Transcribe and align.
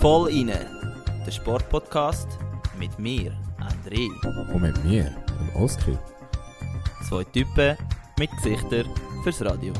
Voll 0.00 0.30
inne, 0.30 0.66
der 1.24 1.30
Sportpodcast 1.30 2.26
mit 2.76 2.98
mir, 2.98 3.32
André. 3.60 4.08
Und 4.52 4.62
mit 4.62 4.84
mir, 4.84 5.14
dem 5.28 5.62
Oskar. 5.62 5.96
Zwei 7.08 7.22
Typen 7.22 7.76
mit 8.18 8.30
Gesichtern 8.32 8.86
fürs 9.22 9.44
Radio. 9.44 9.72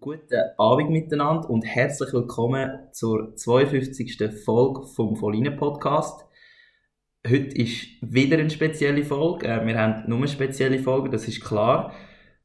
Guten 0.00 0.40
Abend 0.58 0.90
miteinander 0.90 1.48
und 1.50 1.62
herzlich 1.62 2.12
willkommen 2.12 2.88
zur 2.90 3.36
52. 3.36 4.42
Folge 4.44 4.86
vom 4.88 5.14
Volline 5.14 5.52
Podcast. 5.52 6.26
Heute 7.28 7.54
ist 7.56 7.86
wieder 8.00 8.38
eine 8.38 8.48
spezielle 8.50 9.04
Folge. 9.04 9.46
Äh, 9.46 9.66
Wir 9.66 9.78
haben 9.78 10.04
nur 10.08 10.18
eine 10.18 10.28
spezielle 10.28 10.78
Folge, 10.78 11.10
das 11.10 11.28
ist 11.28 11.44
klar. 11.44 11.92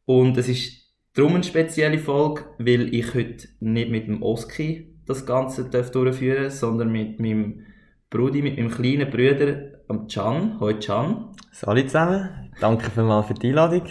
Und 0.05 0.37
es 0.37 0.49
ist 0.49 0.93
darum 1.13 1.35
eine 1.35 1.43
spezielle 1.43 1.97
Folge, 1.97 2.43
weil 2.59 2.93
ich 2.93 3.13
heute 3.13 3.47
nicht 3.61 3.89
mit 3.89 4.07
dem 4.07 4.21
Oski 4.21 4.93
das 5.07 5.25
Ganze 5.25 5.69
darf 5.69 5.91
durchführen 5.91 6.49
sondern 6.49 6.91
mit 6.91 7.19
meinem 7.19 7.61
Brudi, 8.09 8.41
mit 8.41 8.57
meinem 8.57 8.71
kleinen 8.71 9.09
Bruder, 9.09 9.71
am 9.87 10.07
Can. 10.07 10.59
Hoi 10.59 10.73
Can. 10.79 11.29
Salut 11.51 11.85
zusammen, 11.85 12.51
danke 12.59 12.89
vielmals 12.91 13.27
für 13.27 13.33
die 13.35 13.49
Einladung. 13.49 13.83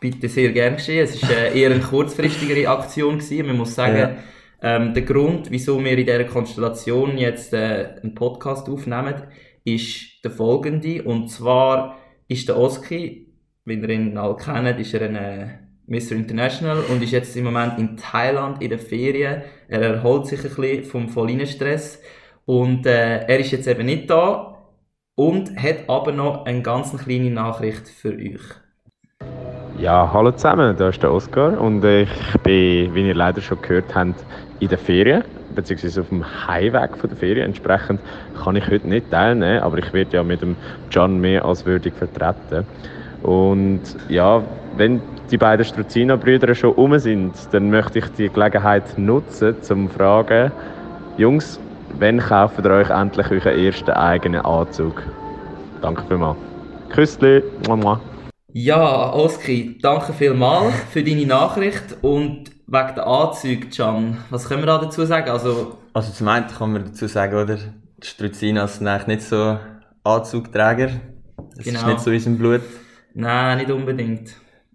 Bitte 0.00 0.28
sehr 0.28 0.52
gern 0.52 0.76
geschehen. 0.76 1.04
Es 1.04 1.20
war 1.22 1.30
äh, 1.30 1.60
eher 1.60 1.70
eine 1.72 1.80
kurzfristigere 1.80 2.68
Aktion. 2.70 3.18
Gewesen. 3.18 3.46
Man 3.48 3.56
muss 3.58 3.74
sagen, 3.74 3.98
Ja. 3.98 4.16
ähm, 4.62 4.94
der 4.94 5.02
Grund, 5.02 5.50
wieso 5.50 5.82
wir 5.84 5.90
in 5.90 6.06
dieser 6.06 6.24
Konstellation 6.24 7.18
jetzt 7.18 7.52
äh, 7.52 7.96
einen 8.02 8.14
Podcast 8.14 8.68
aufnehmen, 8.68 9.14
ist 9.74 10.24
der 10.24 10.30
folgende. 10.30 11.02
Und 11.02 11.28
zwar 11.28 11.96
ist 12.28 12.48
der 12.48 12.58
Oski, 12.58 13.32
wie 13.64 13.74
ihr 13.74 13.88
ihn 13.88 14.16
alle 14.16 14.36
kennt, 14.36 14.78
ist 14.78 14.94
er 14.94 15.08
ein 15.08 15.16
äh, 15.16 15.58
Mr. 15.86 16.12
International 16.12 16.80
und 16.90 17.02
ist 17.02 17.12
jetzt 17.12 17.36
im 17.36 17.44
Moment 17.44 17.78
in 17.78 17.96
Thailand 17.96 18.62
in 18.62 18.70
der 18.70 18.78
Ferien. 18.78 19.42
Er 19.68 19.80
erholt 19.80 20.26
sich 20.26 20.44
ein 20.44 20.54
bisschen 20.54 20.84
vom 20.84 21.08
Vollinenstress. 21.08 22.00
Und 22.44 22.86
äh, 22.86 23.26
er 23.26 23.38
ist 23.38 23.50
jetzt 23.50 23.66
eben 23.66 23.86
nicht 23.86 24.08
da 24.08 24.58
und 25.14 25.60
hat 25.60 25.88
aber 25.88 26.12
noch 26.12 26.46
eine 26.46 26.62
ganz 26.62 26.96
kleine 26.96 27.30
Nachricht 27.30 27.88
für 27.88 28.14
euch. 28.14 28.40
Ja, 29.78 30.10
hallo 30.12 30.32
zusammen, 30.32 30.76
da 30.76 30.88
ist 30.88 31.02
der 31.02 31.12
Oskar 31.12 31.60
und 31.60 31.84
ich 31.84 32.08
bin, 32.42 32.94
wie 32.94 33.06
ihr 33.06 33.14
leider 33.14 33.40
schon 33.40 33.62
gehört 33.62 33.94
habt, 33.94 34.24
in 34.60 34.68
der 34.68 34.78
Ferien, 34.78 35.24
beziehungsweise 35.58 36.02
auf 36.02 36.08
dem 36.08 36.24
Heimweg 36.46 36.96
von 36.96 37.10
der 37.10 37.18
Ferien. 37.18 37.46
Entsprechend 37.46 38.00
kann 38.44 38.54
ich 38.54 38.70
heute 38.70 38.86
nicht 38.86 39.10
teilnehmen, 39.10 39.60
aber 39.60 39.78
ich 39.78 39.92
werde 39.92 40.16
ja 40.16 40.22
mit 40.22 40.40
dem 40.40 40.54
Can 40.90 41.20
mehr 41.20 41.44
als 41.44 41.66
würdig 41.66 41.94
vertreten. 41.94 42.64
Und 43.24 43.80
ja, 44.08 44.40
wenn 44.76 45.02
die 45.32 45.36
beiden 45.36 45.64
Struzina-Brüder 45.64 46.54
schon 46.54 46.74
um 46.74 46.96
sind, 47.00 47.34
dann 47.50 47.70
möchte 47.70 47.98
ich 47.98 48.06
die 48.16 48.28
Gelegenheit 48.28 48.96
nutzen, 48.96 49.56
um 49.56 49.88
zu 49.88 49.94
fragen, 49.96 50.52
Jungs, 51.16 51.58
wann 51.98 52.18
kauft 52.20 52.64
ihr 52.64 52.70
euch 52.70 52.90
endlich 52.90 53.28
euren 53.28 53.58
ersten 53.58 53.90
eigenen 53.90 54.42
Anzug? 54.42 55.02
Danke 55.82 56.04
vielmals. 56.06 56.38
Küssli. 56.90 57.42
Mua, 57.66 57.76
mua. 57.76 58.00
Ja, 58.52 59.12
Oski, 59.12 59.76
danke 59.82 60.12
vielmals 60.12 60.72
für 60.92 61.02
deine 61.02 61.26
Nachricht 61.26 61.96
und 62.00 62.57
wegen 62.70 62.94
der 62.94 63.06
Anzüge, 63.06 63.68
Can, 63.68 64.18
was 64.30 64.46
können 64.48 64.62
wir 64.62 64.66
da 64.66 64.78
dazu 64.78 65.04
sagen? 65.04 65.30
Also, 65.30 65.78
Also 65.94 66.12
zum 66.12 66.28
einen 66.28 66.46
kann 66.46 66.72
man 66.72 66.84
dazu 66.84 67.06
sagen, 67.06 67.34
oder? 67.34 67.56
Die 67.56 68.06
Struzinas 68.06 68.76
sind 68.76 68.86
eigentlich 68.86 69.06
nicht 69.08 69.22
so 69.22 69.58
Anzugträger. 70.04 70.90
Das 71.56 71.66
ist 71.66 71.74
Genau. 71.74 71.86
nicht 71.88 72.00
so 72.00 72.10
in 72.10 72.16
unserem 72.16 72.38
Blut. 72.38 72.60
nein, 73.14 73.58
nicht 73.58 73.70
unbedingt. 73.70 74.34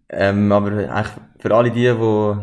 Ähm, 0.10 0.52
aber 0.52 0.72
eigentlich 0.72 1.08
für 1.40 1.56
alle 1.56 1.72
die, 1.72 1.84
die 1.92 2.34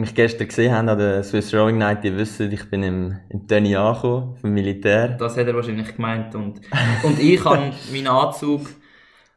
mich 0.00 0.14
gestern 0.14 0.48
gesehen 0.48 0.74
haben 0.74 0.88
an 0.88 0.98
der 0.98 1.22
Swiss 1.22 1.54
Rowing 1.54 1.78
Night, 1.78 2.04
die 2.04 2.16
wissen, 2.16 2.50
ich 2.52 2.68
bin 2.70 2.82
im, 2.82 3.16
im 3.30 3.46
Tönny 3.46 3.76
angekommen, 3.76 4.36
vom 4.36 4.50
Militär. 4.52 5.08
Das 5.08 5.36
hat 5.36 5.46
er 5.46 5.54
wahrscheinlich 5.54 5.94
gemeint. 5.96 6.34
Und, 6.34 6.60
und 7.02 7.18
ich 7.18 7.44
habe 7.44 7.72
meinen 7.92 8.06
Anzug 8.08 8.62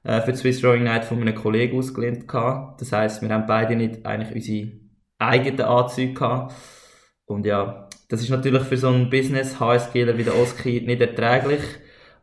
äh, 0.04 0.22
für 0.22 0.32
die 0.32 0.38
Swiss 0.38 0.64
Rowing 0.64 0.84
Night 0.84 1.06
von 1.06 1.22
einem 1.22 1.36
Kollegen 1.36 1.78
ausgelehnt. 1.78 2.28
gehabt. 2.28 2.82
Das 2.82 2.92
heisst, 2.92 3.22
wir 3.22 3.30
haben 3.30 3.46
beide 3.46 3.76
nicht 3.76 4.06
eigentlich 4.06 4.34
unsere 4.36 4.72
eigenen 5.20 5.62
Anzüge 5.62 6.14
gehabt. 6.14 6.56
Und 7.26 7.46
ja, 7.46 7.88
das 8.08 8.22
ist 8.22 8.30
natürlich 8.30 8.64
für 8.64 8.78
so 8.78 8.88
einen 8.88 9.10
Business-HSGler 9.10 10.18
wie 10.18 10.24
der 10.24 10.36
Oski 10.36 10.82
nicht 10.82 11.02
erträglich. 11.02 11.62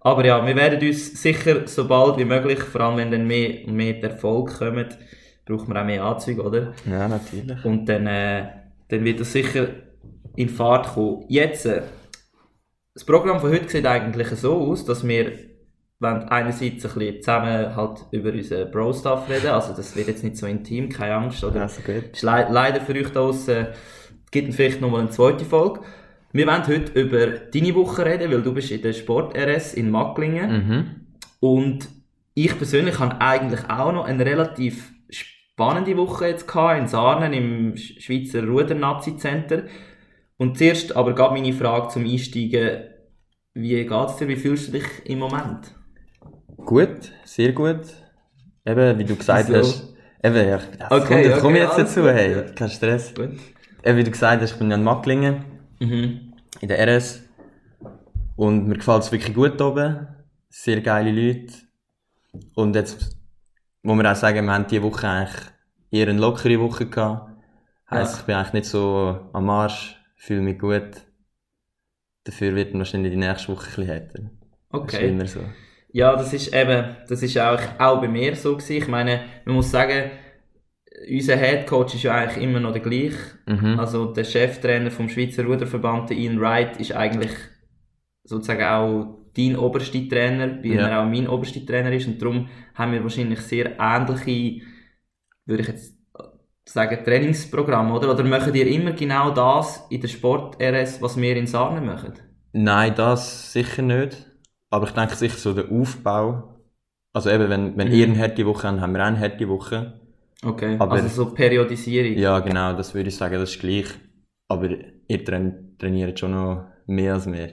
Aber 0.00 0.24
ja, 0.24 0.44
wir 0.44 0.56
werden 0.56 0.86
uns 0.86 1.20
sicher 1.20 1.66
so 1.66 1.86
bald 1.86 2.18
wie 2.18 2.24
möglich, 2.24 2.58
vor 2.60 2.80
allem 2.80 2.96
wenn 2.96 3.10
dann 3.10 3.26
mehr 3.26 3.66
und 3.66 3.74
mehr 3.74 4.02
Erfolg 4.02 4.58
kommt, 4.58 4.98
braucht 5.44 5.68
man 5.68 5.78
auch 5.78 5.84
mehr 5.84 6.04
Anzüge, 6.04 6.42
oder? 6.42 6.74
Ja, 6.88 7.08
natürlich. 7.08 7.64
Und 7.64 7.88
dann, 7.88 8.06
äh, 8.06 8.48
dann 8.88 9.04
wird 9.04 9.20
das 9.20 9.32
sicher 9.32 9.68
in 10.34 10.48
Fahrt 10.48 10.88
kommen. 10.94 11.24
Jetzt, 11.28 11.66
äh, 11.66 11.82
das 12.94 13.04
Programm 13.04 13.40
von 13.40 13.50
heute 13.50 13.68
sieht 13.68 13.86
eigentlich 13.86 14.28
so 14.28 14.54
aus, 14.70 14.84
dass 14.84 15.06
wir 15.06 15.32
wollen 15.98 16.24
einerseits 16.28 16.84
ein 16.84 16.92
bisschen 16.98 17.22
zusammen 17.22 17.74
halt 17.74 18.00
über 18.10 18.30
unseren 18.32 18.70
Bro-Stuff 18.70 19.28
reden, 19.30 19.48
also 19.48 19.72
das 19.74 19.96
wird 19.96 20.08
jetzt 20.08 20.22
nicht 20.24 20.36
so 20.36 20.46
intim, 20.46 20.88
keine 20.90 21.14
Angst, 21.14 21.42
oder? 21.42 21.62
Also 21.62 21.80
gut. 21.82 22.10
Ist 22.12 22.22
le 22.22 22.46
leider 22.50 22.80
für 22.82 22.92
euch 22.92 23.08
da 23.08 23.20
draussen, 23.20 23.66
gibt 24.30 24.52
vielleicht 24.54 24.80
nochmal 24.80 25.00
eine 25.00 25.10
zweite 25.10 25.44
Folge. 25.44 25.80
Wir 26.32 26.46
wollen 26.46 26.66
heute 26.66 27.00
über 27.00 27.26
deine 27.28 27.74
Woche 27.74 28.04
reden, 28.04 28.30
weil 28.30 28.42
du 28.42 28.52
bist 28.52 28.70
in 28.70 28.82
der 28.82 28.92
Sport-RS 28.92 29.72
in 29.74 29.90
Macklingen. 29.90 30.50
Mhm. 30.50 30.84
Und 31.40 31.88
ich 32.34 32.56
persönlich 32.58 32.98
habe 32.98 33.20
eigentlich 33.22 33.70
auch 33.70 33.92
noch 33.92 34.04
eine 34.04 34.26
relativ 34.26 34.92
spannende 35.08 35.96
Woche 35.96 36.26
jetzt 36.26 36.46
gehabt, 36.46 36.78
in 36.78 36.88
Sarnen 36.88 37.32
im 37.32 37.74
Sch- 37.74 37.98
Schweizer 38.02 38.44
Ruder-Nazi-Center. 38.46 39.62
Und 40.36 40.58
zuerst 40.58 40.94
aber 40.94 41.14
gab 41.14 41.32
meine 41.32 41.54
Frage 41.54 41.88
zum 41.88 42.04
Einsteigen, 42.04 42.82
wie 43.54 43.86
geht's 43.86 44.16
dir, 44.16 44.28
wie 44.28 44.36
fühlst 44.36 44.68
du 44.68 44.72
dich 44.72 44.84
im 45.04 45.20
Moment? 45.20 45.74
Gut, 46.66 47.12
sehr 47.24 47.52
gut. 47.52 47.80
Eben, 48.66 48.98
wie 48.98 49.04
du 49.04 49.16
gesagt 49.16 49.48
Wieso? 49.48 49.58
hast. 49.58 49.94
Eben, 50.22 50.48
ja, 50.48 50.58
das 50.58 50.90
Okay, 50.90 51.22
kommt, 51.22 51.26
das 51.26 51.40
komme 51.40 51.54
okay, 51.54 51.64
ich 51.72 51.78
jetzt 51.78 51.78
dazu, 51.78 52.00
gut, 52.00 52.10
hey, 52.10 52.32
ja. 52.32 52.42
kein 52.42 52.68
Stress. 52.68 53.14
Gut. 53.14 53.30
Eben, 53.84 53.98
wie 53.98 54.04
du 54.04 54.10
gesagt 54.10 54.42
hast, 54.42 54.52
ich 54.52 54.58
bin 54.58 54.70
ja 54.70 54.76
in 54.76 54.82
Macklingen, 54.82 55.44
Mhm. 55.78 56.32
in 56.60 56.68
der 56.68 56.78
RS. 56.86 57.22
Und 58.34 58.66
mir 58.66 58.74
gefällt 58.76 59.02
es 59.04 59.12
wirklich 59.12 59.34
gut 59.34 59.60
oben. 59.62 60.08
Sehr 60.48 60.80
geile 60.80 61.10
Leute. 61.12 61.54
Und 62.54 62.74
jetzt 62.74 63.16
muss 63.82 63.96
man 63.96 64.06
auch 64.06 64.16
sagen, 64.16 64.44
wir 64.44 64.52
haben 64.52 64.66
diese 64.68 64.82
Woche 64.82 65.08
eigentlich 65.08 65.36
eher 65.92 66.08
eine 66.08 66.18
lockere 66.18 66.58
Woche 66.60 66.86
gehabt. 66.86 67.30
Heisst, 67.90 68.14
Ja. 68.14 68.20
ich 68.20 68.26
bin 68.26 68.34
eigentlich 68.34 68.52
nicht 68.54 68.66
so 68.66 69.28
am 69.32 69.48
Arsch, 69.48 69.96
fühle 70.16 70.40
mich 70.42 70.58
gut. 70.58 70.90
Dafür 72.24 72.54
wird 72.56 72.72
man 72.72 72.80
wahrscheinlich 72.80 73.12
die 73.12 73.18
nächste 73.18 73.52
Woche 73.52 73.62
ein 73.62 73.66
bisschen 73.68 73.86
härter. 73.86 74.18
Das 74.18 74.22
ist 74.24 74.94
Okay. 74.94 75.08
immer 75.10 75.26
so. 75.28 75.40
Ja, 75.96 76.14
das 76.14 76.34
ist 76.34 76.54
eben, 76.54 76.94
das 77.08 77.22
ist 77.22 77.38
auch, 77.38 77.58
auch 77.78 78.02
bei 78.02 78.08
mir 78.08 78.36
so 78.36 78.52
gewesen. 78.52 78.76
Ich 78.76 78.86
meine, 78.86 79.22
man 79.46 79.54
muss 79.54 79.70
sagen, 79.70 80.10
unser 81.10 81.36
Head 81.38 81.66
Coach 81.66 81.94
ist 81.94 82.02
ja 82.02 82.14
eigentlich 82.14 82.44
immer 82.44 82.60
noch 82.60 82.72
der 82.72 82.82
gleiche. 82.82 83.16
Mhm. 83.46 83.80
Also 83.80 84.12
der 84.12 84.24
Cheftrainer 84.24 84.90
vom 84.90 85.08
Schweizer 85.08 85.44
Ruderverband, 85.44 86.10
der 86.10 86.18
Ian 86.18 86.38
Wright, 86.38 86.76
ist 86.78 86.92
eigentlich 86.92 87.30
sozusagen 88.24 88.64
auch 88.64 89.26
dein 89.34 89.56
oberster 89.56 90.06
Trainer, 90.06 90.62
wie 90.62 90.74
Ja. 90.74 90.86
er 90.86 91.00
auch 91.00 91.06
mein 91.06 91.28
oberster 91.28 91.64
Trainer 91.64 91.92
ist. 91.92 92.06
Und 92.06 92.20
darum 92.20 92.50
haben 92.74 92.92
wir 92.92 93.02
wahrscheinlich 93.02 93.40
sehr 93.40 93.78
ähnliche, 93.80 94.66
würde 95.46 95.62
ich 95.62 95.68
jetzt 95.68 95.96
sagen, 96.66 97.04
Trainingsprogramme, 97.06 97.94
oder? 97.94 98.10
Oder 98.10 98.24
machen 98.24 98.54
ihr 98.54 98.66
immer 98.66 98.92
genau 98.92 99.30
das 99.30 99.86
in 99.88 100.02
der 100.02 100.08
Sport-RS, 100.08 101.00
was 101.00 101.16
wir 101.16 101.36
in 101.38 101.46
Sarnen 101.46 101.86
machen? 101.86 102.12
Nein, 102.52 102.92
das 102.94 103.50
sicher 103.54 103.80
nicht. 103.80 104.26
Aber 104.70 104.86
ich 104.86 104.92
denke 104.92 105.14
sicher 105.14 105.36
so 105.38 105.52
der 105.52 105.70
Aufbau. 105.70 106.56
Also 107.12 107.30
eben, 107.30 107.48
wenn, 107.48 107.76
wenn 107.76 107.88
Mhm. 107.88 107.94
ihr 107.94 108.06
eine 108.06 108.18
harte 108.18 108.44
Woche 108.46 108.68
habt, 108.68 108.80
haben 108.80 108.92
wir 108.94 109.02
auch 109.02 109.06
eine 109.06 109.20
harte 109.20 109.48
Woche. 109.48 110.00
Okay, 110.44 110.76
Aber- 110.78 110.92
also 110.96 111.08
so 111.08 111.34
Periodisierung. 111.34 112.18
Ja, 112.18 112.40
genau, 112.40 112.72
das 112.74 112.94
würde 112.94 113.08
ich 113.08 113.16
sagen, 113.16 113.34
das 113.38 113.50
ist 113.50 113.60
gleich. 113.60 113.86
Aber 114.48 114.68
ihr 115.08 115.24
train 115.24 115.76
trainiert 115.78 116.18
schon 116.18 116.32
noch 116.32 116.66
mehr 116.86 117.14
als 117.14 117.30
wir. 117.30 117.52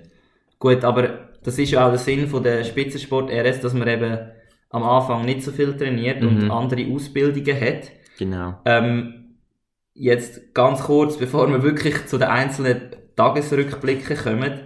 Gut, 0.60 0.84
aber 0.84 1.30
das 1.44 1.58
ist 1.58 1.72
ja 1.72 1.86
auch 1.86 1.90
der 1.90 2.00
Sinn 2.00 2.28
von 2.28 2.44
der 2.44 2.64
Spitzensport 2.64 3.30
RS, 3.32 3.62
dass 3.62 3.74
man 3.74 3.88
eben 3.88 4.18
am 4.70 4.84
Anfang 4.84 5.26
nicht 5.26 5.44
so 5.44 5.52
viel 5.52 5.76
trainiert 5.78 6.22
und 6.24 6.44
Mhm. 6.44 6.52
andere 6.52 6.86
Ausbildungen 6.94 7.60
hat. 7.62 7.92
Genau. 8.18 8.56
Ähm, 8.66 9.36
jetzt 9.94 10.54
ganz 10.54 10.84
kurz, 10.84 11.18
bevor 11.18 11.50
wir 11.50 11.64
wirklich 11.64 12.06
zu 12.08 12.18
den 12.18 12.28
einzelnen 12.30 12.82
Tagesrückblicken 13.16 14.18
kommen. 14.18 14.62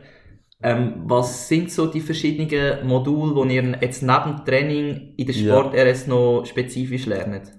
Ähm, 0.61 1.03
was 1.05 1.47
sind 1.47 1.71
so 1.71 1.85
die 1.87 2.01
verschiedenen 2.01 2.87
Module, 2.87 3.47
die 3.47 3.55
ihr 3.55 3.77
jetzt 3.81 4.01
neben 4.01 4.37
dem 4.37 4.45
Training 4.45 5.13
in 5.15 5.25
der 5.27 5.35
Ja. 5.35 5.61
Sport 5.61 5.75
RS 5.75 6.07
noch 6.07 6.45
spezifisch 6.45 7.05
lernt? 7.05 7.51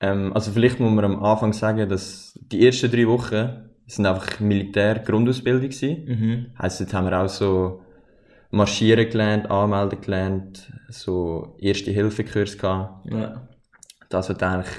Ähm, 0.00 0.32
also 0.32 0.52
vielleicht 0.52 0.80
muss 0.80 0.92
man 0.92 1.04
am 1.04 1.22
Anfang 1.22 1.52
sagen, 1.52 1.88
dass 1.88 2.38
die 2.40 2.64
ersten 2.66 2.90
drei 2.90 3.06
Wochen 3.06 3.70
sind 3.86 4.06
einfach 4.06 4.40
Militär-Grundausbildung 4.40 5.68
gewesen. 5.70 6.04
Mhm. 6.06 6.46
Heisst, 6.60 6.80
jetzt 6.80 6.94
haben 6.94 7.06
wir 7.10 7.20
auch 7.20 7.28
so 7.28 7.80
marschieren 8.50 9.08
gelernt, 9.08 9.50
anmelden 9.50 10.00
gelernt, 10.00 10.72
so 10.90 11.56
Erste-Hilfe-Kurs 11.58 12.58
gehabt. 12.58 13.06
Ja. 13.10 13.48
Das, 14.08 14.28
du 14.28 14.46
eigentlich, 14.46 14.72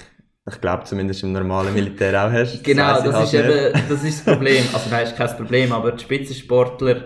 ich 0.50 0.62
glaube 0.62 0.84
zumindest 0.84 1.24
im 1.24 1.32
normalen 1.32 1.74
Militär 1.74 2.26
auch 2.28 2.32
hast. 2.32 2.64
Genau, 2.64 2.98
ich 3.00 3.04
das 3.06 3.16
halt 3.16 3.26
ist 3.26 3.34
nicht. 3.34 3.46
eben 3.46 3.90
das, 3.90 4.04
ist 4.04 4.26
das 4.28 4.34
Problem. 4.34 4.64
Also 4.74 4.90
nein, 4.90 5.04
ist 5.06 5.16
kein 5.16 5.36
Problem, 5.38 5.72
aber 5.72 5.92
die 5.94 6.04
Spitzensportler 6.04 7.06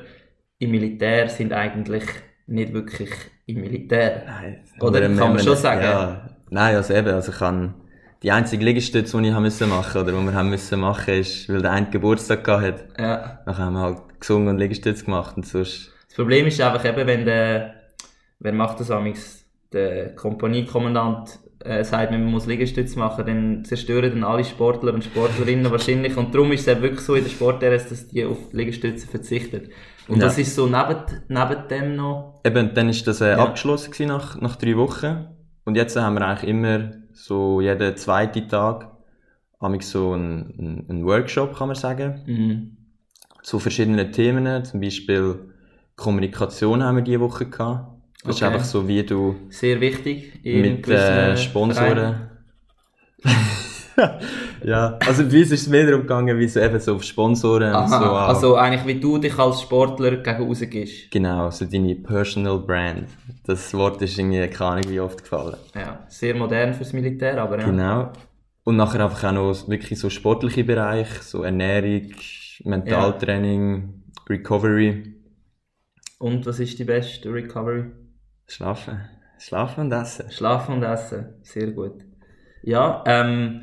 im 0.59 0.71
Militär 0.71 1.29
sind 1.29 1.53
eigentlich 1.53 2.03
nicht 2.47 2.73
wirklich 2.73 3.11
im 3.45 3.61
Militär. 3.61 4.23
Nein. 4.25 4.63
Oder 4.79 5.01
kann 5.01 5.33
man 5.33 5.39
schon 5.39 5.55
sagen? 5.55 5.81
Ja, 5.81 6.29
nein, 6.49 6.75
also 6.75 6.93
eben, 6.93 7.09
also 7.09 7.31
ich 7.31 7.37
kann, 7.37 7.75
die 8.23 8.31
einzige 8.31 8.63
Liegestütze, 8.63 9.21
die 9.21 9.27
ich 9.27 9.33
haben 9.33 9.43
müssen 9.43 9.69
machen, 9.69 10.01
oder 10.01 10.11
die 10.11 10.25
wir 10.25 10.33
haben 10.33 10.49
müssen 10.49 10.79
machen, 10.79 11.13
ist, 11.13 11.49
weil 11.49 11.61
der 11.61 11.71
eine 11.71 11.89
Geburtstag 11.89 12.43
gehabt 12.43 12.63
hat. 12.63 12.99
Ja. 12.99 13.39
Dann 13.45 13.57
haben 13.57 13.73
wir 13.73 13.81
halt 13.81 14.19
gesungen 14.19 14.49
und 14.49 14.57
Liegestütze 14.57 15.05
gemacht 15.05 15.37
und 15.37 15.45
sonst, 15.45 15.91
Das 16.07 16.15
Problem 16.15 16.47
ist 16.47 16.59
einfach 16.59 16.83
eben, 16.85 17.05
wenn 17.05 17.25
der, 17.25 17.75
wer 18.39 18.53
macht 18.53 18.79
das 18.79 18.89
amigs? 18.89 19.45
Der 19.71 20.15
Kompaniekommandant 20.15 21.39
äh, 21.67 21.83
sagt, 21.83 22.11
man 22.11 22.25
muss 22.25 22.45
Liegestütz 22.47 22.95
machen, 22.95 23.25
dann 23.25 23.65
zerstören 23.65 24.09
dann 24.11 24.23
alle 24.23 24.43
Sportler 24.43 24.93
und 24.93 25.03
Sportlerinnen 25.03 25.69
wahrscheinlich. 25.71 26.15
Und 26.17 26.33
darum 26.33 26.51
ist 26.51 26.61
es 26.61 26.67
eben 26.67 26.81
wirklich 26.81 27.01
so 27.01 27.15
in 27.15 27.23
der 27.23 27.29
Sport-RS, 27.31 27.89
dass 27.89 28.07
die 28.07 28.25
auf 28.25 28.37
Liegestütze 28.53 29.07
verzichten. 29.07 29.69
Und 30.07 30.17
Ja. 30.19 30.25
das 30.25 30.37
ist 30.37 30.55
so 30.55 30.65
neben, 30.67 30.95
neben 31.27 31.67
dem 31.69 31.95
noch. 31.95 32.39
Eben, 32.45 32.73
dann 32.73 32.89
ist 32.89 33.05
das 33.07 33.21
äh, 33.21 33.31
Ja. 33.31 33.37
abgeschlossen 33.39 33.91
gewesen 33.91 34.07
nach, 34.07 34.39
nach 34.39 34.55
drei 34.55 34.75
Wochen. 34.77 35.27
Und 35.65 35.75
jetzt 35.75 35.95
haben 35.97 36.15
wir 36.15 36.25
eigentlich 36.25 36.49
immer 36.49 36.91
so 37.13 37.59
jeden 37.61 37.95
zweiten 37.97 38.47
Tag 38.47 38.89
so 39.81 40.13
einen, 40.13 40.53
einen, 40.59 40.85
einen 40.89 41.05
Workshop, 41.05 41.55
kann 41.57 41.67
man 41.67 41.75
sagen, 41.75 42.21
Mhm. 42.27 42.77
zu 43.43 43.59
verschiedenen 43.59 44.11
Themen. 44.11 44.63
Zum 44.63 44.79
Beispiel 44.81 45.39
Kommunikation 45.95 46.83
haben 46.83 46.97
wir 46.97 47.03
diese 47.03 47.19
Woche 47.19 47.47
gehabt. 47.47 47.96
Das 48.27 48.35
ist 48.35 48.43
Okay. 48.43 48.53
einfach 48.53 48.65
so, 48.65 48.87
wie 48.87 49.03
du 49.03 49.35
Sehr 49.49 49.79
wichtig. 49.81 50.33
in 50.43 50.61
mit 50.61 50.87
äh, 50.87 51.35
Sponsoren. 51.37 52.29
Ja, 54.63 54.97
also 55.07 55.23
bei 55.23 55.39
uns 55.39 55.51
ist 55.51 55.61
es 55.61 55.67
mehr 55.67 55.85
darum 55.87 56.01
gegangen, 56.01 56.37
wie 56.37 56.47
so 56.47 56.59
eben 56.59 56.79
so 56.79 56.95
auf 56.95 57.03
Sponsoren 57.03 57.69
und 57.69 57.75
Aha, 57.75 57.87
so 57.99 58.05
auch. 58.05 58.27
also 58.27 58.55
eigentlich 58.55 58.85
wie 58.85 58.99
du 58.99 59.17
dich 59.17 59.35
als 59.39 59.61
Sportler 59.63 60.17
gegen 60.17 60.43
rausgibst. 60.43 61.09
Genau, 61.09 61.49
so 61.49 61.65
deine 61.65 61.95
Personal 61.95 62.59
Brand. 62.59 63.07
Das 63.45 63.73
Wort 63.73 63.99
ist 64.03 64.19
irgendwie 64.19 64.45
keine 64.49 64.69
Ahnung 64.71 64.89
wie 64.91 64.99
oft 64.99 65.23
gefallen. 65.23 65.55
Ja, 65.73 66.05
sehr 66.09 66.35
modern 66.35 66.75
fürs 66.75 66.93
Militär, 66.93 67.41
aber 67.41 67.59
ja. 67.59 67.65
Genau. 67.65 68.13
Und 68.63 68.75
nachher 68.75 69.03
einfach 69.03 69.23
auch 69.23 69.31
noch 69.31 69.67
wirklich 69.67 69.97
so 69.97 70.11
sportliche 70.11 70.63
Bereich, 70.63 71.09
so 71.23 71.41
Ernährung, 71.41 72.11
Mentaltraining, 72.65 74.03
Recovery, 74.29 75.15
Und 76.19 76.45
was 76.45 76.59
ist 76.59 76.77
die 76.77 76.83
beste 76.83 77.33
Recovery? 77.33 77.85
Schlafen. 78.47 79.01
Schlafen 79.39 79.85
und 79.85 79.91
Essen. 79.91 80.31
Schlafen 80.31 80.75
und 80.75 80.83
Essen, 80.83 81.35
sehr 81.43 81.71
gut. 81.71 82.03
Ja, 82.63 83.03
ähm, 83.05 83.61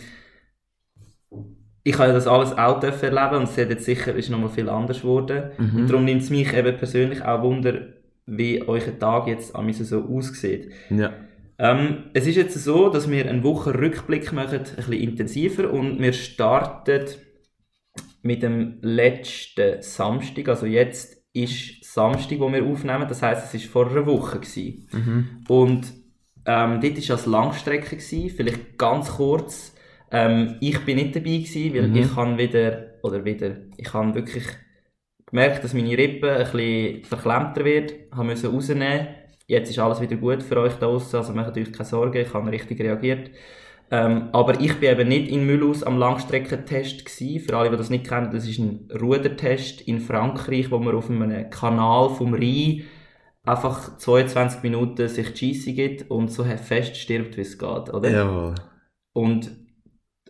ich 1.82 1.98
habe 1.98 2.12
das 2.12 2.26
alles 2.26 2.52
auch 2.52 2.82
erleben 2.82 3.36
und 3.36 3.42
es 3.44 3.58
hat 3.58 3.68
jetzt 3.68 3.84
sicher 3.84 4.14
ist 4.14 4.30
nochmal 4.30 4.48
viel 4.48 4.68
anders 4.68 5.02
geworden. 5.02 5.50
Mhm. 5.58 5.76
Und 5.76 5.90
darum 5.90 6.04
nimmt 6.04 6.22
es 6.22 6.30
mich 6.30 6.52
eben 6.52 6.76
persönlich 6.76 7.22
auch 7.22 7.42
Wunder, 7.42 7.88
wie 8.26 8.66
euer 8.66 8.98
Tag 8.98 9.26
jetzt 9.26 9.54
an 9.54 9.70
so 9.72 10.04
aussieht. 10.04 10.72
Ja. 10.88 11.12
Ähm, 11.58 12.04
es 12.14 12.26
ist 12.26 12.36
jetzt 12.36 12.54
so, 12.54 12.88
dass 12.88 13.10
wir 13.10 13.28
einen 13.28 13.44
Wochenrückblick 13.44 14.32
machen, 14.32 14.60
ein 14.60 14.76
bisschen 14.76 14.92
intensiver 14.94 15.70
und 15.70 16.00
wir 16.00 16.12
starten 16.12 17.04
mit 18.22 18.42
dem 18.42 18.78
letzten 18.80 19.82
Samstag, 19.82 20.48
also 20.48 20.66
jetzt 20.66 21.22
ist 21.34 21.83
Samstag, 21.94 22.40
wo 22.40 22.52
wir 22.52 22.64
aufnehmen, 22.64 23.06
das 23.08 23.22
heißt, 23.22 23.44
es 23.46 23.54
ist 23.54 23.70
vor 23.70 23.88
einer 23.88 24.06
Woche 24.06 24.40
gewesen. 24.40 24.88
Mhm. 24.92 25.44
Und 25.48 25.92
ähm, 26.46 26.80
dort 26.80 27.08
war 27.08 27.16
es 27.16 27.26
Langstrecke, 27.26 27.96
gewesen, 27.96 28.30
vielleicht 28.30 28.76
ganz 28.78 29.10
kurz. 29.12 29.74
Ähm, 30.10 30.56
ich 30.60 30.84
bin 30.84 30.96
nicht 30.96 31.14
dabei 31.16 31.38
gewesen, 31.38 31.74
weil 31.74 31.88
Mhm. 31.88 31.96
ich 31.96 32.16
habe 32.16 32.38
wieder, 32.38 32.94
oder 33.02 33.24
wieder, 33.24 33.56
ich 33.76 33.92
habe 33.92 34.14
wirklich 34.14 34.44
gemerkt, 35.26 35.64
dass 35.64 35.74
meine 35.74 35.96
Rippe 35.96 36.30
ein 36.32 36.44
bisschen 36.50 37.04
verklemmter 37.04 37.64
wird, 37.64 37.94
habe 38.12 38.24
müssen 38.26 38.50
rausnehmen. 38.50 39.08
Jetzt 39.46 39.70
ist 39.70 39.78
alles 39.78 40.00
wieder 40.00 40.16
gut 40.16 40.42
für 40.42 40.58
euch 40.58 40.74
da 40.74 40.86
draussen, 40.86 41.16
also 41.16 41.32
macht 41.32 41.56
euch 41.56 41.72
keine 41.72 41.84
Sorgen, 41.84 42.18
ich 42.18 42.32
habe 42.34 42.50
richtig 42.50 42.80
reagiert. 42.80 43.30
Ähm, 43.90 44.30
aber 44.32 44.60
ich 44.60 44.78
bin 44.80 44.90
eben 44.90 45.08
nicht 45.08 45.28
in 45.30 45.46
Müllhaus 45.46 45.82
am 45.82 45.98
Langstreckentest 45.98 47.04
gewesen. 47.04 47.40
Für 47.46 47.56
alle, 47.58 47.70
die 47.70 47.76
das 47.76 47.90
nicht 47.90 48.08
kennen, 48.08 48.30
das 48.32 48.48
ist 48.48 48.58
ein 48.58 48.88
Rudertest 49.00 49.82
in 49.82 50.00
Frankreich, 50.00 50.70
wo 50.70 50.78
man 50.78 50.94
auf 50.94 51.10
einem 51.10 51.50
Kanal 51.50 52.10
vom 52.10 52.34
Rhein 52.34 52.82
einfach 53.44 53.98
22 53.98 54.62
Minuten 54.62 55.06
sich 55.08 55.32
die 55.34 55.54
Scheisse 55.54 55.72
gibt 55.74 56.10
und 56.10 56.32
so 56.32 56.44
fest 56.44 56.96
stirbt, 56.96 57.36
wie 57.36 57.42
es 57.42 57.58
geht, 57.58 57.92
oder? 57.92 58.10
Jawohl. 58.10 58.54
Und 59.12 59.50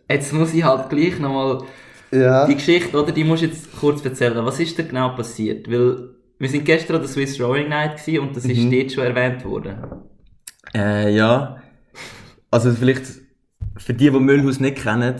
jetzt 0.09 0.33
muss 0.33 0.53
ich 0.53 0.63
halt 0.63 0.89
gleich 0.89 1.17
nochmal 1.19 1.63
Ja. 2.11 2.45
die 2.45 2.55
Geschichte, 2.55 3.01
oder? 3.01 3.11
Die 3.13 3.23
musst 3.23 3.41
du 3.43 3.47
jetzt 3.47 3.75
kurz 3.79 4.03
erzählen. 4.03 4.45
Was 4.45 4.59
ist 4.59 4.77
da 4.77 4.83
genau 4.83 5.15
passiert? 5.15 5.71
Weil 5.71 6.09
wir 6.37 6.49
sind 6.49 6.65
gestern 6.65 6.97
an 6.97 7.01
der 7.03 7.09
Swiss 7.09 7.39
Rowing 7.41 7.69
Night 7.69 7.97
gewesen 8.05 8.19
und 8.27 8.35
das 8.35 8.43
ist 8.45 8.57
Mhm. 8.59 8.71
dort 8.71 8.91
schon 8.91 9.03
erwähnt 9.05 9.45
worden. 9.45 9.77
Äh, 10.75 11.15
ja. 11.15 11.61
Also 12.51 12.71
vielleicht 12.73 13.05
für 13.77 13.93
die, 13.93 14.09
die 14.09 14.19
Müllhaus 14.19 14.59
nicht 14.59 14.77
kennen, 14.77 15.15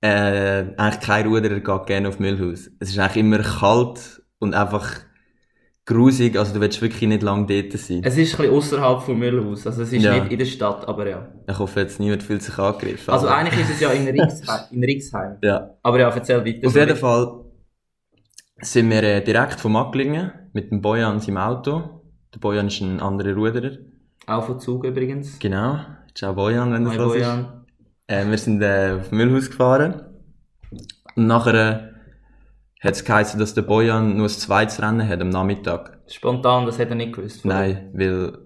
äh, 0.00 0.64
eigentlich 0.76 1.00
kein 1.00 1.26
Ruderer 1.26 1.60
geht 1.60 1.86
gerne 1.86 2.08
auf 2.08 2.18
Müllhaus. 2.18 2.70
Es 2.80 2.90
ist 2.90 2.98
eigentlich 2.98 3.16
immer 3.18 3.38
kalt 3.38 4.22
und 4.38 4.54
einfach 4.54 4.90
grusig, 5.84 6.36
also 6.38 6.54
du 6.54 6.60
willst 6.60 6.80
wirklich 6.80 7.08
nicht 7.08 7.22
lange 7.22 7.46
dort 7.46 7.72
sein. 7.80 8.02
Es 8.04 8.16
ist 8.16 8.34
ein 8.34 8.36
bisschen 8.42 8.54
außerhalb 8.54 9.02
von 9.02 9.18
Müllhaus, 9.18 9.66
also 9.66 9.82
es 9.82 9.92
ist 9.92 10.02
Ja. 10.02 10.18
nicht 10.20 10.32
in 10.32 10.38
der 10.38 10.44
Stadt, 10.46 10.86
aber 10.88 11.08
ja. 11.08 11.28
Ich 11.48 11.58
hoffe 11.58 11.80
jetzt, 11.80 11.98
niemand 12.00 12.22
fühlt 12.22 12.42
sich 12.42 12.56
angegriffen. 12.58 13.12
Also 13.12 13.26
aber- 13.26 13.36
eigentlich 13.36 13.60
ist 13.60 13.70
es 13.70 13.80
ja 13.80 13.90
in 13.90 14.06
Rixheim. 14.20 14.60
In 14.70 14.84
Rixheim. 14.84 15.36
Ja. 15.42 15.70
Aber 15.82 15.98
ja, 16.00 16.08
erzähl 16.08 16.44
weiter. 16.44 16.66
Auf 16.66 16.74
jeden 16.76 16.96
Fall 16.96 17.44
sind 18.60 18.90
wir 18.90 19.02
äh, 19.02 19.24
direkt 19.24 19.58
vom 19.60 19.72
Macklingen 19.72 20.30
mit 20.52 20.70
dem 20.70 20.80
Bojan 20.80 21.18
seinem 21.20 21.38
Auto. 21.38 22.02
Der 22.34 22.38
Bojan 22.38 22.68
ist 22.68 22.80
ein 22.80 23.00
anderer 23.00 23.34
Ruderer. 23.34 23.72
Auch 24.26 24.46
von 24.46 24.60
Zug 24.60 24.84
übrigens. 24.84 25.38
Genau. 25.40 25.80
Ciao 26.14 26.34
Bojan, 26.34 26.72
wenn 26.72 26.84
das 26.84 26.94
Hi 26.94 26.98
was 26.98 27.14
ist. 27.16 27.46
Äh, 28.06 28.28
wir 28.28 28.38
sind 28.38 28.62
äh, 28.62 28.98
auf 29.00 29.12
Müllhaus 29.12 29.48
gefahren. 29.48 30.02
Und 31.16 31.26
nachher 31.26 31.54
äh, 31.54 32.84
hat 32.84 32.94
es 32.94 33.04
geheißen, 33.04 33.40
dass 33.40 33.54
der 33.54 33.62
Bojan 33.62 34.16
nur 34.16 34.26
ein 34.26 34.30
zweites 34.30 34.82
Rennen 34.82 35.08
hat 35.08 35.20
am 35.20 35.30
Nachmittag. 35.30 36.00
Spontan, 36.08 36.66
das 36.66 36.78
hätte 36.78 36.90
er 36.90 36.96
nicht 36.96 37.14
gewusst. 37.14 37.44
oder? 37.44 37.54
Nein, 37.54 37.90
weil 37.94 38.38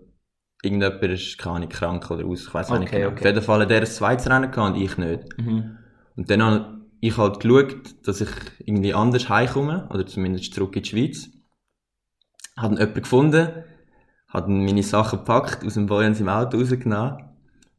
irgendjemand 0.62 1.02
ist 1.02 1.38
keine 1.38 1.68
krank 1.68 2.08
oder 2.10 2.24
aus, 2.24 2.46
ich 2.46 2.54
weiß 2.54 2.70
nicht 2.70 2.82
Okay, 2.82 2.98
genau. 3.00 3.08
okay. 3.08 3.18
Auf 3.18 3.24
jeden 3.24 3.42
Fall 3.42 3.60
hat 3.62 3.70
er 3.70 3.80
ein 3.80 3.86
zweites 3.86 4.30
Rennen 4.30 4.50
gehabt 4.50 4.76
und 4.76 4.80
ich 4.80 4.96
nicht. 4.96 5.38
Mhm. 5.38 5.78
Und 6.16 6.30
dann 6.30 6.42
habe 6.42 6.86
ich 7.00 7.16
halt 7.16 7.40
geschaut, 7.40 8.06
dass 8.06 8.20
ich 8.20 8.30
irgendwie 8.60 8.94
anders 8.94 9.28
heimkomme, 9.28 9.88
oder 9.90 10.06
zumindest 10.06 10.54
zurück 10.54 10.76
in 10.76 10.82
die 10.82 10.88
Schweiz. 10.88 11.28
Habe 12.56 12.74
dann 12.74 12.78
jemanden 12.78 13.02
gefunden, 13.02 13.48
dann 14.32 14.64
meine 14.64 14.82
Sachen 14.82 15.18
gepackt, 15.18 15.64
aus 15.64 15.74
dem 15.74 15.86
Bojan 15.86 16.16
im 16.16 16.28
Auto 16.28 16.58
rausgenommen 16.58 17.35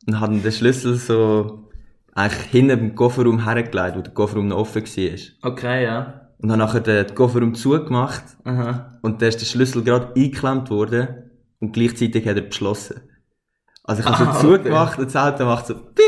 und 0.07 0.19
habe 0.19 0.37
den 0.37 0.51
Schlüssel 0.51 0.95
so 0.95 1.69
eigentlich 2.13 2.45
hinten 2.47 2.79
im 2.79 2.95
Kofferraum 2.95 3.43
hergelegt, 3.43 3.95
wo 3.97 4.01
der 4.01 4.13
Kofferraum 4.13 4.47
noch 4.47 4.57
offen 4.57 4.83
war. 4.83 5.51
Okay, 5.51 5.83
ja. 5.83 6.21
Und 6.39 6.51
habe 6.51 6.59
nachher 6.59 6.79
den 6.81 7.13
Kofferraum 7.15 7.53
zugemacht 7.55 8.23
Aha. 8.43 8.97
und 9.01 9.21
da 9.21 9.27
ist 9.27 9.39
der 9.41 9.45
Schlüssel 9.45 9.83
gerade 9.83 10.07
eingeklemmt 10.15 10.69
worden 10.69 11.31
und 11.59 11.73
gleichzeitig 11.73 12.27
hat 12.27 12.35
er 12.37 12.43
beschlossen. 12.43 13.01
Also 13.83 14.01
ich 14.01 14.07
habe 14.09 14.29
Ah, 14.29 14.33
so 14.33 14.47
okay. 14.49 14.57
zugemacht 14.63 14.99
und 14.99 15.05
das 15.05 15.15
Auto 15.15 15.45
macht 15.45 15.67
so 15.67 15.75
piep 15.75 16.03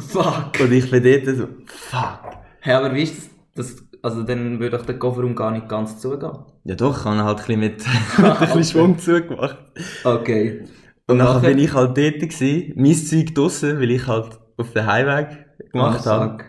Fuck. 0.00 0.60
und 0.60 0.72
ich 0.72 0.90
bin 0.90 1.02
dort 1.02 1.36
so 1.36 1.48
fuck. 1.66 2.20
Hey, 2.60 2.74
aber 2.74 2.94
wie 2.94 3.02
ist 3.02 3.30
das? 3.54 3.74
das 3.76 3.84
also 4.02 4.22
dann 4.22 4.60
würde 4.60 4.76
doch 4.78 4.86
der 4.86 4.96
Kofferraum 4.98 5.34
gar 5.34 5.50
nicht 5.50 5.68
ganz 5.68 5.98
zugehen. 6.00 6.30
Ja 6.64 6.74
doch, 6.76 6.98
ich 7.00 7.04
habe 7.04 7.16
ihn 7.16 7.24
halt 7.24 7.38
ein 7.40 7.44
bisschen 7.46 7.60
mit, 7.60 7.84
mit 8.18 8.26
ein 8.26 8.38
bisschen 8.38 8.64
Schwung 8.64 8.98
zugemacht. 8.98 9.58
Okay. 10.04 10.64
Und 11.08 11.16
nachher 11.18 11.34
nachher? 11.36 11.48
bin 11.50 11.58
ich 11.58 11.72
halt 11.74 11.96
dort 11.96 12.20
gewesen, 12.20 12.72
mein 12.76 12.94
Zeug 12.94 13.34
draussen, 13.34 13.80
weil 13.80 13.90
ich 13.90 14.06
halt 14.06 14.38
auf 14.56 14.72
den 14.72 14.86
Heimweg 14.86 15.46
gemacht 15.72 16.06
Ah, 16.06 16.10
habe. 16.10 16.30
fuck. 16.38 16.44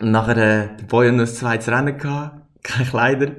Und 0.00 0.10
nachher, 0.12 0.36
äh, 0.36 0.76
der 0.76 0.84
Boy 0.86 1.08
hat 1.08 1.14
noch 1.16 1.22
ein 1.22 1.26
zweites 1.26 1.68
Rennen 1.68 1.98
gehabt, 1.98 2.46
keine 2.62 2.88
Kleider. 2.88 3.32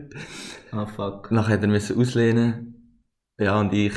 Ah, 0.72 0.86
fuck. 0.86 1.32
Und 1.32 1.38
nachher 1.38 1.54
hat 1.56 1.62
er 1.62 1.68
müssen 1.70 1.98
auslehnen. 2.00 3.02
Ja, 3.40 3.60
und 3.60 3.74
ich, 3.74 3.94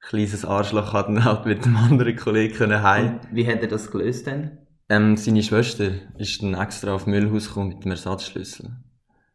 kleines 0.00 0.44
Arschloch, 0.44 0.92
hat 0.94 1.08
dann 1.08 1.24
halt 1.24 1.44
mit 1.44 1.64
einem 1.64 1.76
anderen 1.76 2.16
Kollegen 2.16 2.54
können 2.54 2.82
heim. 2.82 3.20
Und 3.20 3.36
wie 3.36 3.46
hat 3.46 3.60
er 3.60 3.68
das 3.68 3.90
gelöst 3.90 4.26
denn? 4.26 4.58
Ähm, 4.88 5.16
seine 5.16 5.42
Schwester 5.42 5.90
ist 6.18 6.42
dann 6.42 6.54
extra 6.54 6.94
auf 6.94 7.06
Müllhaus 7.06 7.48
gekommen 7.48 7.68
mit 7.68 7.84
dem 7.84 7.90
Ersatzschlüssel. 7.92 8.70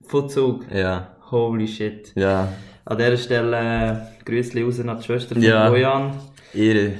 Von 0.07 0.29
Zug. 0.29 0.65
Ja, 0.71 1.15
Holy 1.29 1.67
shit. 1.67 2.11
ja, 2.15 2.47
An 2.89 2.97
dieser 2.97 3.17
Stelle 3.17 3.57
äh, 3.57 4.23
Grüßli 4.23 4.61
raus 4.63 4.79
an 4.79 4.97
die 4.97 5.03
Schwester 5.03 5.35
von 5.35 5.43
Ja. 5.43 5.69
Bojan. 5.69 6.13
Ehre, 6.53 6.93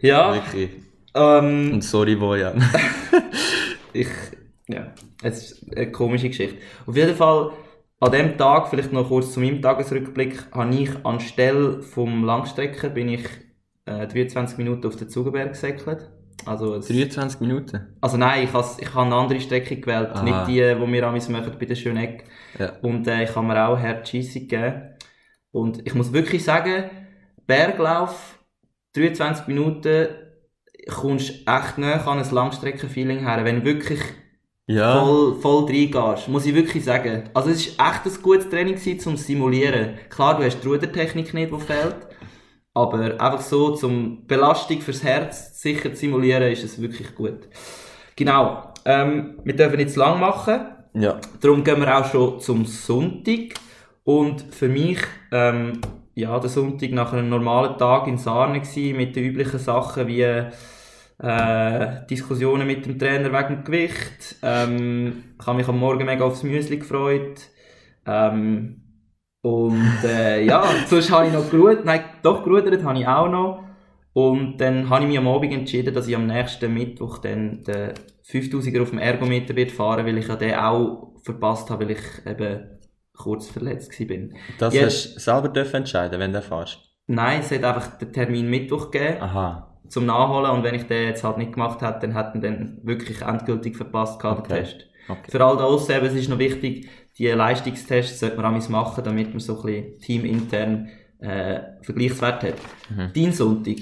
Ja, 0.00 0.34
wirklich. 0.34 0.70
ähm, 1.14 1.72
Und 1.74 1.84
sorry, 1.84 2.16
Bojan. 2.16 2.62
ich, 3.92 4.08
ja, 4.66 4.92
es 5.22 5.52
ist 5.52 5.76
eine 5.76 5.92
komische 5.92 6.28
Geschichte. 6.28 6.56
Auf 6.86 6.96
jeden 6.96 7.14
Fall 7.14 7.50
an 8.00 8.12
dem 8.12 8.38
Tag, 8.38 8.68
vielleicht 8.68 8.92
noch 8.94 9.08
kurz 9.08 9.32
zu 9.34 9.40
meinem 9.40 9.60
Tagesrückblick, 9.60 10.46
habe 10.52 10.74
ich 10.74 10.90
anstelle 11.04 11.82
vom 11.82 12.24
Langstrecken 12.24 12.94
bin 12.94 13.08
ich 13.10 13.24
äh, 13.84 14.06
23 14.06 14.56
Minuten 14.56 14.86
auf 14.86 14.96
den 14.96 15.10
Zugenberg 15.10 15.52
gesäckelt. 15.52 16.08
Also, 16.46 16.76
es, 16.76 16.88
23 16.88 17.40
Minuten? 17.40 17.86
also 18.00 18.16
nein, 18.16 18.44
ich 18.44 18.52
habe 18.54 18.66
ich 18.78 18.94
eine 18.96 19.14
andere 19.14 19.40
Strecke 19.40 19.76
gewählt, 19.76 20.10
Aha. 20.12 20.22
nicht 20.22 20.48
die, 20.48 20.52
die 20.54 20.92
wir 20.92 21.06
amigs 21.06 21.28
machen 21.28 21.52
bei 21.58 21.66
der 21.66 21.74
Schöneck. 21.74 22.24
Ja. 22.58 22.72
Und 22.80 23.06
äh, 23.06 23.24
ich 23.24 23.34
habe 23.36 23.46
mir 23.46 23.68
auch 23.68 23.78
Scheisse 24.06 24.40
gegeben. 24.40 24.95
Und 25.52 25.86
ich 25.86 25.94
muss 25.94 26.12
wirklich 26.12 26.44
sagen, 26.44 26.90
Berglauf, 27.46 28.38
23 28.94 29.46
Minuten, 29.46 30.08
kommst 30.88 31.30
echt 31.46 31.78
näher 31.78 32.06
an 32.06 32.18
ein 32.18 32.30
Langstreckenfeeling 32.30 33.20
her, 33.20 33.44
wenn 33.44 33.60
du 33.60 33.64
wirklich 33.64 34.00
Ja. 34.68 35.00
voll, 35.00 35.36
voll 35.40 35.64
reingehst, 35.64 36.28
muss 36.28 36.46
ich 36.46 36.54
wirklich 36.54 36.84
sagen. 36.84 37.30
Also 37.34 37.50
es 37.50 37.78
war 37.78 37.90
echt 37.92 38.06
ein 38.06 38.22
gutes 38.22 38.48
Training 38.48 38.74
gewesen, 38.74 39.00
zum 39.00 39.16
Simulieren. 39.16 39.94
Klar, 40.10 40.36
du 40.38 40.44
hast 40.44 40.60
die 40.60 40.66
Rudertechnik 40.68 41.32
nicht, 41.34 41.52
die 41.52 41.60
fehlt, 41.60 41.96
aber 42.74 43.20
einfach 43.20 43.40
so 43.40 43.74
zum 43.74 44.26
Belastung 44.26 44.80
fürs 44.80 45.02
Herz 45.02 45.60
sicher 45.60 45.90
zu 45.92 46.00
simulieren, 46.00 46.50
ist 46.52 46.64
es 46.64 46.80
wirklich 46.80 47.14
gut. 47.14 47.48
Genau, 48.16 48.72
ähm, 48.84 49.38
wir 49.44 49.54
dürfen 49.56 49.88
zu 49.88 49.98
lang 50.00 50.18
machen, 50.20 50.60
Ja. 50.94 51.20
darum 51.40 51.62
gehen 51.64 51.80
wir 51.80 51.96
auch 51.98 52.10
schon 52.10 52.40
zum 52.40 52.64
Sonntag. 52.66 53.54
Und 54.06 54.42
für 54.54 54.68
mich, 54.68 55.00
ähm, 55.32 55.80
ja, 56.14 56.38
der 56.38 56.48
Sonntag 56.48 56.92
nach 56.92 57.12
einem 57.12 57.28
normalen 57.28 57.76
Tag 57.76 58.06
in 58.06 58.18
Sarne 58.18 58.60
gsi 58.60 58.94
mit 58.96 59.16
den 59.16 59.24
üblichen 59.24 59.58
Sachen 59.58 60.06
wie 60.06 60.20
äh, 60.20 62.06
Diskussionen 62.08 62.68
mit 62.68 62.86
dem 62.86 63.00
Trainer 63.00 63.32
wegen 63.32 63.56
dem 63.56 63.64
Gewicht. 63.64 64.36
Ähm, 64.44 65.24
ich 65.40 65.44
habe 65.44 65.56
mich 65.56 65.66
am 65.66 65.80
Morgen 65.80 66.06
mega 66.06 66.24
aufs 66.24 66.44
Müsli 66.44 66.78
gefreut. 66.78 67.48
Ähm, 68.06 68.80
und 69.42 70.04
äh, 70.04 70.44
ja, 70.44 70.62
sonst 70.86 71.10
habe 71.10 71.26
ich 71.26 71.32
noch 71.32 71.50
gerudert. 71.50 71.84
Nein, 71.84 72.04
doch 72.22 72.44
gerudert 72.44 72.84
habe 72.84 73.00
ich 73.00 73.08
auch 73.08 73.28
noch. 73.28 73.64
Und 74.12 74.58
dann 74.58 74.88
habe 74.88 75.02
ich 75.02 75.08
mich 75.08 75.18
am 75.18 75.26
Abend 75.26 75.52
entschieden, 75.52 75.92
dass 75.92 76.06
ich 76.06 76.14
am 76.14 76.28
nächsten 76.28 76.72
Mittwoch 76.72 77.18
dann 77.18 77.64
den 77.64 77.94
5000er 78.24 78.82
auf 78.82 78.90
dem 78.90 79.00
Ergometer 79.00 79.54
fahren, 79.66 80.06
weil 80.06 80.18
ich 80.18 80.28
ja 80.28 80.36
den 80.36 80.54
auch 80.54 81.16
verpasst 81.24 81.70
habe, 81.70 81.84
weil 81.84 81.90
ich 81.90 82.24
eben 82.24 82.76
kurz 83.16 83.48
verletzt 83.48 83.96
bin. 84.06 84.34
Das 84.58 84.74
Ja. 84.74 84.84
hast 84.84 85.16
du 85.16 85.20
selber 85.20 85.48
dürfen 85.48 85.76
entscheiden, 85.76 86.18
wenn 86.20 86.32
du 86.32 86.40
fährst. 86.42 86.78
Nein, 87.08 87.40
es 87.40 87.50
hat 87.50 87.64
einfach 87.64 87.98
den 87.98 88.12
Termin 88.12 88.48
Mittwoch 88.50 88.90
gegeben. 88.90 89.22
Aha. 89.22 89.72
zum 89.88 90.04
Nachholen 90.04 90.50
und 90.50 90.64
wenn 90.64 90.74
ich 90.74 90.82
den 90.88 91.06
jetzt 91.06 91.22
halt 91.22 91.38
nicht 91.38 91.52
gemacht 91.52 91.80
hätte, 91.80 92.00
dann 92.08 92.12
hätten 92.16 92.40
dann 92.40 92.80
wirklich 92.82 93.22
endgültig 93.22 93.76
verpasst 93.76 94.18
gehabt, 94.20 94.50
den 94.50 94.56
Okay. 94.56 94.64
Test. 94.64 94.86
Okay. 95.08 95.30
Für 95.30 95.44
all 95.44 95.56
das 95.56 95.88
eben, 95.88 96.06
es 96.06 96.14
ist 96.14 96.28
noch 96.28 96.40
wichtig, 96.40 96.88
die 97.16 97.28
Leistungstests 97.28 98.18
sollte 98.18 98.34
man 98.34 98.46
amigs 98.46 98.68
machen, 98.68 99.04
damit 99.04 99.28
man 99.30 99.38
so 99.38 99.56
ein 99.60 99.62
bisschen 99.62 99.98
teamintern 100.00 100.88
äh, 101.20 101.60
Vergleichswert 101.82 102.42
hat. 102.42 102.54
Mhm. 102.90 103.10
Dein 103.14 103.32
Sonntag, 103.32 103.76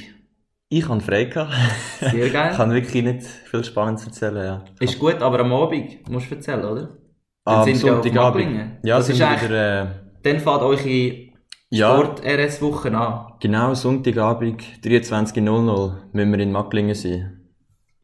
Ich 0.68 0.86
hatte 0.86 1.00
frei. 1.00 1.24
Gehabt. 1.24 1.54
sehr 2.00 2.14
Ich 2.26 2.32
geil. 2.34 2.52
kann 2.54 2.70
wirklich 2.72 3.02
nicht 3.02 3.22
viel 3.26 3.64
Spannendes 3.64 4.04
erzählen, 4.04 4.44
ja. 4.44 4.64
ist 4.80 4.98
gut, 4.98 5.22
aber 5.22 5.40
am 5.40 5.54
Abend 5.54 6.06
musst 6.10 6.30
du 6.30 6.34
erzählen, 6.34 6.64
oder? 6.66 6.98
Am 7.44 7.64
sind 7.64 7.76
Sonntagabend. 7.76 8.78
Ja, 8.82 8.96
Das 8.96 9.06
sind 9.06 9.20
ist 9.20 9.42
wieder, 9.42 9.82
äh, 9.82 9.86
Dann 10.22 10.40
fährt 10.40 10.62
eure 10.62 11.28
ja, 11.70 11.94
Sport-RS-Woche 11.94 12.96
an. 12.96 13.34
genau, 13.40 13.74
Sonntagabend, 13.74 14.62
23.00 14.82 15.94
müssen 16.12 16.32
wir 16.32 16.38
in 16.38 16.52
Macklingen 16.52 16.94
sein. 16.94 17.50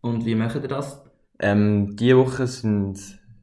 Und 0.03 0.27
wie 0.27 0.35
macht 0.35 0.57
ihr 0.57 0.69
das? 0.69 1.03
Ähm, 1.39 1.97
diese 1.97 2.19
Woche 2.19 2.47
sind, 2.47 2.99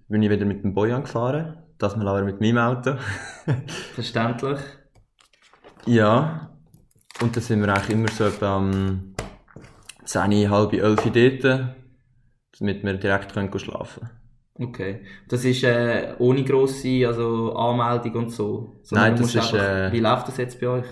bin 0.07 0.21
ich 0.21 0.29
wieder 0.29 0.45
mit 0.45 0.63
dem 0.63 0.73
Bojan 0.75 1.03
gefahren. 1.03 1.63
Das 1.79 1.95
mal 1.95 2.07
aber 2.07 2.23
mit 2.23 2.41
meinem 2.41 2.57
Auto. 2.57 2.95
Verständlich. 3.95 4.59
ja. 5.85 6.51
Und 7.19 7.35
dann 7.35 7.43
sind 7.43 7.61
wir 7.61 7.69
eigentlich 7.69 7.89
immer 7.89 8.09
so 8.09 8.25
etwa 8.25 8.57
am 8.57 9.15
10, 10.05 10.49
halb 10.51 10.73
11 10.73 11.41
dort, 11.43 11.75
damit 12.59 12.83
wir 12.83 12.93
direkt 12.93 13.33
können 13.33 13.57
schlafen 13.57 14.07
Okay. 14.59 15.01
Das 15.29 15.45
ist 15.45 15.63
äh, 15.63 16.13
ohne 16.19 16.43
grosse 16.43 17.07
also 17.07 17.53
Anmeldung 17.55 18.23
und 18.23 18.29
so. 18.31 18.79
Sondern 18.83 19.09
Nein, 19.13 19.21
das 19.21 19.35
ist, 19.35 19.53
einfach- 19.53 19.63
äh, 19.89 19.91
Wie 19.93 19.99
läuft 19.99 20.27
das 20.27 20.37
jetzt 20.37 20.59
bei 20.59 20.67
euch? 20.67 20.85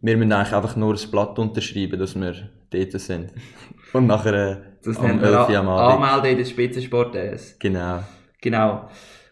Wir 0.00 0.16
müssen 0.16 0.32
eigentlich 0.32 0.54
einfach 0.54 0.76
nur 0.76 0.94
ein 0.94 1.10
Blatt 1.10 1.38
unterschreiben, 1.38 1.98
dass 1.98 2.14
wir 2.14 2.34
dort 2.70 2.92
sind. 3.00 3.32
Und 3.94 4.06
nachher 4.06 4.34
äh, 4.34 4.56
Das 4.84 4.98
am 4.98 5.06
nennt 5.06 5.22
man 5.22 5.32
11 5.34 5.48
Uhr 5.48 5.56
am 5.58 5.68
Abend. 5.68 6.04
Anmelden 6.04 6.30
in 6.32 6.38
der 6.38 6.44
Spitzensport 6.44 7.16
RS. 7.16 7.56
Genau. 7.58 8.00
Genau. 8.40 8.88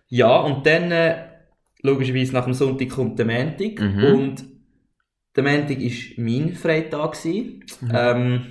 Ja, 0.08 0.36
und 0.40 0.64
dann, 0.66 0.90
äh, 0.90 1.16
logischerweise 1.82 2.32
nach 2.32 2.44
dem 2.44 2.54
Sonntag 2.54 2.88
kommt 2.88 3.18
der 3.18 3.26
Montag. 3.26 3.78
Mhm. 3.80 4.04
Und 4.04 4.44
der 5.36 5.42
Montag 5.44 5.78
war 5.78 6.24
mein 6.24 6.54
Freitag. 6.54 7.12
gewesen. 7.12 7.64
Mhm. 7.82 7.90
Ähm, 7.92 8.42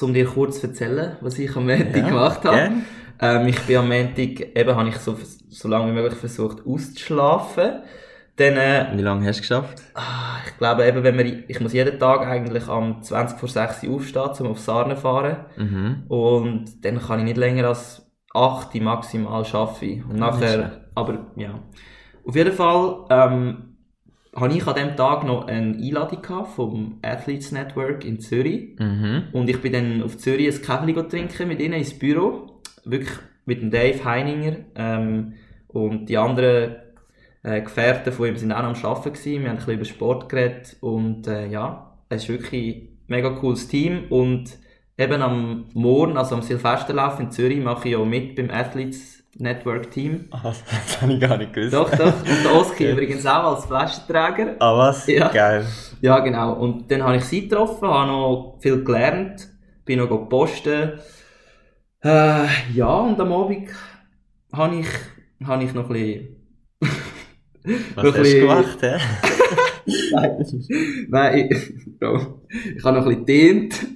um 0.00 0.14
dir 0.14 0.24
kurz 0.24 0.60
zu 0.60 0.68
erzählen, 0.68 1.16
was 1.20 1.38
ich 1.38 1.54
am 1.54 1.66
Montag 1.66 1.96
Ja, 1.96 2.08
gemacht 2.08 2.44
habe. 2.44 2.56
gern. 2.56 2.84
Ähm, 3.22 3.46
ich 3.46 3.60
bin 3.60 3.76
am 3.76 3.88
Montag, 3.88 4.56
eben 4.56 4.76
habe 4.76 4.88
ich 4.88 4.96
so, 4.96 5.16
so 5.48 5.68
lange 5.68 5.90
wie 5.90 5.94
möglich 5.94 6.18
versucht 6.18 6.66
auszuschlafen. 6.66 7.82
Dann, 8.36 8.56
äh, 8.56 8.86
Wie 8.94 9.02
lange 9.02 9.26
hast 9.26 9.36
du 9.36 9.42
geschafft? 9.42 9.82
Ah, 9.94 10.38
ich 10.46 10.56
glaube 10.58 10.86
eben, 10.86 11.04
wenn 11.04 11.16
wir, 11.18 11.48
ich 11.48 11.60
muss 11.60 11.72
jeden 11.72 11.98
Tag 11.98 12.26
eigentlich 12.26 12.66
am 12.66 13.02
20 13.02 13.38
vor 13.38 13.48
6 13.48 13.84
Uhr 13.84 13.96
aufstehen, 13.96 14.30
um 14.40 14.46
auf 14.48 14.58
Sarne 14.58 14.96
zu 14.96 15.02
fahren. 15.02 15.36
Mhm. 15.56 16.02
Und 16.08 16.84
dann 16.84 16.98
kann 16.98 17.20
ich 17.20 17.26
nicht 17.26 17.36
länger 17.36 17.68
als 17.68 18.10
8 18.34 18.74
maximal 18.76 19.44
arbeiten. 19.52 20.04
Und 20.08 20.16
nachher, 20.16 20.88
aber 20.94 21.26
ja. 21.36 21.60
Auf 22.24 22.34
jeden 22.34 22.52
Fall, 22.52 23.04
ähm, 23.10 23.72
habe 24.34 24.54
ich 24.54 24.66
an 24.66 24.74
dem 24.74 24.96
Tag 24.96 25.24
noch 25.24 25.46
eine 25.46 25.76
Einladung 25.76 26.46
vom 26.46 26.98
Athletes 27.02 27.52
Network 27.52 28.04
in 28.04 28.18
Zürich. 28.18 28.78
Mhm. 28.78 29.24
Und 29.32 29.48
ich 29.48 29.60
bin 29.60 29.72
dann 29.72 30.02
auf 30.02 30.16
Zürich 30.16 30.54
ein 30.54 30.62
Kaffee 30.62 31.08
trinken 31.08 31.48
mit 31.48 31.60
ihnen 31.60 31.74
ins 31.74 31.98
Büro. 31.98 32.51
Wirklich 32.84 33.18
mit 33.44 33.62
dem 33.62 33.70
Dave 33.70 34.04
Heininger. 34.04 34.56
Ähm, 34.74 35.34
und 35.68 36.06
die 36.06 36.18
anderen 36.18 36.76
äh, 37.42 37.60
Gefährten 37.60 38.12
von 38.12 38.28
ihm 38.28 38.36
sind 38.36 38.52
auch 38.52 38.62
noch 38.62 38.76
am 38.76 38.90
Arbeiten 38.90 39.12
gewesen. 39.12 39.42
Wir 39.42 39.50
haben 39.50 39.56
ein 39.56 39.56
bisschen 39.56 39.74
über 39.74 39.84
Sport 39.84 40.28
geredet. 40.28 40.76
Und 40.80 41.26
äh, 41.26 41.46
ja, 41.46 41.96
es 42.08 42.24
ist 42.24 42.28
wirklich 42.28 42.76
ein 42.76 42.98
mega 43.08 43.30
cooles 43.30 43.68
Team. 43.68 44.04
Und 44.10 44.58
eben 44.98 45.22
am 45.22 45.66
Morgen, 45.74 46.16
also 46.16 46.34
am 46.34 46.42
Silvesterlauf 46.42 47.18
in 47.20 47.30
Zürich, 47.30 47.60
mache 47.60 47.88
ich 47.88 47.96
auch 47.96 48.04
mit 48.04 48.36
beim 48.36 48.50
Athletes 48.50 49.22
Network 49.38 49.90
Team. 49.90 50.28
Ah, 50.30 50.40
das 50.44 51.00
habe 51.00 51.14
ich 51.14 51.20
gar 51.20 51.36
nicht 51.36 51.52
gewusst. 51.52 51.74
Doch, 51.74 51.90
doch. 51.90 52.20
Und 52.20 52.44
der 52.44 52.54
Oski 52.54 52.90
übrigens 52.92 53.26
auch 53.26 53.56
als 53.56 53.64
Flaschenträger. 53.64 54.56
Ah, 54.58 54.76
was? 54.76 55.06
Ja. 55.06 55.28
Geil. 55.28 55.66
Ja, 56.00 56.18
genau. 56.18 56.54
Und 56.54 56.90
dann 56.90 57.02
habe 57.02 57.16
ich 57.16 57.24
sie 57.24 57.48
getroffen, 57.48 57.88
habe 57.88 58.10
noch 58.10 58.58
viel 58.60 58.84
gelernt, 58.84 59.48
bin 59.84 59.98
noch 59.98 60.08
gepostet. 60.08 61.00
Äh, 62.04 62.46
ja, 62.74 62.92
und 62.98 63.20
am 63.20 63.32
Abend 63.32 63.68
habe 64.52 64.76
ich, 64.80 64.88
habe 65.46 65.64
ich 65.64 65.72
noch 65.72 65.88
ein 65.88 65.92
bisschen... 65.92 66.36
Was 67.94 68.04
Noch 68.04 68.16
hast 68.18 68.32
du 68.32 68.40
gemacht, 68.40 68.78
hä? 68.82 68.96
Nein, 70.12 70.44
Nein 71.08 71.48
ich, 71.50 71.98
Bro, 72.00 72.42
ich 72.76 72.84
habe 72.84 72.98
noch 72.98 73.06
ein 73.06 73.08
bisschen 73.08 73.26
gedient 73.26 73.86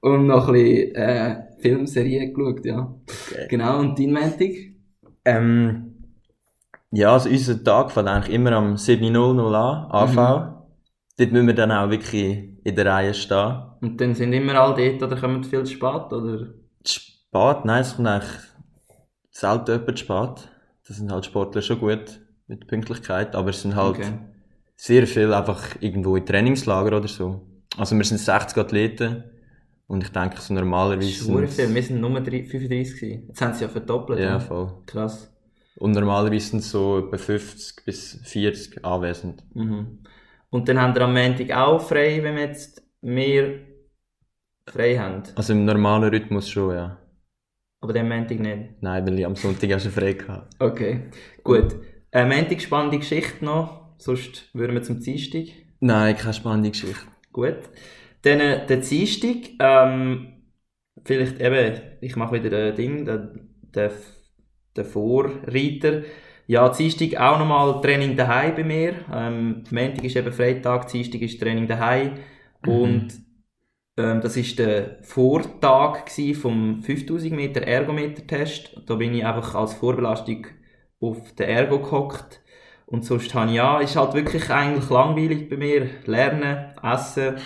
und 0.00 0.26
noch 0.26 0.48
ein 0.48 0.52
bisschen 0.52 0.94
äh, 0.96 1.36
Filmserien 1.60 2.34
geschaut, 2.34 2.64
ja. 2.66 2.94
Okay. 3.06 3.46
Genau, 3.48 3.80
und 3.80 3.98
dein 3.98 4.12
Montag? 4.12 4.50
Ähm, 5.24 5.94
ja, 6.90 7.12
also 7.12 7.30
unser 7.30 7.64
Tag 7.64 7.90
fängt 7.90 8.08
eigentlich 8.08 8.34
immer 8.34 8.52
am 8.52 8.74
7.00 8.74 9.54
an, 9.54 9.90
AV. 9.90 10.14
Mhm. 10.14 10.54
Dort 11.16 11.32
müssen 11.32 11.46
wir 11.46 11.54
dann 11.54 11.72
auch 11.72 11.88
wirklich 11.90 12.50
in 12.64 12.76
der 12.76 12.84
Reihe 12.84 13.14
stehen. 13.14 13.62
Und 13.80 13.98
dann 13.98 14.14
sind 14.14 14.34
immer 14.34 14.56
alle 14.56 14.74
dort 14.98 15.10
oder 15.10 15.20
kommen 15.20 15.42
viel 15.42 15.64
zu 15.64 15.72
spät, 15.72 16.12
oder? 16.12 16.48
Spät? 17.32 17.64
Nein, 17.64 17.80
es 17.82 17.94
kommt 17.96 18.08
eigentlich 18.08 18.30
selten 19.30 19.70
jemand 19.72 19.98
zu 19.98 20.04
spät. 20.04 20.48
Das 20.86 20.96
sind 20.96 21.12
halt 21.12 21.24
Sportler 21.26 21.62
schon 21.62 21.78
gut 21.78 22.20
mit 22.48 22.66
Pünktlichkeit, 22.66 23.34
aber 23.36 23.50
es 23.50 23.62
sind 23.62 23.76
halt 23.76 23.96
Okay. 23.98 24.12
sehr 24.76 25.06
viel 25.06 25.32
einfach 25.32 25.76
irgendwo 25.80 26.16
in 26.16 26.26
Trainingslager 26.26 26.96
oder 26.96 27.06
so. 27.08 27.46
Also 27.78 27.96
wir 27.96 28.04
sind 28.04 28.18
60 28.18 28.58
Athleten 28.58 29.22
und 29.86 30.02
ich 30.02 30.10
denke 30.10 30.36
so 30.36 30.40
Das 30.40 30.50
normalerweise 30.50 31.24
sind 31.24 31.48
viel, 31.48 31.72
wir 31.74 31.82
sind 31.82 32.00
nur 32.00 32.20
drei- 32.20 32.42
35 32.44 33.00
gewesen. 33.00 33.24
Jetzt 33.28 33.40
haben 33.40 33.54
sie 33.54 33.62
ja 33.62 33.68
verdoppelt. 33.68 34.18
ja 34.18 34.30
ja. 34.30 34.40
voll. 34.40 34.72
Krass. 34.86 35.32
Und 35.76 35.92
normalerweise 35.92 36.48
sind 36.48 36.64
so 36.64 36.98
etwa 36.98 37.16
50 37.16 37.84
bis 37.84 38.20
40 38.24 38.84
anwesend. 38.84 39.44
Mhm. 39.54 40.00
Und 40.50 40.68
dann 40.68 40.80
haben 40.80 40.94
wir 40.96 41.02
am 41.02 41.14
Montag 41.14 41.52
auch 41.52 41.80
frei, 41.80 42.20
wenn 42.24 42.34
wir 42.34 42.42
jetzt 42.46 42.82
mehr 43.00 43.60
frei 44.66 44.98
haben. 44.98 45.22
Also 45.36 45.52
im 45.52 45.64
normalen 45.64 46.10
Rhythmus 46.12 46.48
schon, 46.50 46.74
ja. 46.74 46.96
Aber 47.80 47.92
den 47.92 48.08
Montag 48.08 48.38
nicht. 48.40 48.82
Nein, 48.82 49.06
weil 49.06 49.18
ich 49.18 49.26
am 49.26 49.36
Sonntag 49.36 49.72
auch 49.72 49.80
schon 49.80 49.90
frei 49.90 50.12
gehabt. 50.12 50.54
Okay, 50.58 51.04
gut. 51.42 51.76
Äh, 52.12 52.26
Montag 52.26 52.60
spannende 52.60 52.98
Geschichte 52.98 53.44
noch, 53.44 53.94
sonst 53.98 54.50
würden 54.54 54.74
wir 54.74 54.82
zum 54.82 55.00
Dienstag. 55.00 55.44
Nein, 55.80 56.16
keine 56.16 56.34
spannende 56.34 56.70
Geschichte. 56.70 57.06
Gut. 57.32 57.56
Dann 58.22 58.40
äh, 58.40 58.66
der 58.66 58.78
Dienstag, 58.78 59.36
ähm, 59.60 60.28
vielleicht 61.04 61.40
eben, 61.40 61.80
ich 62.02 62.16
mache 62.16 62.42
wieder 62.42 62.68
ein 62.68 62.74
Ding, 62.74 63.04
der, 63.06 63.32
der, 63.74 63.92
der 64.76 64.84
Vorreiter. 64.84 66.02
Ja, 66.46 66.68
Dienstag 66.68 67.18
auch 67.18 67.38
nochmal 67.38 67.80
Training 67.80 68.16
daheim 68.16 68.56
bei 68.56 68.64
mir. 68.64 68.94
Ähm, 69.10 69.64
Montag 69.70 70.04
ist 70.04 70.16
eben 70.16 70.32
Freitag, 70.32 70.88
Dienstag 70.88 71.22
ist 71.22 71.40
Training 71.40 71.66
daheim. 71.66 72.14
Und 72.66 73.08
ähm, 74.00 74.20
das 74.20 74.36
ist 74.36 74.58
der 74.58 74.98
Vortag 75.02 76.08
vom 76.40 76.82
5000 76.82 77.32
Meter 77.32 77.62
Ergometer-Test. 77.62 78.82
Da 78.86 78.94
bin 78.94 79.14
ich 79.14 79.24
einfach 79.24 79.54
als 79.54 79.74
Vorbelastung 79.74 80.46
auf 81.00 81.34
den 81.34 81.48
Ergo 81.48 81.78
gehockt. 81.78 82.40
Und 82.86 83.04
sonst 83.04 83.34
habe 83.34 83.50
ich 83.50 83.56
ja, 83.56 83.80
ist 83.80 83.96
halt 83.96 84.14
wirklich 84.14 84.50
eigentlich 84.50 84.90
langweilig 84.90 85.48
bei 85.48 85.56
mir. 85.56 85.88
Lernen, 86.06 86.72
essen, 86.82 87.36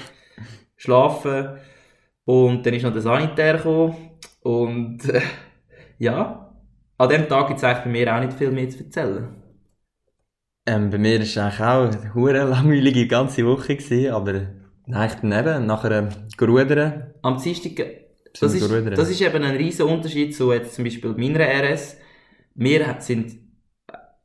schlafen. 0.76 1.58
Und 2.24 2.64
dann 2.64 2.74
ist 2.74 2.82
noch 2.82 2.92
der 2.92 3.02
Sanitär 3.02 3.58
gekommen. 3.58 3.96
Und 4.42 5.08
äh, 5.08 5.20
ja, 5.98 6.54
an 6.96 7.08
dem 7.08 7.28
Tag 7.28 7.48
gibt 7.48 7.58
es 7.58 7.64
eigentlich 7.64 7.84
bei 7.84 7.90
mir 7.90 8.14
auch 8.14 8.20
nicht 8.20 8.34
viel 8.34 8.50
mehr 8.50 8.70
zu 8.70 8.84
erzählen. 8.84 9.28
Ähm, 10.66 10.90
bei 10.90 10.98
mir 10.98 11.18
war 11.18 11.22
es 11.22 11.36
eigentlich 11.36 12.14
auch 12.14 12.28
eine 12.28 12.44
langweilige 12.44 13.06
ganze 13.06 13.44
Woche, 13.44 13.76
gewesen, 13.76 14.12
aber 14.12 14.63
eigentlich 14.90 15.20
daneben, 15.22 15.66
nachher 15.66 15.90
ähm, 15.92 16.08
gerudern. 16.36 17.14
Am 17.22 17.40
Dienstag, 17.40 17.86
das 18.38 18.54
ist, 18.54 18.70
das 18.98 19.10
ist 19.10 19.20
eben 19.20 19.42
ein 19.44 19.56
riesen 19.56 19.86
Unterschied 19.86 20.34
zu 20.34 20.52
jetzt 20.52 20.74
zum 20.74 20.84
Beispiel 20.84 21.14
meiner 21.16 21.40
RS. 21.44 21.96
Wir 22.54 22.96
sind 23.00 23.36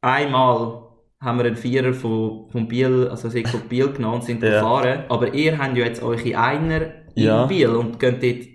einmal 0.01 0.83
haben 1.21 1.37
wir 1.37 1.45
einen 1.45 1.57
Vierer 1.57 1.93
von, 1.93 2.49
von 2.49 2.67
Biel, 2.67 3.07
also 3.09 3.27
Seko 3.29 3.57
Biel 3.67 3.91
genommen 3.93 4.15
und 4.15 4.23
sind 4.23 4.41
Ja. 4.41 4.51
gefahren. 4.61 5.03
Aber 5.09 5.33
ihr 5.33 5.57
habt 5.57 5.75
ja 5.77 5.85
jetzt 5.85 6.01
eure 6.01 6.37
Einer 6.37 6.81
in 7.15 7.23
Ja. 7.23 7.45
Biel 7.45 7.69
und 7.69 7.99
könnt 7.99 8.23
dort 8.23 8.47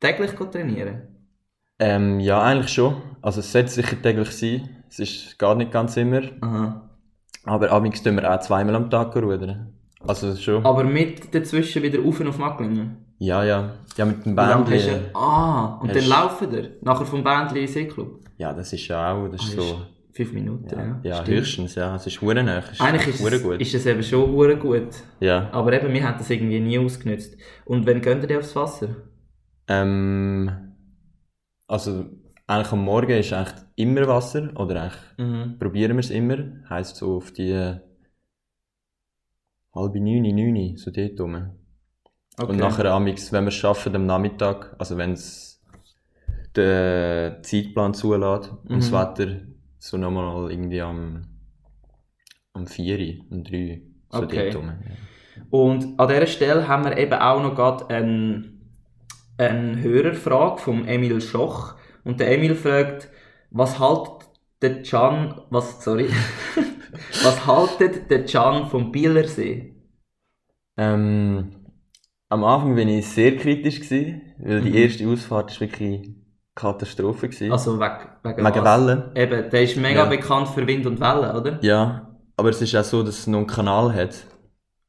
täglich 0.00 0.30
trainieren. 0.32 1.02
Ähm, 1.78 2.20
ja, 2.20 2.42
eigentlich 2.42 2.72
schon. 2.72 3.02
Also 3.20 3.40
es 3.40 3.52
sollte 3.52 3.68
sicher 3.68 4.00
täglich 4.00 4.30
sein. 4.30 4.82
Es 4.88 4.98
ist 4.98 5.38
gar 5.38 5.54
nicht 5.54 5.72
ganz 5.72 5.96
immer. 5.98 6.22
Aha. 6.40 6.88
Aber 7.44 7.70
abends 7.70 8.02
tun 8.02 8.16
wir 8.16 8.32
auch 8.32 8.40
zweimal 8.40 8.74
am 8.76 8.88
Tag 8.88 9.14
rudern. 9.14 9.74
Also 10.08 10.34
schon. 10.36 10.64
Aber 10.64 10.84
mit 10.84 11.34
dazwischen 11.34 11.82
wieder 11.82 12.00
rauf 12.00 12.20
auf 12.20 12.38
Macklingen. 12.38 12.96
Ja, 13.18 13.44
ja. 13.44 13.74
Ja, 13.96 14.04
mit 14.04 14.24
dem 14.26 14.34
Bändchen. 14.36 15.00
Ah, 15.14 15.78
und 15.80 15.88
Hast- 15.88 15.96
dann 15.96 16.08
laufen 16.08 16.52
wir. 16.52 16.70
Nachher 16.82 17.06
vom 17.06 17.24
Bändli 17.24 17.60
in 17.60 17.66
den 17.66 17.72
Seeclub. 17.72 18.20
Ja, 18.38 18.52
das 18.52 18.72
ist 18.72 18.86
ja 18.88 19.12
auch, 19.14 19.28
das 19.28 19.42
ist 19.44 19.58
Ah, 19.58 19.62
so. 19.62 19.80
Fünf 20.12 20.32
Minuten, 20.32 20.68
ja. 20.70 21.00
Ja, 21.02 21.22
ja 21.22 21.26
höchstens, 21.26 21.74
ja. 21.74 21.94
Es 21.94 22.06
ist 22.06 22.20
hure 22.22 22.42
nah. 22.42 22.62
Eigentlich 22.78 23.08
ist 23.08 23.20
es, 23.22 23.42
gut. 23.42 23.60
ist 23.60 23.74
es 23.74 23.84
eben 23.86 24.02
schon 24.02 24.30
hure 24.32 24.56
gut. 24.56 24.88
Ja. 25.20 25.48
Aber 25.52 25.72
eben, 25.74 25.92
wir 25.92 26.06
haben 26.06 26.16
das 26.18 26.30
irgendwie 26.30 26.60
nie 26.60 26.78
ausgenutzt. 26.78 27.36
Und 27.66 27.86
wann 27.86 28.00
geht 28.00 28.30
ihr 28.30 28.38
aufs 28.38 28.56
Wasser? 28.56 28.88
Ähm, 29.68 30.50
also, 31.66 32.04
eigentlich 32.46 32.72
am 32.72 32.84
Morgen 32.84 33.10
ist 33.10 33.32
eigentlich 33.32 33.54
immer 33.76 34.06
Wasser. 34.08 34.50
Oder 34.56 34.82
eigentlich 34.84 35.00
Mhm. 35.18 35.58
probieren 35.58 35.96
wir 35.96 36.00
es 36.00 36.10
immer. 36.10 36.38
Heisst 36.70 36.96
so 36.96 37.16
auf 37.16 37.32
die 37.32 37.74
halbe 39.76 40.00
neun, 40.00 40.22
neun, 40.22 40.76
so 40.76 40.90
dort 40.90 41.20
rum. 41.20 41.50
Okay. 42.38 42.50
Und 42.50 42.56
nachher 42.58 42.86
amix, 42.92 43.32
wenn 43.32 43.44
wir 43.44 43.48
es 43.48 43.54
schaffen 43.54 43.94
am 43.96 44.06
Nachmittag, 44.06 44.74
also 44.78 44.96
wenn 44.96 45.12
es 45.12 45.62
der 46.54 47.40
Zeitplan 47.42 47.94
zulässt 47.94 48.52
und 48.68 48.78
das 48.82 48.90
Mhm. 48.90 48.94
Wetter 48.96 49.36
so 49.78 49.96
nochmal 49.96 50.50
irgendwie 50.50 50.80
am, 50.80 51.26
am 52.54 52.66
4, 52.66 53.20
um 53.30 53.44
3, 53.44 53.82
so 54.10 54.18
Okay. 54.18 54.50
dort 54.50 54.56
rum. 54.56 54.72
Und 55.50 55.98
an 56.00 56.08
dieser 56.08 56.26
Stelle 56.26 56.66
haben 56.68 56.84
wir 56.84 56.96
eben 56.96 57.12
auch 57.12 57.42
noch 57.42 57.54
gerade 57.54 57.88
eine, 57.94 58.44
eine 59.38 59.82
Hörerfrage 59.82 60.58
vom 60.62 60.86
Emil 60.86 61.20
Schoch. 61.20 61.74
Und 62.04 62.20
der 62.20 62.32
Emil 62.32 62.54
fragt, 62.54 63.08
was 63.50 63.78
haltet 63.78 64.28
der 64.62 64.82
Can, 64.82 65.40
was, 65.50 65.82
sorry, 65.84 66.08
was 67.22 67.46
haltet 67.46 68.10
der 68.10 68.24
Can 68.24 68.66
vom 68.66 68.90
Bielersee? 68.92 69.74
Ähm, 70.76 71.52
am 72.28 72.44
Anfang 72.44 72.74
bin 72.74 72.88
ich 72.88 73.06
sehr 73.08 73.36
kritisch 73.36 73.80
gewesen, 73.80 74.22
weil 74.38 74.60
die 74.60 74.70
Mhm. 74.70 74.76
erste 74.76 75.08
Ausfahrt 75.08 75.50
ist 75.50 75.60
wirklich 75.60 76.10
Katastrophe 76.54 77.28
gewesen. 77.28 77.52
Also 77.52 77.78
wegen, 77.78 77.98
wegen, 78.22 78.44
Wegen? 78.44 78.64
Wellen. 78.64 79.02
Eben, 79.14 79.50
der 79.50 79.62
ist 79.62 79.76
mega 79.76 80.04
Ja. 80.04 80.08
bekannt 80.08 80.48
für 80.48 80.66
Wind 80.66 80.86
und 80.86 81.00
Wellen, 81.00 81.36
oder? 81.36 81.58
Ja, 81.62 82.16
aber 82.36 82.50
es 82.50 82.60
ist 82.60 82.74
auch 82.74 82.84
so, 82.84 83.02
dass 83.02 83.18
es 83.20 83.26
noch 83.26 83.38
einen 83.38 83.46
Kanal 83.46 83.94
hat, 83.94 84.26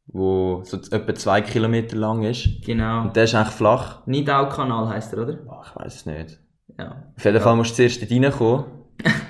wo 0.07 0.61
so 0.63 0.77
etwa 0.77 1.13
zwei 1.15 1.41
Kilometer 1.41 1.95
lang 1.97 2.23
ist. 2.23 2.49
Genau. 2.65 3.01
Und 3.03 3.15
der 3.15 3.25
ist 3.25 3.35
eigentlich 3.35 3.53
flach. 3.53 4.05
Nidau-Kanal 4.07 4.89
heisst 4.89 5.13
er, 5.13 5.23
oder? 5.23 5.39
Ach, 5.49 5.69
ich 5.71 5.75
weiß 5.75 5.95
es 5.95 6.05
nicht. 6.05 6.39
Ja. 6.79 7.11
Auf 7.15 7.25
jeden 7.25 7.41
Fall 7.41 7.55
musst 7.55 7.71
du 7.71 7.75
zuerst 7.75 8.01
dort 8.01 8.11
reinkommen. 8.11 8.65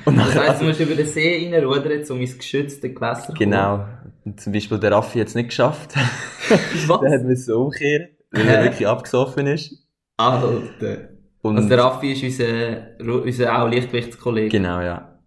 Und 0.06 0.18
Das 0.18 0.36
heisst, 0.36 0.62
du 0.62 0.66
musst 0.66 0.80
über 0.80 0.96
den 0.96 1.06
See 1.06 1.50
reinrudern, 1.52 2.04
um 2.10 2.22
ins 2.22 2.38
geschützte 2.38 2.94
Gewässer 2.94 3.22
zu 3.22 3.28
kommen. 3.28 3.38
genau. 3.40 3.86
Und 4.26 4.40
zum 4.40 4.54
Beispiel 4.54 4.80
der 4.80 4.92
Raffi 4.92 5.20
hat 5.20 5.28
es 5.28 5.36
nicht 5.36 5.50
geschafft. 5.50 5.94
Was? 6.88 7.00
der 7.02 7.12
hat 7.12 7.24
müssen 7.24 7.54
umkehren, 7.54 8.08
weil 8.32 8.48
er 8.48 8.64
wirklich 8.64 8.88
abgesoffen 8.88 9.48
ist. 9.48 9.86
Alter. 10.18 11.10
Und 11.42 11.58
Also 11.58 11.70
der 11.70 11.78
Raffi 11.80 12.12
ist 12.14 12.24
unser, 12.24 13.24
unser 13.24 13.62
auch 13.62 13.70
Leichtgewichtskollege. 13.70 14.50
Genau, 14.50 14.82
ja. 14.82 15.20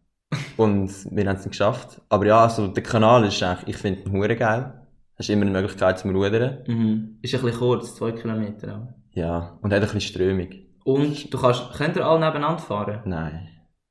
Und 0.56 0.90
wir 1.10 1.26
haben 1.26 1.36
es 1.36 1.44
nicht 1.44 1.50
geschafft. 1.50 2.00
Aber 2.08 2.26
ja, 2.26 2.42
also 2.44 2.66
der 2.68 2.82
Kanal 2.82 3.24
ist 3.24 3.42
eigentlich, 3.42 3.68
ich 3.74 3.76
finde 3.76 4.02
ihn 4.02 4.12
hure 4.12 4.36
geil. 4.36 4.74
Hast 5.18 5.28
immer 5.28 5.42
eine 5.42 5.50
Möglichkeit 5.50 5.98
zum 5.98 6.14
Rudern. 6.14 6.58
Mhm. 6.66 7.18
Ist 7.22 7.34
ein 7.34 7.42
bisschen 7.42 7.58
kurz, 7.58 7.94
zwei 7.96 8.12
Kilometer 8.12 8.76
auch. 8.76 8.94
Ja. 9.12 9.58
Und 9.60 9.72
hat 9.72 9.80
ein 9.80 9.82
bisschen 9.82 10.00
strömig. 10.00 10.66
Und 10.84 11.32
du 11.32 11.38
kannst, 11.38 11.72
könnt 11.74 11.96
ihr 11.96 12.06
alle 12.06 12.20
nebeneinander 12.20 12.58
fahren? 12.62 13.00
Nein. 13.04 13.48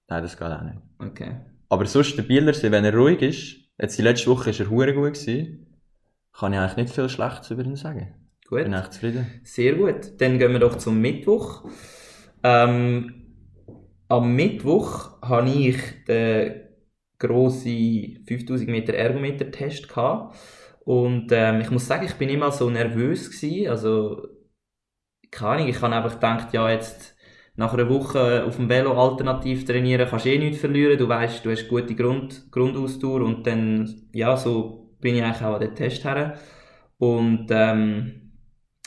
Nein, 0.09 0.23
das 0.23 0.37
geht 0.37 0.47
auch 0.47 0.63
nicht. 0.63 0.79
Okay. 0.97 1.37
Aber 1.69 1.85
sonst 1.85 2.17
der 2.17 2.23
Bielersee, 2.23 2.71
wenn 2.71 2.85
er 2.85 2.95
ruhig 2.95 3.21
ist, 3.21 3.57
jetzt 3.79 3.97
die 3.97 4.01
letzte 4.01 4.27
Woche 4.27 4.49
ist 4.49 4.59
er 4.59 4.69
hure 4.69 4.93
gut 4.93 5.13
gewesen, 5.13 5.67
kann 6.33 6.53
ich 6.53 6.59
eigentlich 6.59 6.77
nicht 6.77 6.95
viel 6.95 7.09
Schlechtes 7.09 7.51
über 7.51 7.63
ihn 7.63 7.75
sagen. 7.75 8.15
Gut. 8.47 8.63
Bin 8.63 8.73
echt 8.73 8.93
zufrieden. 8.93 9.27
Sehr 9.43 9.75
gut. 9.75 10.19
Dann 10.19 10.39
gehen 10.39 10.51
wir 10.51 10.59
doch 10.59 10.77
zum 10.77 10.99
Mittwoch. 10.99 11.69
Ähm, 12.43 13.35
am 14.07 14.35
Mittwoch 14.35 15.21
habe 15.21 15.49
ich 15.49 15.77
den 16.07 16.61
grossen 17.19 18.23
5000 18.27 18.69
Meter 18.69 18.93
Ergometer-Test 18.93 19.87
gehabt. 19.87 20.35
Und 20.79 21.27
ähm, 21.31 21.61
ich 21.61 21.69
muss 21.69 21.85
sagen, 21.85 22.05
ich 22.05 22.15
bin 22.15 22.29
immer 22.29 22.51
so 22.51 22.69
nervös 22.71 23.29
gewesen. 23.29 23.69
Also, 23.69 24.27
keine 25.29 25.51
Ahnung, 25.51 25.67
ich 25.67 25.79
habe 25.81 25.95
einfach 25.95 26.15
gedacht, 26.15 26.53
ja, 26.53 26.71
jetzt 26.71 27.15
nach 27.59 27.73
einer 27.73 27.89
Woche 27.89 28.45
auf 28.45 28.55
dem 28.55 28.69
Velo 28.69 28.93
alternativ 28.93 29.65
trainieren, 29.65 30.07
kannst 30.09 30.23
du 30.25 30.29
eh 30.29 30.37
nichts 30.37 30.61
verlieren. 30.61 30.97
Du 30.97 31.09
weißt, 31.09 31.43
du 31.43 31.51
hast 31.51 31.67
gute 31.67 31.93
Grund, 31.93 32.49
Grundausdauer 32.51 33.19
und 33.21 33.45
dann, 33.45 34.03
ja, 34.13 34.37
so 34.37 34.95
bin 35.01 35.15
ich 35.15 35.23
eigentlich 35.23 35.43
auch 35.43 35.55
an 35.55 35.59
den 35.59 35.75
Test 35.75 36.05
her. 36.05 36.39
Und 36.99 37.47
ähm, 37.49 38.31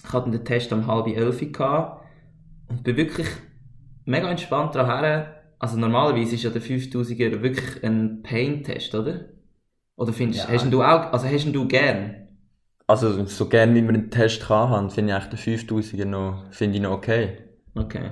ich 0.02 0.11
hatte 0.11 0.30
den 0.30 0.42
Test 0.46 0.72
um 0.72 0.87
halb 0.87 1.06
elf 1.06 1.38
gehabt 1.52 2.06
und 2.70 2.82
bin 2.82 2.96
wirklich 2.96 3.28
mega 4.06 4.30
entspannt 4.30 4.74
daran. 4.74 5.26
Also 5.58 5.76
normalerweise 5.76 6.35
ist 6.35 6.44
ja 6.44 6.50
der 6.50 6.62
5000er 6.62 7.42
wirklich 7.42 7.85
ein 7.85 8.22
Pain-Test, 8.22 8.94
oder? 8.94 9.26
Oder 9.96 10.14
findest 10.14 10.48
Ja. 10.48 10.54
hast 10.54 10.70
du 10.70 10.82
auch, 10.82 11.12
also 11.12 11.26
hast 11.26 11.44
du 11.52 11.68
gern? 11.68 12.26
Also, 12.87 13.26
so 13.26 13.48
gerne 13.50 13.74
wie 13.74 13.82
wir 13.82 13.90
einen 13.90 14.11
Test 14.11 14.48
haben, 14.48 14.88
finde 14.88 15.12
ich 15.12 15.16
eigentlich 15.16 15.30
den 15.30 15.38
5000er 15.38 16.06
noch, 16.06 16.46
finde 16.52 16.76
ich 16.76 16.82
noch 16.82 16.92
okay. 16.92 17.37
Okay. 17.74 18.11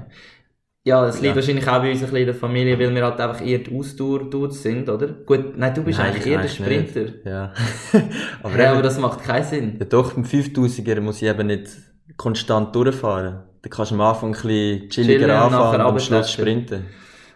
Ja, 0.83 1.05
das 1.05 1.17
liegt 1.21 1.27
Ja. 1.33 1.37
wahrscheinlich 1.37 1.69
auch 1.69 1.81
bei 1.83 1.91
uns 1.91 1.99
ein 1.99 2.05
bisschen 2.07 2.17
in 2.17 2.27
der 2.27 2.35
Familie, 2.35 2.79
weil 2.79 2.95
wir 2.95 3.05
halt 3.05 3.21
einfach 3.21 3.45
eher 3.45 3.59
die 3.59 3.77
Ausdauer-Dudes 3.79 4.63
sind, 4.63 4.89
oder? 4.89 5.09
Gut, 5.09 5.57
nein, 5.59 5.75
du 5.75 5.83
bist 5.83 5.99
Nein, 5.99 6.09
eigentlich 6.09 6.25
ich 6.27 6.33
eher 6.33 6.39
der 6.39 6.45
weiss 6.51 6.59
nicht. 6.59 6.91
Sprinter. 6.91 7.13
Ja. 7.31 7.53
aber, 8.43 8.59
Ja, 8.59 8.73
aber 8.73 8.83
das 8.83 8.99
macht 8.99 9.23
keinen 9.23 9.45
Sinn. 9.45 9.77
Ja, 9.79 9.85
doch, 9.85 10.15
beim 10.15 10.25
5000er 10.25 11.01
muss 11.01 11.21
ich 11.21 11.29
eben 11.29 11.47
nicht 11.49 11.69
konstant 12.17 12.75
durchfahren. 12.75 13.41
Da 13.63 13.69
kannst 13.69 13.91
du 13.91 13.95
am 13.97 14.01
Anfang 14.01 14.31
ein 14.31 14.33
bisschen 14.33 14.89
chilliger 14.89 15.19
Chillen 15.19 15.29
nachher 15.29 15.75
und 15.75 15.81
am 15.83 15.99
Schluss 15.99 16.33
sprinten. 16.33 16.87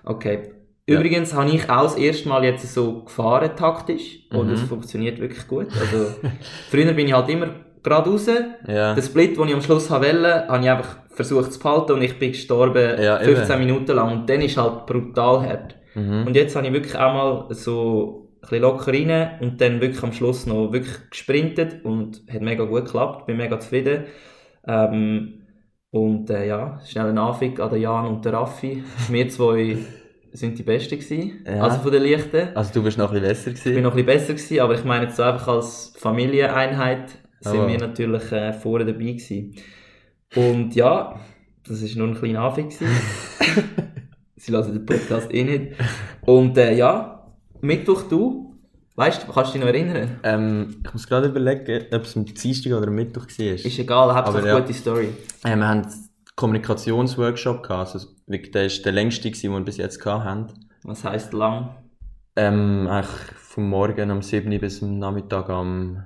Okay. 0.04 0.50
Ja. 0.88 0.98
Übrigens 0.98 1.34
habe 1.34 1.50
ich 1.50 1.68
auch 1.68 1.82
das 1.84 1.96
erste 1.96 2.28
Mal 2.30 2.44
jetzt 2.44 2.72
so 2.72 3.04
gefahren 3.04 3.50
taktisch 3.56 4.20
und 4.30 4.48
Mhm. 4.48 4.54
es 4.54 4.62
funktioniert 4.62 5.18
wirklich 5.20 5.46
gut. 5.46 5.66
Also, 5.78 6.14
früher 6.70 6.92
bin 6.92 7.06
ich 7.06 7.12
halt 7.12 7.28
immer 7.28 7.48
geradeaus. 7.82 8.26
Ja. 8.66 8.94
Den 8.94 9.02
Split, 9.02 9.36
den 9.36 9.48
ich 9.48 9.54
am 9.54 9.62
Schluss 9.62 9.90
wollte, 9.90 10.46
habe 10.48 10.62
ich 10.62 10.70
einfach 10.70 10.96
versucht 11.14 11.52
zu 11.52 11.58
behalten 11.60 11.92
und 11.92 12.02
ich 12.02 12.18
bin 12.18 12.32
gestorben 12.32 13.00
Ja, 13.02 13.18
15 13.18 13.56
eben. 13.56 13.66
Minuten 13.66 13.92
lang 13.96 14.12
und 14.20 14.28
dann 14.30 14.40
ist 14.40 14.56
halt 14.56 14.86
brutal 14.86 15.46
hart. 15.46 15.76
Mhm. 15.94 16.26
Und 16.26 16.36
jetzt 16.36 16.54
habe 16.56 16.66
ich 16.66 16.72
wirklich 16.72 16.96
auch 16.96 17.14
mal 17.14 17.46
so 17.54 18.28
ein 18.36 18.40
bisschen 18.40 18.60
locker 18.62 18.92
rein 18.92 19.38
und 19.40 19.60
dann 19.60 19.80
wirklich 19.80 20.02
am 20.02 20.12
Schluss 20.12 20.44
noch 20.46 20.72
wirklich 20.72 20.96
gesprintet 21.10 21.84
und 21.84 22.22
hat 22.30 22.42
mega 22.42 22.64
gut 22.64 22.84
geklappt, 22.86 23.26
bin 23.26 23.36
mega 23.36 23.58
zufrieden. 23.60 24.04
Ähm, 24.66 25.40
und 25.90 26.28
äh, 26.30 26.48
ja, 26.48 26.80
schnell 26.84 27.06
ein 27.10 27.18
Anfang 27.18 27.58
an 27.60 27.70
den 27.70 27.80
Jan 27.82 28.06
und 28.06 28.24
der 28.24 28.32
Raffi. 28.32 28.82
Wir 29.08 29.28
zwei 29.28 29.76
sind 30.32 30.58
die 30.58 30.64
Besten 30.64 30.98
gewesen, 30.98 31.44
Ja. 31.46 31.62
also 31.62 31.78
von 31.80 31.92
den 31.92 32.02
Leichten. 32.02 32.48
Also 32.56 32.72
du 32.74 32.82
bist 32.82 32.98
noch 32.98 33.12
ein 33.12 33.20
bisschen 33.22 33.28
besser 33.28 33.50
Ich 33.52 33.62
bin 33.62 33.72
gewesen. 33.74 33.82
noch 33.84 33.90
ein 33.92 34.04
bisschen 34.04 34.06
besser 34.18 34.34
gewesen, 34.34 34.60
aber 34.60 34.74
ich 34.74 34.84
meine 34.84 35.04
jetzt 35.04 35.16
so 35.16 35.22
einfach 35.22 35.46
als 35.46 35.94
Familieneinheit 35.96 37.10
sind 37.40 37.58
Aber- 37.60 37.68
wir 37.68 37.78
natürlich 37.78 38.32
äh, 38.32 38.52
vorne 38.52 38.84
dabei 38.84 38.98
gewesen. 38.98 39.54
Und 40.34 40.74
ja, 40.74 41.20
das 41.66 41.82
ist 41.82 41.96
nur 41.96 42.08
ein 42.08 42.14
kleiner 42.14 42.42
Anfang. 42.42 42.70
Sie 44.36 44.52
lassen 44.52 44.72
den 44.74 44.86
Podcast 44.86 45.32
eh 45.32 45.44
nicht. 45.44 45.72
Und 46.22 46.58
äh, 46.58 46.74
ja, 46.74 47.32
Mittwoch 47.60 48.02
du? 48.02 48.54
Weißt 48.96 49.22
du, 49.22 49.32
kannst 49.32 49.54
du 49.54 49.58
dich 49.58 49.62
noch 49.62 49.72
erinnern? 49.72 50.20
Ähm, 50.22 50.82
ich 50.84 50.92
muss 50.92 51.06
gerade 51.06 51.28
überlegen, 51.28 51.86
ob 51.92 52.02
es 52.02 52.16
am 52.16 52.24
Dienstag 52.26 52.72
oder 52.72 52.88
am 52.88 52.94
Mittwoch 52.94 53.26
war. 53.26 53.46
Ist 53.46 53.78
egal, 53.78 54.14
Hauptsache 54.14 54.38
Aber 54.38 54.46
ja. 54.46 54.60
gute 54.60 54.74
Story. 54.74 55.08
Äh, 55.42 55.56
wir 55.56 55.66
haben 55.66 55.82
einen 55.82 56.10
Kommunikationsworkshop 56.36 57.62
gehabt, 57.62 57.94
also 57.94 58.08
der 58.28 58.66
ist 58.66 58.84
der 58.84 58.92
längste 58.92 59.30
den 59.30 59.52
wir 59.52 59.60
bis 59.60 59.78
jetzt 59.78 60.04
haben. 60.04 60.46
Was 60.82 61.04
heisst 61.04 61.32
lang? 61.32 61.76
Ähm, 62.36 62.86
eigentlich 62.88 63.36
vom 63.38 63.68
Morgen 63.68 64.10
am 64.10 64.22
7 64.22 64.50
bis 64.60 64.82
am 64.82 64.98
Nachmittag 64.98 65.48
am, 65.48 66.04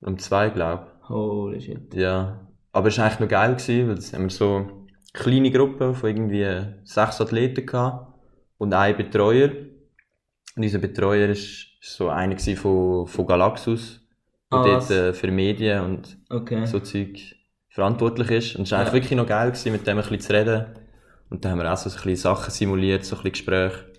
um 0.00 0.18
2, 0.18 0.50
glaube 0.50 0.86
Holy 1.08 1.60
shit. 1.60 1.94
ich. 1.94 2.00
Ja. 2.00 2.40
Aber 2.74 2.88
es 2.88 2.98
war 2.98 3.06
eigentlich 3.06 3.20
noch 3.20 3.28
geil, 3.28 3.52
gewesen, 3.54 3.88
weil 3.88 3.98
es 3.98 4.12
haben 4.12 4.24
wir 4.24 4.30
so 4.30 4.56
eine 4.56 4.66
kleine 5.12 5.50
Gruppe 5.50 5.94
von 5.94 6.10
irgendwie 6.10 6.44
sechs 6.84 7.20
Athleten 7.20 7.64
gehabt 7.64 8.12
und 8.58 8.72
einen 8.74 8.96
Betreuer. 8.96 9.50
Und 10.56 10.62
unser 10.64 10.78
Betreuer 10.78 11.28
ist 11.28 11.66
so 11.80 12.08
einer 12.08 12.36
von, 12.38 13.06
von 13.06 13.26
Galaxus, 13.26 14.00
der 14.52 14.58
Ah, 14.58 14.62
dort 14.64 14.90
äh, 14.90 15.12
für 15.14 15.30
Medien 15.30 15.80
und 15.84 16.16
Okay. 16.30 16.66
so 16.66 16.80
Zeug 16.80 17.18
verantwortlich 17.68 18.30
ist. 18.30 18.56
Und 18.56 18.62
es 18.64 18.72
war 18.72 18.80
eigentlich 18.80 18.88
Ja. 18.88 18.92
wirklich 18.94 19.16
noch 19.18 19.26
geil, 19.26 19.50
gewesen, 19.50 19.72
mit 19.72 19.86
dem 19.86 19.98
ein 19.98 20.02
bisschen 20.02 20.20
zu 20.20 20.32
reden. 20.32 20.66
Und 21.30 21.44
dann 21.44 21.52
haben 21.52 21.58
wir 21.60 21.72
auch 21.72 21.76
so 21.76 21.88
ein 21.90 21.94
bisschen 21.94 22.16
Sachen 22.16 22.50
simuliert, 22.50 23.04
so 23.04 23.16
ein 23.16 23.22
bisschen 23.22 23.32
Gespräche. 23.32 23.92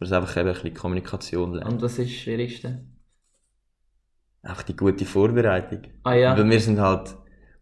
Dass 0.00 0.10
wir 0.10 0.16
einfach 0.18 0.36
eben 0.36 0.48
ein 0.48 0.54
bisschen 0.54 0.74
Kommunikation 0.74 1.54
lernen. 1.54 1.74
Und 1.74 1.82
was 1.82 1.98
ist 1.98 2.10
das 2.10 2.16
Schwierigste? 2.20 2.84
Einfach 4.42 4.62
die 4.64 4.76
gute 4.76 5.04
Vorbereitung. 5.04 5.82
Ah 6.02 6.14
ja. 6.14 6.36
Weil 6.36 6.48
wir 6.50 6.60
sind 6.60 6.78
halt 6.80 7.16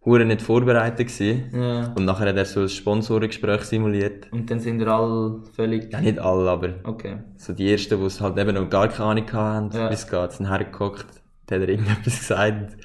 hure 0.05 0.25
nicht 0.25 0.43
vorbereitet 0.43 1.09
gewesen. 1.09 1.45
ja. 1.55 1.93
Und 1.97 2.05
nachher 2.05 2.29
hat 2.29 2.37
er 2.37 2.45
so 2.45 2.61
ein 2.63 2.69
Sponsorengespräch 2.69 3.63
simuliert. 3.63 4.27
Und 4.33 4.51
dann 4.51 4.59
sind 4.61 4.79
wir 4.81 4.89
alle 4.89 5.43
völlig... 5.55 5.93
Ja, 5.93 6.01
nicht 6.01 6.19
alle, 6.19 6.51
aber 6.51 6.71
Okay. 6.85 7.19
so 7.37 7.53
die 7.53 7.71
ersten, 7.71 7.99
die 8.01 8.07
es 8.07 8.21
halt 8.21 8.37
eben 8.39 8.55
noch 8.55 8.69
gar 8.69 8.89
keine 8.89 9.05
Ahnung 9.11 9.33
hatten, 9.33 9.77
Ja. 9.77 9.91
wie 9.91 9.95
es 9.95 10.09
geht, 10.11 10.33
sind 10.33 10.49
hergeguckt, 10.49 11.07
dann 11.47 11.61
hat 11.63 11.69
er 11.69 11.73
irgendetwas 11.75 12.19
gesagt. 12.19 12.77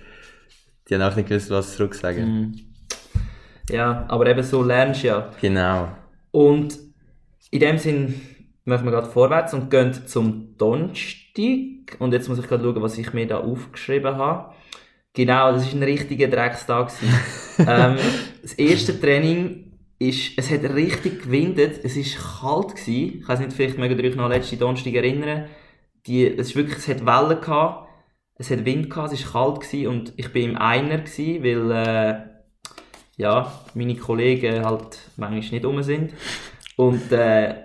Die 0.90 0.96
haben 0.96 1.02
auch 1.02 1.16
nicht 1.16 1.28
gewusst, 1.28 1.50
was 1.50 1.76
zurücksagen. 1.76 2.26
Mhm. 2.26 2.56
Ja, 3.70 4.06
aber 4.08 4.28
eben 4.28 4.44
so 4.44 4.64
lernst 4.64 5.04
du 5.04 5.08
ja. 5.08 5.30
Genau. 5.42 5.90
Und 6.32 6.78
in 7.52 7.60
dem 7.60 7.78
Sinn 7.78 8.22
machen 8.64 8.86
wir 8.86 8.92
gerade 8.92 9.08
vorwärts 9.10 9.54
und 9.54 9.70
gehen 9.70 9.92
zum 10.06 10.56
Donnerstag. 10.58 11.98
Und 12.00 12.14
jetzt 12.14 12.30
muss 12.30 12.40
ich 12.40 12.48
gerade 12.48 12.64
schauen, 12.64 12.82
was 12.82 12.98
ich 12.98 13.12
mir 13.14 13.28
da 13.28 13.40
aufgeschrieben 13.40 14.16
habe. 14.18 14.54
Genau, 15.18 15.52
das 15.52 15.66
ist 15.66 15.74
ein 15.74 15.82
richtiger 15.82 16.28
Dreckstag. 16.28 16.92
ähm, 17.58 17.98
das 18.44 18.54
erste 18.54 19.00
Training 19.00 19.80
ist, 19.98 20.38
es 20.38 20.52
hat 20.52 20.62
richtig 20.76 21.24
gewindet, 21.24 21.80
es 21.84 21.98
ist 21.98 22.20
kalt 22.40 22.76
gewesen. 22.76 23.22
Ich 23.22 23.28
weiß 23.28 23.40
nicht, 23.40 23.54
vielleicht 23.54 23.80
mögt 23.80 24.00
ihr 24.00 24.12
euch 24.12 24.16
noch 24.16 24.26
an 24.26 24.32
letzte 24.32 24.58
Donnerstag 24.58 24.94
erinnern. 24.94 25.46
Die, 26.06 26.24
es 26.24 26.50
ist 26.50 26.56
wirklich, 26.56 26.78
es 26.78 26.88
hat 26.88 27.04
Wellen 27.04 27.42
gehabt, 27.42 27.90
es 28.36 28.52
hat 28.52 28.64
Wind 28.64 28.92
gehabt, 28.92 29.12
es 29.12 29.22
ist 29.22 29.32
kalt 29.32 29.62
gewesen 29.62 29.88
und 29.88 30.14
ich 30.18 30.32
bin 30.32 30.52
im 30.52 30.58
Einer 30.58 31.00
gewesen, 31.00 31.44
weil, 31.44 31.72
äh, 31.72 32.20
ja, 33.16 33.52
meine 33.74 33.96
Kollegen 33.96 34.64
halt 34.64 35.00
manchmal 35.16 35.40
nicht 35.40 35.66
rum 35.66 35.82
sind. 35.82 36.14
Und 36.76 37.12
äh, 37.12 37.56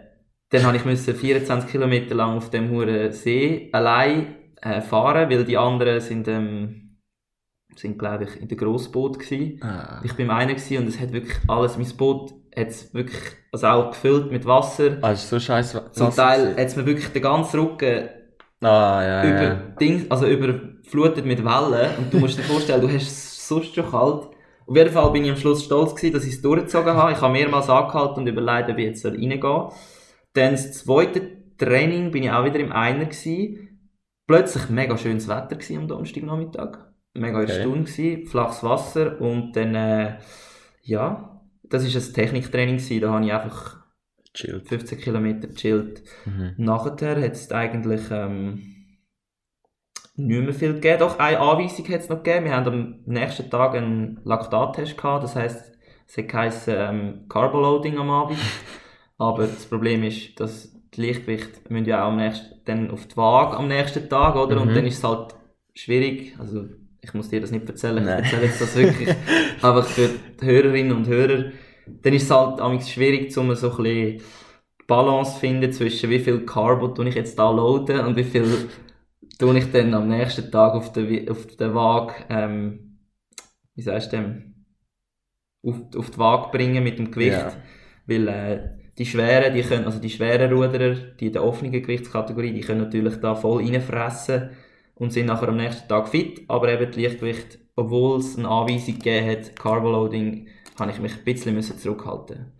dann 0.48 0.64
habe 0.64 0.78
ich 0.78 0.86
müssen 0.86 1.14
24 1.14 1.70
Kilometer 1.70 2.14
lang 2.14 2.38
auf 2.38 2.48
dem 2.48 2.70
hohen 2.70 3.12
See 3.12 3.68
allein 3.72 4.36
äh, 4.62 4.80
fahren, 4.80 5.28
weil 5.28 5.44
die 5.44 5.58
anderen 5.58 6.00
sind, 6.00 6.28
ähm, 6.28 6.81
sind 7.76 7.98
glaube 7.98 8.24
ich, 8.24 8.40
in 8.40 8.48
der 8.48 8.56
Grossboot 8.56 9.18
gewesen. 9.18 9.60
Ah. 9.62 10.00
Ich 10.04 10.14
bin 10.14 10.26
im 10.26 10.30
einen 10.32 10.56
gewesen 10.56 10.78
und 10.78 10.88
es 10.88 11.00
hat 11.00 11.12
wirklich 11.12 11.38
alles, 11.48 11.76
mein 11.76 11.96
Boot 11.96 12.32
hat's 12.54 12.92
wirklich, 12.92 13.20
also 13.52 13.66
auch 13.66 13.90
gefüllt 13.90 14.30
mit 14.30 14.44
Wasser. 14.44 14.98
Ah, 15.02 15.12
ist 15.12 15.28
so 15.28 15.38
scheiße. 15.40 15.90
Zum 15.92 16.10
Teil 16.10 16.50
hat 16.50 16.58
es 16.58 16.76
mir 16.76 16.86
wirklich 16.86 17.08
den 17.08 17.22
ganzen 17.22 17.60
Rücken 17.60 18.08
Ah, 18.62 19.02
ja, 19.02 19.24
über 19.24 19.42
ja. 19.42 19.54
Dings, 19.80 20.08
also 20.08 20.26
überflutet 20.26 21.26
mit 21.26 21.44
Wellen 21.44 21.90
und 21.98 22.14
du 22.14 22.18
musst 22.18 22.38
dir 22.38 22.44
vorstellen, 22.44 22.80
du 22.80 22.88
hast 22.88 23.08
es 23.08 23.48
sonst 23.48 23.74
schon 23.74 23.90
kalt. 23.90 24.28
Auf 24.66 24.76
jeden 24.76 24.90
Fall 24.92 25.10
bin 25.10 25.24
ich 25.24 25.30
am 25.30 25.36
Schluss 25.36 25.64
stolz 25.64 25.94
gewesen, 25.96 26.14
dass 26.14 26.24
ich 26.24 26.34
es 26.34 26.42
durchgezogen 26.42 26.94
habe. 26.94 27.10
Ich 27.12 27.20
habe 27.20 27.32
mehrmals 27.32 27.68
angehalten 27.68 28.20
und 28.20 28.26
überlegt, 28.28 28.70
ob 28.70 28.78
ich 28.78 28.84
jetzt 28.84 29.04
reingehen 29.04 29.42
soll. 29.42 29.72
Dann 30.34 30.52
das 30.52 30.72
zweite 30.72 31.56
Training 31.58 32.12
bin 32.12 32.22
ich 32.22 32.30
auch 32.30 32.44
wieder 32.44 32.60
im 32.60 32.72
Einer 32.72 33.06
gewesen. 33.06 33.90
Plötzlich 34.28 34.68
mega 34.68 34.96
schönes 34.96 35.26
Wetter 35.26 35.56
gewesen 35.56 35.78
am 35.78 35.88
Donnerstagnachmittag. 35.88 36.91
Mega 37.14 37.40
Okay. 37.40 37.52
erstaunt 37.52 37.86
gewesen, 37.86 38.26
flaches 38.26 38.62
Wasser 38.62 39.20
und 39.20 39.52
dann, 39.54 39.74
äh, 39.74 40.18
ja, 40.82 41.40
das 41.62 41.84
ist 41.84 41.94
ein 41.96 42.14
Techniktraining 42.14 42.76
gewesen. 42.78 43.00
Da 43.00 43.10
habe 43.12 43.24
ich 43.24 43.32
einfach 43.32 43.82
Chillt. 44.34 44.66
15 44.68 44.98
Kilometer 44.98 45.48
gechillt. 45.48 46.02
Mhm. 46.24 46.54
Nachher 46.56 47.20
hat 47.22 47.32
es 47.32 47.50
eigentlich 47.52 48.00
ähm, 48.10 48.62
nicht 50.16 50.42
mehr 50.42 50.54
viel 50.54 50.74
gegeben. 50.74 51.00
Doch, 51.00 51.18
eine 51.18 51.38
Anweisung 51.38 51.86
hat 51.88 52.00
es 52.00 52.08
noch 52.08 52.22
gegeben. 52.22 52.46
Wir 52.46 52.56
haben 52.56 52.66
am 52.66 53.00
nächsten 53.06 53.50
Tag 53.50 53.74
einen 53.74 54.20
Laktattest 54.24 54.96
gehabt. 54.96 55.24
Das 55.24 55.36
heisst, 55.36 55.72
es 56.06 56.16
hat 56.16 56.28
geheißen, 56.28 56.74
ähm, 56.76 57.24
Carboloading 57.28 57.98
am 57.98 58.10
Abend. 58.10 58.38
Aber 59.18 59.42
das 59.46 59.66
Problem 59.66 60.02
ist, 60.02 60.38
dass 60.40 60.72
die 60.94 61.00
Lichtgewicht 61.02 61.70
müssen 61.70 61.86
ja 61.86 62.02
auch 62.04 62.08
am 62.08 62.16
nächsten, 62.16 62.60
dann 62.64 62.90
auf 62.90 63.06
die 63.06 63.16
Waage 63.16 63.56
am 63.56 63.68
nächsten 63.68 64.08
Tag, 64.08 64.34
oder? 64.36 64.60
Und 64.60 64.70
Mhm. 64.70 64.74
dann 64.74 64.86
ist 64.86 64.98
es 64.98 65.04
halt 65.04 65.34
schwierig. 65.74 66.36
Also, 66.38 66.68
ich 67.02 67.14
muss 67.14 67.28
dir 67.28 67.40
das 67.40 67.50
nicht 67.50 67.68
erzählen. 67.68 68.04
Nein. 68.04 68.22
Ich 68.24 68.32
erzähle 68.32 68.46
jetzt 68.46 68.60
das 68.60 68.76
wirklich 68.76 69.08
einfach 69.62 69.86
für 69.86 70.08
die 70.40 70.46
Hörerinnen 70.46 70.96
und 70.96 71.08
Hörer. 71.08 71.50
Dann 71.86 72.12
ist 72.14 72.22
es 72.22 72.30
halt 72.30 72.60
amigs 72.60 72.90
schwierig, 72.90 73.36
um 73.36 73.52
so 73.54 73.70
ein 73.70 73.76
bisschen 73.76 73.84
die 73.84 74.22
Balance 74.86 75.34
zu 75.34 75.40
finden 75.40 75.72
zwischen 75.72 76.10
wie 76.10 76.20
viel 76.20 76.46
Carbo 76.46 76.88
tue 76.88 77.08
ich 77.08 77.16
jetzt 77.16 77.38
da 77.38 77.50
loaden 77.50 78.06
und 78.06 78.16
wie 78.16 78.24
viel 78.24 78.68
tue 79.38 79.58
ich 79.58 79.72
dann 79.72 79.94
am 79.94 80.08
nächsten 80.08 80.50
Tag 80.50 80.74
auf 80.74 80.92
der, 80.92 81.30
auf 81.30 81.46
der 81.56 81.74
Waage, 81.74 82.14
ähm, 82.28 82.98
wie 83.74 83.82
sagst 83.82 84.12
du 84.12 84.16
dem, 84.18 84.66
auf, 85.64 85.76
auf 85.96 86.10
die 86.10 86.18
Waage 86.18 86.56
bringen 86.56 86.84
mit 86.84 86.98
dem 87.00 87.10
Gewicht. 87.10 87.32
Ja. 87.32 87.52
Weil 88.06 88.28
äh, 88.28 88.60
die 88.96 89.06
schweren, 89.06 89.54
die 89.54 89.62
können, 89.62 89.86
also 89.86 89.98
die 89.98 90.10
schweren 90.10 90.52
Ruderer, 90.52 90.94
die 91.18 91.26
in 91.26 91.32
der 91.32 91.44
offenen 91.44 91.72
Gewichtskategorie, 91.72 92.52
die 92.52 92.60
können 92.60 92.82
natürlich 92.82 93.16
da 93.16 93.34
voll 93.34 93.64
reinfressen 93.64 94.50
und 94.94 95.12
sind 95.12 95.26
nachher 95.26 95.48
am 95.48 95.56
nächsten 95.56 95.88
Tag 95.88 96.08
fit, 96.08 96.42
aber 96.48 96.68
eben 96.72 96.86
das 96.86 96.96
Lichtgewicht, 96.96 97.58
obwohl 97.76 98.18
es 98.20 98.36
eine 98.38 98.48
Anweisung 98.48 98.94
gegeben 98.98 99.28
hat, 99.30 99.56
Carboloading, 99.56 100.48
habe 100.78 100.90
ich 100.90 100.98
mich 101.00 101.12
ein 101.16 101.24
bisschen 101.24 101.54
müssen 101.54 101.78
zurückhalten 101.78 102.52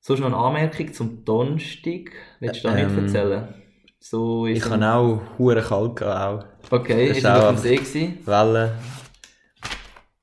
Sonst 0.00 0.20
noch 0.20 0.26
eine 0.26 0.36
Anmerkung 0.36 0.92
zum 0.92 1.24
Donnerstag. 1.24 2.10
Willst 2.40 2.64
du 2.64 2.68
da 2.68 2.74
nicht 2.74 2.90
Ähm, 2.90 3.04
erzählen? 3.04 3.54
So 4.00 4.46
ist 4.46 4.64
Ich 4.64 4.70
habe 4.70 4.84
auch 4.84 5.20
hure 5.38 5.62
kalt 5.62 5.94
gehabt, 5.96 6.44
auch. 6.70 6.72
Okay, 6.78 7.08
Das 7.08 7.18
ist 7.18 7.26
auf 7.26 7.48
dem 7.48 7.56
See? 7.58 8.14
Wellen. 8.24 8.70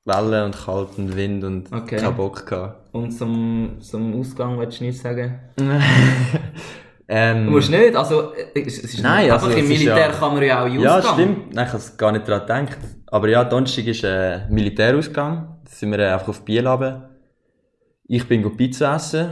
Wellen 0.04 0.44
und 0.44 0.56
kalt 0.56 0.98
und 0.98 1.16
Wind 1.16 1.44
und 1.44 1.72
Okay. 1.72 1.96
keinen 1.96 2.14
Bock 2.16 2.44
gehabt. 2.46 2.94
Und 2.94 3.10
zum, 3.12 3.76
zum 3.80 4.18
Ausgang 4.20 4.58
willst 4.58 4.80
du 4.80 4.84
nichts 4.84 5.02
sagen? 5.02 5.38
ähm, 7.12 7.46
Du 7.46 7.50
musst 7.50 7.70
nicht, 7.70 7.94
also 7.96 8.32
äh, 8.34 8.62
es 8.66 8.78
es 8.84 8.94
ist 8.94 9.02
Nein, 9.02 9.30
einfach 9.30 9.46
also 9.48 9.58
im 9.58 9.66
Militär 9.68 9.98
ja- 9.98 10.08
kann 10.12 10.32
man 10.34 10.42
ja 10.42 10.62
auch 10.62 10.66
in 10.66 10.80
Ja, 10.80 10.98
Ausgang. 10.98 11.14
stimmt. 11.14 11.54
Nein, 11.54 11.66
ich 11.66 11.72
habe 11.72 11.82
gar 11.96 12.12
nicht 12.12 12.28
daran 12.28 12.66
gedacht. 12.66 12.78
Aber 13.08 13.28
ja, 13.28 13.44
Donnerstag 13.44 13.86
ist 13.86 14.04
ein 14.04 14.46
Militärausgang. 14.50 15.58
Da 15.64 15.70
sind 15.70 15.90
wir 15.90 15.98
äh, 15.98 16.12
einfach 16.12 16.28
auf 16.28 16.44
Biel 16.44 16.66
runter. 16.66 17.10
Ich 18.04 18.26
bin 18.28 18.42
go 18.42 18.50
Pizza 18.50 18.94
essen. 18.96 19.30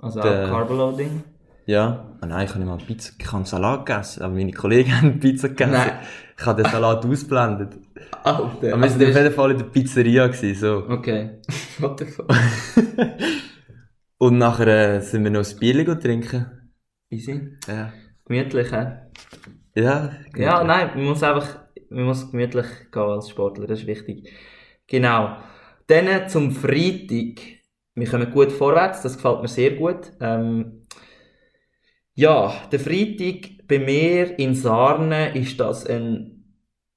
Also 0.00 0.18
auch 0.20 0.24
Der- 0.24 0.48
Carboloading. 0.48 1.22
Ja. 1.66 2.06
Ah 2.20 2.26
nein, 2.26 2.46
ich 2.46 2.50
habe 2.50 2.58
nicht 2.64 2.68
mal 2.68 2.78
Pizza, 2.84 3.12
ich 3.16 3.32
habe 3.32 3.44
Salat 3.44 3.86
gegessen. 3.86 4.22
Aber 4.24 4.34
meine 4.34 4.50
Kollegen 4.52 4.92
haben 5.00 5.20
Pizza 5.20 5.48
gegessen. 5.48 5.72
Nein. 5.72 5.92
Ich 6.38 6.44
habe 6.46 6.62
den 6.62 6.72
Salat 6.72 7.04
ausblendet. 7.06 7.74
Alter, 8.24 8.40
Aber 8.42 8.62
wir 8.62 8.74
also 8.82 8.98
sind 8.98 9.08
auf 9.10 9.16
jeden 9.16 9.34
Fall 9.34 9.50
in 9.52 9.58
der 9.58 9.64
Pizzeria 9.66 10.26
gewesen, 10.26 10.54
so. 10.60 10.84
Okay. 10.88 11.40
What 11.78 11.98
the 12.00 12.06
fuck? 12.06 12.26
Und 14.18 14.38
nachher 14.38 14.66
äh, 14.96 15.00
sind 15.00 15.24
wir 15.24 15.30
noch 15.30 15.48
ein 15.48 15.58
Bier 15.58 15.98
trinken. 16.00 16.46
Easy. 17.10 17.56
Ja. 17.66 17.92
Gemütlich, 18.24 18.70
hä? 18.70 18.86
Ja. 19.74 20.12
Ja, 20.36 20.62
nein, 20.62 20.90
man 20.94 21.04
muss 21.06 21.22
einfach, 21.22 21.58
man 21.88 22.04
muss 22.04 22.30
gemütlich 22.30 22.66
gehen 22.92 23.02
als 23.02 23.30
Sportler, 23.30 23.66
das 23.66 23.80
ist 23.80 23.86
wichtig. 23.86 24.32
Genau. 24.86 25.36
Dann 25.88 26.28
zum 26.28 26.52
Freitag. 26.52 27.40
Wir 27.96 28.08
kommen 28.08 28.30
gut 28.30 28.52
vorwärts, 28.52 29.02
das 29.02 29.16
gefällt 29.16 29.42
mir 29.42 29.48
sehr 29.48 29.72
gut. 29.72 30.12
Ähm, 30.20 30.86
ja, 32.14 32.52
der 32.70 32.78
Freitag 32.78 33.66
bei 33.66 33.80
mir 33.80 34.38
in 34.38 34.54
Sarne 34.54 35.36
ist 35.36 35.58
das 35.58 35.86
ein 35.86 36.44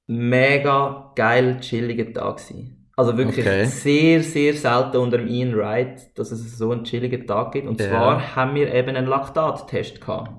mega 0.06 1.12
geil 1.16 1.58
chilliger 1.60 2.12
Tag 2.12 2.36
gewesen. 2.36 2.73
Also 2.96 3.16
wirklich 3.18 3.44
Okay. 3.46 3.64
sehr, 3.64 4.22
sehr 4.22 4.54
selten 4.54 4.98
unter 4.98 5.18
dem 5.18 5.26
Ian 5.26 5.56
Wright, 5.56 6.16
dass 6.18 6.30
es 6.30 6.56
so 6.58 6.70
einen 6.70 6.84
chilligen 6.84 7.26
Tag 7.26 7.52
gibt. 7.52 7.66
Und 7.66 7.80
Ja. 7.80 7.88
zwar 7.88 8.36
haben 8.36 8.54
wir 8.54 8.72
eben 8.72 8.90
einen 8.96 9.06
Laktattest 9.06 10.00
gehabt. 10.00 10.30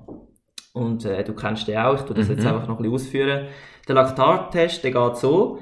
Und 0.72 1.04
äh, 1.04 1.22
du 1.24 1.34
kennst 1.34 1.68
den 1.68 1.78
auch, 1.78 1.94
ich 1.94 2.02
tue 2.02 2.14
das 2.16 2.28
jetzt 2.28 2.40
Mhm. 2.42 2.46
einfach 2.48 2.68
noch 2.68 2.76
ein 2.78 2.82
bisschen 2.82 2.94
ausführen. 2.94 3.46
Der 3.88 3.94
Laktattest, 3.94 4.84
der 4.84 4.90
geht 4.90 5.16
so, 5.16 5.58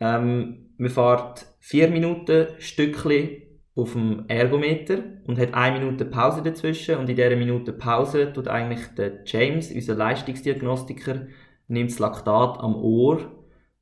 ähm, 0.00 0.70
man 0.78 0.90
fährt 0.90 1.46
vier 1.60 1.88
Minuten 1.88 2.48
Stückchen 2.58 3.42
auf 3.74 3.92
dem 3.92 4.24
Ergometer 4.28 4.98
und 5.26 5.38
hat 5.38 5.54
eine 5.54 5.78
Minute 5.78 6.04
Pause 6.04 6.42
dazwischen 6.42 6.96
und 6.96 7.08
in 7.08 7.16
dieser 7.16 7.36
Minute 7.36 7.72
Pause 7.72 8.32
tut 8.32 8.48
eigentlich 8.48 8.80
der 8.98 9.20
James, 9.24 9.70
unser 9.70 9.94
Leistungsdiagnostiker, 9.94 11.26
nimmt 11.68 11.90
das 11.90 11.98
Laktat 11.98 12.58
am 12.60 12.74
Ohr. 12.74 13.20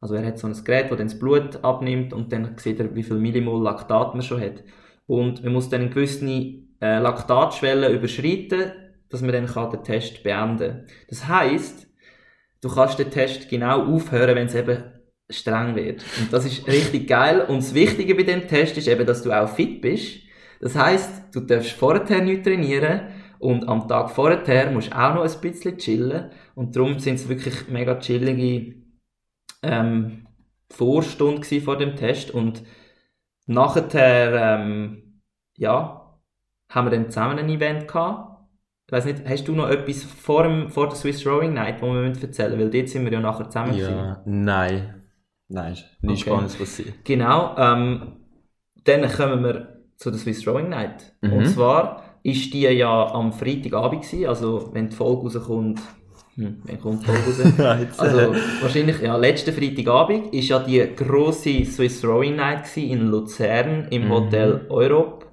Also 0.00 0.14
er 0.14 0.24
hat 0.24 0.38
so 0.38 0.46
ein 0.46 0.64
Gerät, 0.64 0.90
das 0.90 0.98
dann 0.98 1.08
das 1.08 1.18
Blut 1.18 1.62
abnimmt 1.62 2.12
und 2.12 2.32
dann 2.32 2.56
sieht 2.56 2.80
er, 2.80 2.94
wie 2.94 3.02
viel 3.02 3.18
Millimol 3.18 3.62
Laktat 3.62 4.14
man 4.14 4.22
schon 4.22 4.40
hat. 4.40 4.64
Und 5.06 5.44
man 5.44 5.52
muss 5.52 5.68
dann 5.68 5.82
eine 5.82 5.90
gewisse 5.90 6.24
äh, 6.24 6.98
Laktatschwelle 6.98 7.90
überschreiten, 7.90 8.72
dass 9.10 9.20
man 9.22 9.32
dann 9.32 9.46
den 9.46 9.84
Test 9.84 10.22
beenden 10.22 10.68
kann. 10.68 10.86
Das 11.08 11.28
heisst, 11.28 11.88
du 12.62 12.68
kannst 12.72 12.98
den 12.98 13.10
Test 13.10 13.48
genau 13.48 13.84
aufhören, 13.94 14.36
wenn 14.36 14.46
es 14.46 14.54
eben 14.54 14.84
streng 15.28 15.76
wird. 15.76 16.04
Und 16.18 16.32
das 16.32 16.46
ist 16.46 16.66
richtig 16.66 17.08
geil. 17.08 17.44
Und 17.46 17.58
das 17.58 17.74
Wichtige 17.74 18.14
bei 18.14 18.22
dem 18.22 18.48
Test 18.48 18.78
ist 18.78 18.88
eben, 18.88 19.06
dass 19.06 19.22
du 19.22 19.32
auch 19.32 19.48
fit 19.48 19.80
bist. 19.80 20.20
Das 20.60 20.76
heisst, 20.76 21.10
du 21.32 21.40
darfst 21.40 21.72
vorher 21.72 22.22
nicht 22.22 22.44
trainieren 22.44 23.08
und 23.38 23.68
am 23.68 23.88
Tag 23.88 24.10
vorher 24.10 24.70
musst 24.70 24.92
du 24.92 24.98
auch 24.98 25.14
noch 25.14 25.24
ein 25.24 25.40
bisschen 25.40 25.78
chillen. 25.78 26.30
Und 26.54 26.76
darum 26.76 26.98
sind 26.98 27.14
es 27.16 27.28
wirklich 27.28 27.68
mega 27.68 27.98
chillige 27.98 28.79
ähm, 29.62 30.26
Vorstunden 30.70 31.60
vor 31.60 31.76
dem 31.76 31.96
Test. 31.96 32.30
Und 32.30 32.62
nachher, 33.46 34.32
ähm, 34.34 35.22
ja, 35.56 36.18
haben 36.70 36.86
wir 36.86 36.90
dann 36.90 37.10
zusammen 37.10 37.38
ein 37.38 37.48
Event 37.48 37.88
gehabt. 37.88 38.28
Ich 38.86 38.92
weiss 38.92 39.04
nicht, 39.04 39.22
hast 39.28 39.46
du 39.46 39.52
noch 39.52 39.68
etwas 39.68 40.02
vor, 40.02 40.42
dem, 40.44 40.68
vor 40.68 40.88
der 40.88 40.96
Swiss 40.96 41.24
Rowing 41.26 41.54
Night, 41.54 41.80
wo 41.80 41.92
wir 41.92 42.02
erzählen 42.02 42.50
müssen? 42.56 42.60
Weil 42.60 42.70
dort 42.70 42.88
sind 42.88 43.04
wir 43.04 43.12
ja 43.12 43.20
nachher 43.20 43.48
zusammen. 43.48 43.72
gewesen. 43.72 43.96
Ja, 43.96 44.22
nein. 44.24 45.00
Nein, 45.48 45.72
ist 45.72 45.84
nichts 46.00 46.22
Okay. 46.22 46.30
Spannendes 46.30 46.56
passiert. 46.56 47.04
Genau, 47.04 47.56
ähm, 47.58 48.16
dann 48.84 49.10
kommen 49.10 49.42
wir 49.42 49.80
zu 49.96 50.10
der 50.10 50.18
Swiss 50.18 50.46
Rowing 50.46 50.68
Night. 50.68 51.12
Mhm. 51.20 51.32
Und 51.32 51.46
zwar 51.46 52.04
ist 52.22 52.52
die 52.54 52.62
ja 52.62 53.12
am 53.12 53.32
Freitagabend 53.32 54.02
gewesen, 54.02 54.28
also 54.28 54.70
wenn 54.72 54.88
die 54.88 54.96
Folge 54.96 55.22
rauskommt, 55.22 55.80
hm, 56.40 56.62
wenn 56.64 56.80
kommt 56.80 57.04
Folge 57.04 57.62
raus? 57.62 57.98
Also 57.98 58.34
wahrscheinlich, 58.62 59.00
ja, 59.00 59.16
letzten 59.16 59.52
Freitagabend 59.52 60.32
ist 60.32 60.48
ja 60.48 60.58
die 60.58 60.80
grosse 60.96 61.64
Swiss 61.66 62.02
Rowing 62.04 62.36
Night 62.36 62.74
in 62.76 63.08
Luzern 63.08 63.88
im 63.90 64.06
Mhm. 64.06 64.10
Hotel 64.10 64.66
Europe 64.70 65.26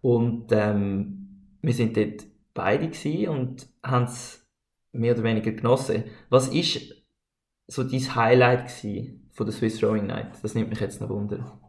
und 0.00 0.46
ähm, 0.50 1.54
wir 1.62 1.74
sind 1.74 1.96
dort 1.96 2.26
beide 2.54 2.90
und 3.30 3.68
haben 3.84 4.04
es 4.04 4.46
mehr 4.92 5.14
oder 5.14 5.22
weniger 5.22 5.52
genossen. 5.52 6.04
Was 6.28 6.48
ist 6.48 7.04
so 7.68 7.84
dein 7.84 8.16
Highlight 8.16 8.70
von 9.30 9.46
der 9.46 9.54
Swiss 9.54 9.82
Rowing 9.82 10.06
Night? 10.06 10.32
Das 10.42 10.54
nimmt 10.54 10.70
mich 10.70 10.80
jetzt 10.80 11.00
noch 11.00 11.08
wunder. 11.08 11.60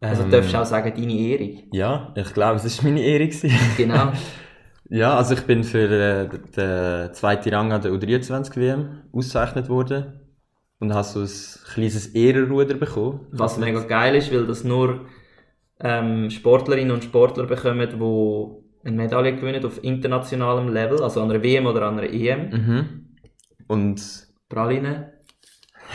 Also 0.00 0.24
ähm, 0.24 0.30
darfst 0.30 0.52
du 0.52 0.60
auch 0.60 0.66
sagen, 0.66 0.92
deine 0.96 1.12
Ehrung. 1.12 1.62
Ja, 1.70 2.12
ich 2.16 2.34
glaube, 2.34 2.56
es 2.56 2.78
war 2.78 2.90
meine 2.90 3.02
Ehre. 3.04 3.28
Genau. 3.76 4.12
ja, 4.92 5.16
also 5.16 5.32
ich 5.32 5.42
bin 5.44 5.64
für 5.64 5.88
äh, 5.88 6.28
den 6.54 7.14
zweiten 7.14 7.48
Rang 7.54 7.72
an 7.72 7.80
der 7.80 7.92
U23-WM 7.92 9.04
ausgezeichnet 9.10 9.70
worden 9.70 10.20
und 10.80 10.92
habe 10.92 11.04
so 11.04 11.20
ein 11.20 11.30
kleines 11.72 12.08
Ehrenruder 12.08 12.74
bekommen. 12.74 13.26
Was 13.30 13.56
mega 13.56 13.80
geil 13.80 14.16
ist, 14.16 14.30
weil 14.30 14.46
das 14.46 14.64
nur 14.64 15.06
ähm, 15.80 16.28
Sportlerinnen 16.28 16.90
und 16.90 17.04
Sportler 17.04 17.46
bekommen, 17.46 17.88
die 17.88 18.86
eine 18.86 18.96
Medaille 18.96 19.34
gewinnen 19.34 19.64
auf 19.64 19.82
internationalem 19.82 20.68
Level, 20.68 21.02
also 21.02 21.22
an 21.22 21.30
einer 21.30 21.42
WM 21.42 21.64
oder 21.64 21.86
an 21.86 21.98
einer 21.98 22.12
EM. 22.12 22.50
Mhm. 22.50 23.08
Und 23.68 24.26
Praline. 24.50 25.14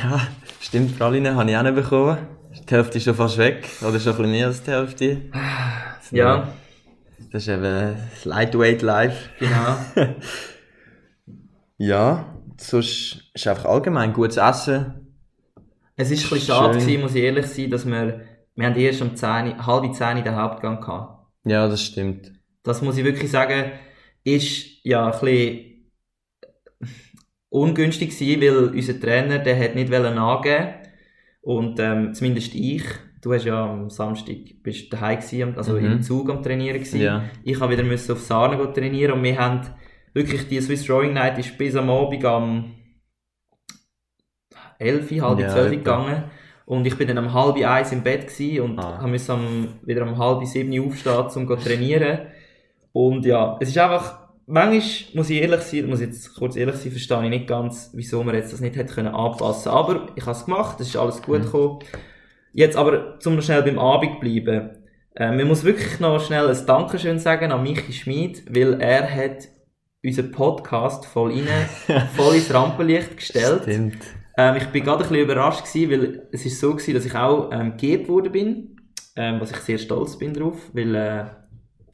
ja, 0.04 0.22
stimmt, 0.60 0.98
Praline 0.98 1.36
habe 1.36 1.52
ich 1.52 1.56
auch 1.56 1.62
nicht 1.62 1.76
bekommen. 1.76 2.18
Die 2.68 2.74
Hälfte 2.74 2.98
ist 2.98 3.04
schon 3.04 3.14
fast 3.14 3.38
weg, 3.38 3.68
oder 3.82 4.00
schon 4.00 4.14
ein 4.14 4.18
bisschen 4.18 4.32
mehr 4.32 4.48
als 4.48 4.64
die 4.64 4.72
Hälfte. 4.72 5.22
Ja, 6.10 6.48
Das 7.32 7.44
ist 7.44 7.50
eben 7.50 7.62
das 7.64 8.26
Lightweight 8.26 8.82
Life. 8.82 9.30
genau. 9.40 9.78
Ja, 11.80 12.36
sonst 12.60 13.30
ist 13.36 13.48
einfach 13.48 13.66
allgemein 13.66 14.12
gutes 14.12 14.38
Essen. 14.38 15.16
Es 15.96 16.10
ist 16.10 16.26
ein 16.26 16.30
bisschen 16.30 16.56
schade 16.56 16.80
gewesen, 16.80 17.02
muss 17.02 17.14
ich 17.14 17.24
ehrlich 17.24 17.46
sein, 17.46 17.70
dass 17.70 17.86
wir, 17.86 18.22
wir 18.56 18.66
haben 18.66 18.76
erst 18.76 19.02
um 19.02 19.16
10, 19.16 19.64
halb 19.66 19.94
10 19.94 20.24
den 20.24 20.36
Hauptgang 20.36 20.82
gehabt. 20.82 21.28
Ja, 21.46 21.68
das 21.68 21.84
stimmt. 21.84 22.32
Das 22.64 22.82
muss 22.82 22.98
ich 22.98 23.04
wirklich 23.04 23.30
sagen, 23.30 23.72
ist 24.24 24.84
ja 24.84 25.06
ein 25.06 25.12
bisschen 25.12 25.92
ungünstig 27.50 28.10
gewesen, 28.10 28.42
weil 28.42 28.76
unser 28.76 29.00
Trainer, 29.00 29.40
der 29.40 29.60
hat 29.60 29.76
nicht 29.76 29.94
angeben 29.94 30.74
und 31.42 31.80
ähm, 31.80 32.14
zumindest 32.14 32.54
ich, 32.56 32.84
du 33.22 33.34
hast 33.34 33.46
ja 33.46 33.64
am 33.72 33.90
Samstag 33.90 34.36
bist 34.64 34.92
daheim 34.94 35.20
gewesen, 35.20 35.58
also 35.58 35.74
Mhm. 35.74 35.86
im 35.86 36.02
Zug 36.02 36.30
am 36.30 36.42
trainieren 36.44 36.78
gewesen. 36.80 37.02
Ja. 37.02 37.24
Ich 37.44 37.60
habe 37.60 37.72
wieder 37.74 37.84
müssen 37.84 38.12
auf 38.12 38.20
Sarne 38.22 38.72
trainieren 38.74 39.14
und 39.18 39.24
wir 39.24 39.38
haben 39.38 39.62
wirklich 40.14 40.48
die 40.48 40.62
Swiss 40.62 40.90
Rowing 40.90 41.14
Night 41.14 41.38
ist 41.38 41.58
bis 41.58 41.76
am 41.76 41.90
Abend 41.90 42.24
am 42.26 42.74
11, 44.80 45.22
halb 45.22 45.40
Ja, 45.40 45.50
12 45.50 45.72
etwa. 45.74 45.76
gegangen 45.78 46.24
und 46.66 46.86
ich 46.86 46.98
bin 46.98 47.08
dann 47.08 47.18
um 47.18 47.34
halb 47.34 47.56
eins 47.66 47.92
im 47.92 48.04
Bett 48.04 48.32
und 48.62 48.78
Ah. 48.80 48.98
habe 49.00 49.08
müssen 49.10 49.32
am, 49.32 49.68
wieder 49.84 50.04
um 50.04 50.18
halb 50.18 50.46
sieben 50.46 50.80
aufstehen, 50.86 51.16
um 51.18 51.30
zu 51.30 51.56
trainieren. 51.56 52.20
Und 52.92 53.26
ja, 53.26 53.58
es 53.60 53.70
ist 53.70 53.78
einfach, 53.78 54.28
manchmal 54.46 54.82
muss 55.16 55.30
ich 55.30 55.42
ehrlich 55.42 55.62
sein, 55.62 55.88
muss 55.88 56.02
jetzt 56.02 56.36
kurz 56.36 56.56
ehrlich 56.56 56.76
sein, 56.76 56.92
verstehe 56.92 57.24
ich 57.24 57.30
nicht 57.30 57.48
ganz, 57.48 57.92
wieso 57.94 58.24
man 58.24 58.36
jetzt 58.36 58.54
das 58.54 58.60
nicht 58.62 58.76
hätte 58.76 58.94
können 58.94 59.14
anpassen. 59.14 59.72
Aber 59.72 60.08
ich 60.16 60.24
habe 60.24 60.32
es 60.32 60.46
gemacht, 60.46 60.80
es 60.80 60.90
ist 60.90 60.98
alles 60.98 61.22
gut 61.22 61.40
Mhm. 61.40 61.44
gekommen. 61.46 61.80
Jetzt 62.58 62.76
aber, 62.76 63.20
zum 63.20 63.36
noch 63.36 63.44
schnell 63.44 63.62
beim 63.62 63.78
Abend 63.78 64.20
bleiben. 64.20 64.72
Äh, 65.16 65.32
man 65.32 65.48
muss 65.48 65.64
wirklich 65.64 66.00
noch 66.00 66.20
schnell 66.20 66.50
ein 66.50 66.66
Dankeschön 66.66 67.20
sagen 67.20 67.52
an 67.52 67.62
Michi 67.62 67.94
Schmid, 67.94 68.46
weil 68.50 68.82
er 68.82 69.08
hat 69.08 69.48
unseren 70.04 70.32
Podcast 70.32 71.06
voll 71.06 71.34
rein, 71.34 72.08
voll 72.16 72.34
ins 72.34 72.52
Rampenlicht 72.52 73.16
gestellt. 73.16 73.62
Stimmt. 73.62 74.00
Ähm, 74.36 74.56
ich 74.56 74.66
bin 74.70 74.84
gerade 74.84 75.04
ein 75.04 75.08
bisschen 75.08 75.24
überrascht 75.24 75.72
gewesen, 75.72 75.92
weil 75.92 76.28
es 76.32 76.48
ist 76.48 76.60
so 76.60 76.72
gewesen, 76.72 76.96
dass 76.96 77.06
ich 77.06 77.14
auch 77.14 77.52
ähm, 77.52 77.78
geehrt 77.78 78.10
worden 78.10 78.32
bin, 78.32 78.76
ähm, 79.16 79.40
was 79.40 79.52
ich 79.52 79.58
sehr 79.58 79.78
stolz 79.78 80.18
bin 80.18 80.34
drauf, 80.34 80.58
weil 80.74 80.96
äh, 80.96 81.26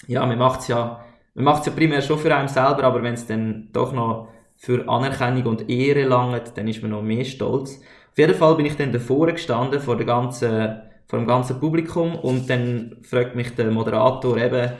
ja, 0.07 0.25
man 0.25 0.37
macht 0.37 0.61
es 0.61 0.69
ja, 0.69 1.03
man 1.33 1.43
macht's 1.43 1.65
ja 1.65 1.73
primär 1.73 2.01
schon 2.01 2.19
für 2.19 2.33
einen 2.33 2.47
selber, 2.47 2.85
aber 2.85 3.03
wenn 3.03 3.15
es 3.15 3.27
dann 3.27 3.67
doch 3.73 3.91
noch 3.91 4.29
für 4.55 4.87
Anerkennung 4.87 5.45
und 5.45 5.69
Ehre 5.69 6.03
langt, 6.03 6.53
dann 6.55 6.69
ist 6.69 6.81
man 6.81 6.91
noch 6.91 7.01
mehr 7.01 7.25
stolz. 7.25 7.81
Auf 8.13 8.17
jeden 8.19 8.35
Fall 8.35 8.55
bin 8.55 8.67
ich 8.67 8.77
dann 8.77 8.91
davor 8.91 9.25
gestanden 9.31 9.81
vor 9.81 9.97
der 9.97 10.05
ganzen, 10.05 10.81
vor 11.07 11.17
dem 11.17 11.27
ganzen 11.27 11.59
Publikum 11.59 12.13
und 12.13 12.47
dann 12.47 12.97
fragt 13.01 13.35
mich 13.35 13.55
der 13.55 13.71
Moderator 13.71 14.37
eben, 14.37 14.73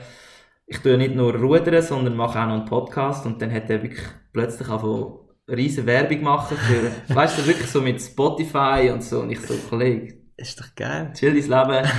ich 0.68 0.78
tue 0.78 0.96
nicht 0.96 1.16
nur 1.16 1.34
rudern, 1.34 1.82
sondern 1.82 2.14
mache 2.14 2.38
auch 2.38 2.46
noch 2.46 2.54
einen 2.54 2.64
Podcast 2.64 3.26
und 3.26 3.42
dann 3.42 3.52
hat 3.52 3.68
er 3.70 3.82
wirklich 3.82 4.04
plötzlich 4.32 4.68
angefangen 4.68 5.18
riesen 5.48 5.84
Werbung 5.84 6.22
machen 6.22 6.56
für, 6.56 6.92
weißt 7.14 7.38
du, 7.40 7.46
wirklich 7.48 7.68
so 7.68 7.80
mit 7.80 8.00
Spotify 8.00 8.90
und 8.92 9.02
so 9.02 9.22
und 9.22 9.30
ich 9.30 9.40
so, 9.40 9.54
Kollege, 9.68 10.14
Ist 10.36 10.60
doch 10.60 10.72
geil. 10.76 11.12
chill 11.12 11.32
dein 11.34 11.68
Leben 11.68 11.90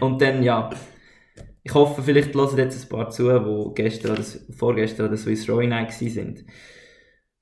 und 0.00 0.22
dann, 0.22 0.44
ja, 0.44 0.70
ich 1.64 1.74
hoffe, 1.74 2.04
vielleicht 2.04 2.32
hören 2.36 2.56
jetzt 2.56 2.84
ein 2.84 2.88
paar 2.88 3.10
zu, 3.10 3.28
die 3.28 3.74
gestern 3.74 4.12
oder 4.12 4.22
vorgestern 4.56 5.06
an 5.06 5.10
der 5.10 5.18
Swiss 5.18 5.48
Rowing 5.48 5.70
Night 5.70 5.92
sind. 5.92 6.44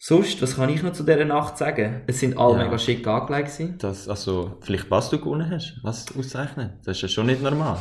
Sonst, 0.05 0.43
was 0.43 0.57
kann 0.57 0.69
ich 0.69 0.83
noch 0.83 0.95
zu 0.95 1.05
dieser 1.05 1.25
Nacht 1.25 1.57
sagen? 1.57 2.03
Es 2.09 2.19
sind 2.19 2.37
alle 2.37 2.59
Ja. 2.59 2.65
mega 2.65 2.77
schick 2.77 3.07
angelegt 3.07 3.53
gewesen. 3.53 3.79
Das, 3.79 4.09
also, 4.09 4.57
vielleicht 4.61 4.91
was 4.91 5.11
du 5.11 5.21
gewonnen 5.21 5.49
hast. 5.49 5.79
Was 5.85 6.07
auszeichnen. 6.19 6.71
Das 6.85 6.97
ist 6.97 7.03
ja 7.03 7.09
schon 7.09 7.27
nicht 7.27 7.41
normal. 7.41 7.77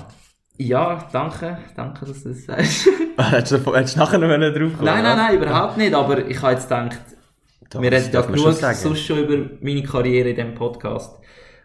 Ja, 0.55 1.09
danke, 1.11 1.57
danke, 1.75 2.05
dass 2.05 2.21
du 2.21 2.29
das 2.29 2.45
sagst. 2.45 2.87
hättest, 3.17 3.65
du, 3.65 3.75
hättest 3.75 3.95
du 3.95 3.99
nachher 4.01 4.19
noch 4.19 4.27
drauf 4.27 4.53
kommen 4.53 4.85
nein, 4.85 5.03
nein, 5.03 5.17
nein, 5.17 5.35
überhaupt 5.35 5.77
nicht, 5.77 5.95
aber 5.95 6.27
ich 6.27 6.39
habe 6.43 6.51
jetzt 6.51 6.69
gedacht, 6.69 6.99
Doch, 7.71 7.81
wir 7.81 7.91
reden 7.91 8.11
ja 8.13 8.21
genug 8.21 8.39
schon 8.39 8.73
sonst 8.75 8.99
schon 9.01 9.17
über 9.17 9.49
meine 9.59 9.81
Karriere 9.81 10.29
in 10.29 10.35
diesem 10.35 10.53
Podcast. 10.53 11.19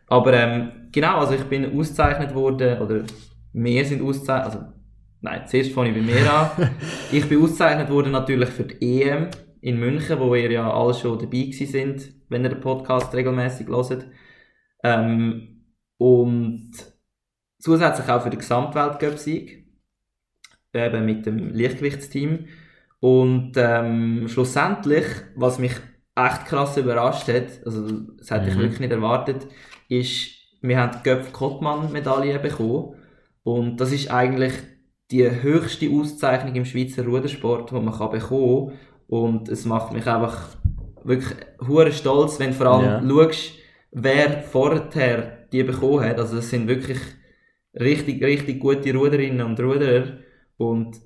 Aber 0.06 0.32
ähm, 0.32 0.88
genau, 0.90 1.18
also 1.18 1.34
ich 1.34 1.44
bin 1.44 1.78
ausgezeichnet 1.78 2.34
worden, 2.34 2.80
oder 2.80 3.02
wir 3.52 3.84
sind 3.84 4.00
ausgezeichnet, 4.00 4.46
also 4.46 4.64
nein, 5.20 5.42
zuerst 5.46 5.72
fange 5.72 5.90
ich 5.90 5.96
bei 5.96 6.00
mir 6.00 6.32
an. 6.32 6.70
ich 7.12 7.28
bin 7.28 7.42
ausgezeichnet 7.42 7.90
worden 7.90 8.12
natürlich 8.12 8.48
für 8.48 8.64
die 8.64 9.02
EM 9.02 9.28
in 9.66 9.80
München, 9.80 10.20
wo 10.20 10.32
ihr 10.36 10.50
ja 10.52 10.72
alle 10.72 10.94
schon 10.94 11.18
dabei 11.18 11.50
sind, 11.50 12.12
wenn 12.28 12.44
ihr 12.44 12.50
den 12.50 12.60
Podcast 12.60 13.12
regelmäßig 13.12 13.66
hört. 13.66 14.06
Ähm, 14.84 15.64
und 15.98 16.70
zusätzlich 17.58 18.08
auch 18.08 18.22
für 18.22 18.30
den 18.30 18.38
Gesamtweltcup-Sieg, 18.38 19.66
eben 20.72 21.04
mit 21.04 21.26
dem 21.26 21.52
Leichtgewichtsteam. 21.52 22.46
Und 23.00 23.54
ähm, 23.56 24.28
schlussendlich, 24.28 25.04
was 25.34 25.58
mich 25.58 25.72
echt 26.14 26.46
krass 26.46 26.76
überrascht 26.76 27.26
hat, 27.26 27.66
also 27.66 27.90
das 28.18 28.30
hätte 28.30 28.48
ich 28.50 28.54
Mhm. 28.54 28.60
wirklich 28.60 28.80
nicht 28.80 28.92
erwartet, 28.92 29.48
ist, 29.88 30.30
wir 30.62 30.78
haben 30.78 30.96
die 30.98 31.02
Göpf-Kottmann-Medaille 31.10 32.38
bekommen. 32.38 32.94
Und 33.42 33.80
das 33.80 33.90
ist 33.90 34.12
eigentlich 34.12 34.52
die 35.10 35.28
höchste 35.28 35.90
Auszeichnung 35.90 36.54
im 36.54 36.64
Schweizer 36.64 37.04
Rudersport, 37.04 37.70
die 37.72 37.74
man 37.74 37.92
kann 37.94 38.10
bekommen 38.12 38.68
kann. 38.70 38.78
Und 39.08 39.48
es 39.48 39.64
macht 39.64 39.92
mich 39.92 40.06
einfach 40.06 40.48
wirklich 41.04 41.36
hure 41.66 41.92
stolz, 41.92 42.38
wenn 42.40 42.50
du 42.50 42.56
vor 42.56 42.66
allem 42.66 43.08
Ja. 43.08 43.26
schaust, 43.26 43.52
wer 43.92 44.42
vorher 44.42 45.46
die 45.52 45.62
bekommen 45.62 46.00
hat. 46.04 46.18
Also 46.18 46.38
es 46.38 46.50
sind 46.50 46.66
wirklich 46.66 46.98
richtig, 47.78 48.22
richtig 48.22 48.60
gute 48.60 48.92
Ruderinnen 48.94 49.46
und 49.46 49.60
Ruderer. 49.60 50.18
Und 50.56 50.96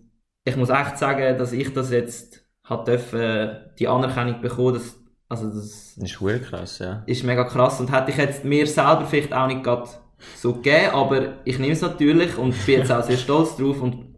ich 0.45 0.57
muss 0.57 0.71
echt 0.71 0.99
sagen, 0.99 1.37
dass 1.37 1.53
ich 1.53 1.73
das 1.75 1.91
jetzt 1.91 2.43
hat 2.65 2.89
dürfen, 2.89 3.51
die 3.79 3.89
Anerkennung 3.89 4.41
bekommen, 4.41 4.75
dass, 4.75 4.97
also 5.29 5.47
das 5.47 5.95
Das 5.97 6.05
ist 6.11 6.17
verdammt 6.17 6.45
krass, 6.45 6.79
ja. 6.79 7.03
ist 7.07 7.25
mega 7.25 7.45
krass 7.45 7.81
und 7.81 7.93
hätte 7.93 8.11
ich 8.13 8.17
jetzt 8.17 8.45
mir 8.45 8.67
selber 8.67 9.07
vielleicht 9.07 9.33
auch 9.35 9.49
nicht 9.49 9.63
gerade 9.65 9.89
so 10.37 10.55
gegeben, 10.55 10.91
aber 10.93 11.35
ich 11.45 11.59
nehme 11.59 11.73
es 11.73 11.81
natürlich 11.81 12.37
und 12.39 12.55
bin 12.67 12.79
jetzt 12.79 12.93
auch 12.93 13.03
sehr 13.03 13.17
stolz 13.17 13.57
drauf 13.57 13.83
und 13.83 14.15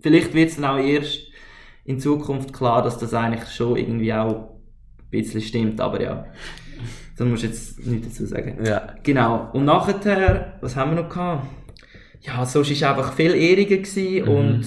vielleicht 0.00 0.34
wird 0.34 0.50
es 0.50 0.56
dann 0.56 0.64
auch 0.66 0.78
erst 0.78 1.25
in 1.86 2.00
Zukunft 2.00 2.52
klar, 2.52 2.82
dass 2.82 2.98
das 2.98 3.14
eigentlich 3.14 3.48
schon 3.50 3.76
irgendwie 3.76 4.12
auch 4.12 4.50
ein 4.98 5.10
bisschen 5.10 5.40
stimmt, 5.40 5.80
aber 5.80 6.02
ja, 6.02 6.26
da 7.16 7.24
muss 7.24 7.42
ich 7.42 7.50
jetzt 7.50 7.86
nichts 7.86 8.08
dazu 8.08 8.26
sagen. 8.26 8.58
Ja. 8.64 8.94
Genau, 9.02 9.50
und 9.52 9.64
nachher, 9.64 10.58
was 10.60 10.76
haben 10.76 10.94
wir 10.94 11.02
noch 11.02 11.08
gehabt? 11.08 11.46
Ja, 12.20 12.44
sonst 12.44 12.80
war 12.82 12.90
einfach 12.90 13.12
viel 13.12 13.34
Ehrungen 13.34 13.82
gewesen 13.82 14.28
und 14.28 14.66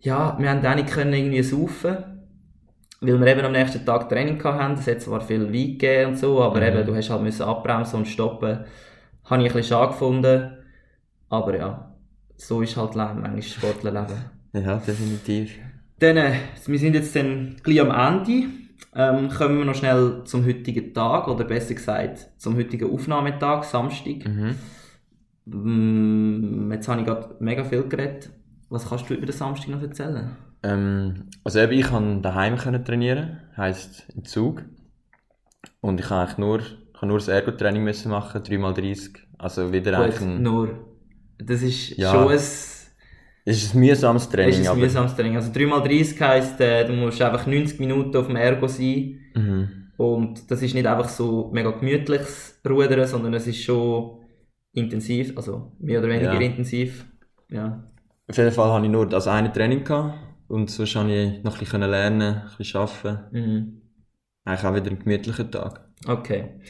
ja, 0.00 0.36
wir 0.38 0.50
haben 0.50 0.66
auch 0.66 0.74
nicht 0.74 0.90
können 0.90 1.12
irgendwie 1.12 1.42
saufen 1.42 1.96
weil 3.06 3.20
wir 3.20 3.26
eben 3.26 3.44
am 3.44 3.52
nächsten 3.52 3.84
Tag 3.84 4.08
Training 4.08 4.42
haben. 4.42 4.74
Es 4.74 4.86
hat 4.86 5.02
zwar 5.02 5.20
viel 5.20 5.46
Wein 5.46 5.52
gegeben 5.52 6.12
und 6.12 6.18
so, 6.18 6.42
aber 6.42 6.62
eben, 6.62 6.86
du 6.86 6.94
hast 6.94 7.10
halt 7.10 7.22
müssen 7.22 7.42
abbremsen 7.42 7.98
und 7.98 8.08
stoppen. 8.08 8.64
Habe 9.24 9.42
ich 9.42 9.50
ein 9.50 9.54
bisschen 9.54 9.62
schade 9.64 9.92
gefunden. 9.92 10.56
Aber 11.28 11.56
ja, 11.56 11.94
so 12.36 12.62
ist 12.62 12.76
halt 12.76 12.94
Leben, 12.94 13.20
manchmal 13.20 13.42
Sportlerleben. 13.42 14.16
Ja, 14.54 14.76
definitiv. 14.76 15.58
Dann, 16.04 16.16
äh, 16.18 16.34
wir 16.66 16.78
sind 16.78 16.94
jetzt 16.94 17.16
dann 17.16 17.56
gleich 17.62 17.80
am 17.80 17.90
Ende. 17.90 18.48
Ähm, 18.94 19.28
kommen 19.30 19.58
wir 19.58 19.64
noch 19.64 19.74
schnell 19.74 20.20
zum 20.24 20.44
heutigen 20.44 20.92
Tag, 20.92 21.28
oder 21.28 21.44
besser 21.44 21.74
gesagt, 21.74 22.28
zum 22.36 22.56
heutigen 22.56 22.90
Aufnahmetag, 22.90 23.64
Samstag. 23.64 24.26
Mhm. 24.26 24.54
Mm, 25.46 26.72
jetzt 26.72 26.88
habe 26.88 27.00
ich 27.00 27.06
gerade 27.06 27.36
mega 27.40 27.64
viel 27.64 27.84
geredet. 27.88 28.30
Was 28.68 28.88
kannst 28.88 29.08
du 29.08 29.14
über 29.14 29.26
den 29.26 29.32
Samstag 29.34 29.70
noch 29.70 29.80
erzählen? 29.82 30.36
Ähm, 30.62 31.24
also 31.42 31.58
eben, 31.60 31.72
ich 31.72 31.86
konnte 31.86 32.20
daheim 32.20 32.56
trainieren, 32.56 33.40
heisst 33.56 34.06
im 34.14 34.24
Zug. 34.24 34.62
Und 35.80 36.00
ich 36.00 36.10
eigentlich 36.10 36.38
nur, 36.38 36.60
habe 36.94 37.06
nur 37.06 37.18
das 37.18 37.28
Ergo-Training 37.28 37.82
müssen 37.82 38.10
machen, 38.10 38.42
3x30. 38.42 39.16
Also 39.38 39.72
wieder 39.72 39.98
eigentlich 39.98 40.18
Gut, 40.18 40.28
ein, 40.28 40.42
nur, 40.42 40.68
das 41.38 41.62
ist 41.62 41.96
Ja. 41.96 42.10
schon 42.12 42.28
ein, 42.28 42.38
es 43.44 43.62
ist 43.62 43.74
ein 43.74 43.80
mühsames 43.80 44.28
Training, 44.28 44.50
ist 44.50 44.60
ein 44.60 44.68
aber... 44.68 44.80
mühsames 44.80 45.14
Training. 45.14 45.36
Also 45.36 45.50
3x30 45.52 46.20
heisst, 46.20 46.60
äh, 46.60 46.86
du 46.86 46.92
musst 46.94 47.20
einfach 47.20 47.46
90 47.46 47.78
Minuten 47.80 48.16
auf 48.16 48.26
dem 48.26 48.36
Ergo 48.36 48.66
sein. 48.66 49.20
Mhm. 49.34 49.68
Und 49.96 50.50
das 50.50 50.62
ist 50.62 50.74
nicht 50.74 50.86
einfach 50.86 51.08
so 51.08 51.50
mega 51.52 51.70
gemütliches 51.70 52.60
Rudern, 52.68 53.06
sondern 53.06 53.34
es 53.34 53.46
ist 53.46 53.62
schon 53.62 54.20
intensiv, 54.72 55.36
also 55.36 55.72
mehr 55.78 56.00
oder 56.00 56.08
weniger 56.08 56.34
Ja. 56.34 56.40
intensiv. 56.40 57.04
Ja. 57.50 57.84
Auf 58.26 58.36
jeden 58.36 58.50
Fall 58.50 58.72
hatte 58.72 58.86
ich 58.86 58.90
nur 58.90 59.08
das 59.08 59.28
eine 59.28 59.52
Training 59.52 59.84
gehabt. 59.84 60.18
Und 60.48 60.70
sonst 60.70 60.94
konnte 60.94 61.14
ich 61.14 61.44
noch 61.44 61.54
ein 61.54 61.58
bisschen 61.60 61.80
lernen, 61.82 62.22
ein 62.22 62.50
bisschen 62.58 62.80
arbeiten. 62.80 63.18
Mhm. 63.32 63.82
Eigentlich 64.44 64.64
auch 64.64 64.74
wieder 64.74 64.90
ein 64.90 64.98
gemütlicher 64.98 65.50
Tag. 65.50 65.88
Okay. 66.06 66.60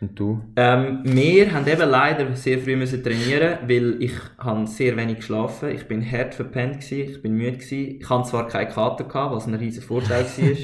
Und 0.00 0.18
du? 0.18 0.42
Ähm, 0.56 1.00
wir 1.04 1.52
haben 1.54 1.66
eben 1.66 1.88
leider 1.88 2.34
sehr 2.36 2.58
früh 2.58 2.76
müssen 2.76 3.02
trainieren, 3.02 3.58
weil 3.66 4.02
ich 4.02 4.12
habe 4.38 4.66
sehr 4.66 4.96
wenig 4.96 5.16
geschlafen. 5.16 5.70
Ich 5.70 5.88
bin 5.88 6.04
hart 6.10 6.34
verpennt 6.34 6.80
gewesen, 6.80 7.10
ich 7.12 7.22
bin 7.22 7.32
müde 7.34 7.58
gewesen. 7.58 8.00
Ich 8.00 8.10
hatte 8.10 8.28
zwar 8.28 8.46
keine 8.46 8.68
Kater 8.68 9.04
gehabt, 9.04 9.34
was 9.34 9.46
ein 9.46 9.54
riesen 9.54 9.82
Vorteil 9.82 10.24
war. 10.24 10.56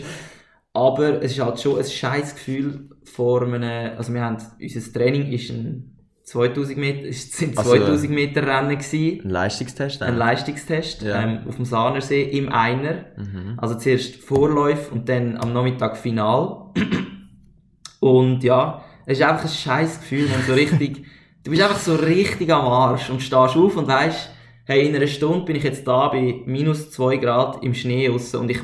aber 0.75 1.23
es 1.23 1.33
ist 1.33 1.40
halt 1.40 1.61
schon 1.61 1.79
ein 1.79 1.85
scheiß 1.85 2.35
Gefühl 2.35 2.90
vor 3.05 3.42
einem, 3.42 3.97
also 3.97 4.12
wir 4.12 4.23
haben, 4.23 4.37
unser 4.61 4.92
Training 4.92 5.33
ist 5.33 5.51
ein 5.51 5.88
2000 6.25 6.79
Meter, 6.79 7.09
es 7.09 7.33
sind 7.33 7.59
Also, 7.59 7.73
2000 7.73 8.11
Meter 8.11 8.47
Rennen 8.47 8.79
gewesen. 8.79 9.21
Ein 9.25 9.31
Leistungstest? 9.31 10.03
Ein 10.03 10.09
eigentlich? 10.09 10.18
Leistungstest 10.18 11.03
Ja. 11.03 11.23
ähm, 11.23 11.40
auf 11.49 11.57
dem 11.57 11.64
Sahnersee 11.64 12.23
im 12.23 12.49
Einer. 12.51 13.07
Mhm. 13.16 13.55
Also 13.57 13.75
zuerst 13.75 14.16
Vorläuf 14.16 14.92
und 14.92 15.09
dann 15.09 15.37
am 15.37 15.53
Nachmittag 15.53 15.97
Final. 15.97 16.73
Und 18.01 18.42
ja, 18.42 18.83
es 19.07 19.19
ist 19.19 19.25
einfach 19.25 19.45
ein 19.45 19.51
scheiß 19.51 20.01
Gefühl, 20.01 20.31
wenn 20.31 20.43
so 20.43 20.55
richtig, 20.55 21.05
du 21.45 21.51
bist 21.51 21.62
einfach 21.62 21.79
so 21.79 21.95
richtig 21.95 22.51
am 22.53 22.67
Arsch 22.67 23.11
und 23.11 23.21
stehst 23.21 23.57
auf 23.57 23.77
und 23.77 23.88
weißt, 23.88 24.31
hey, 24.65 24.88
in 24.88 24.95
einer 24.95 25.07
Stunde 25.07 25.45
bin 25.45 25.57
ich 25.57 25.65
jetzt 25.65 25.87
da 25.87 26.09
bei 26.09 26.43
minus 26.47 26.91
2 26.91 27.17
Grad 27.17 27.62
im 27.65 27.75
Schnee 27.75 28.09
raus 28.09 28.35
und 28.35 28.51
ich 28.51 28.61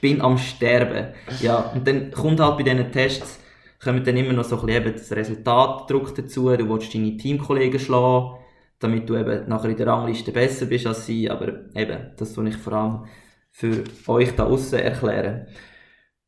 bin 0.00 0.20
am 0.20 0.38
Sterben. 0.38 1.08
Ja, 1.40 1.72
und 1.74 1.86
dann 1.86 2.10
kommt 2.10 2.40
halt 2.40 2.56
bei 2.56 2.62
diesen 2.62 2.92
Tests, 2.92 3.40
kommt 3.82 4.06
dann 4.06 4.16
immer 4.16 4.32
noch 4.32 4.44
so 4.44 4.60
ein 4.60 4.66
bisschen 4.66 4.82
eben 4.82 4.96
das 4.96 5.12
Resultatdruck 5.12 6.14
dazu, 6.14 6.56
du 6.56 6.68
willst 6.68 6.94
deine 6.94 7.16
Teamkollegen 7.16 7.80
schlagen, 7.80 8.36
damit 8.78 9.08
du 9.08 9.16
eben 9.16 9.48
nachher 9.48 9.70
in 9.70 9.76
der 9.76 9.86
Rangliste 9.86 10.32
besser 10.32 10.66
bist 10.66 10.86
als 10.86 11.06
sie, 11.06 11.28
aber 11.28 11.48
eben, 11.74 12.12
das 12.16 12.32
tue 12.32 12.48
ich 12.48 12.56
vor 12.56 12.72
allem 12.72 13.04
für 13.50 13.84
euch 14.06 14.34
da 14.34 14.44
außen 14.44 14.78
erklären. 14.78 15.46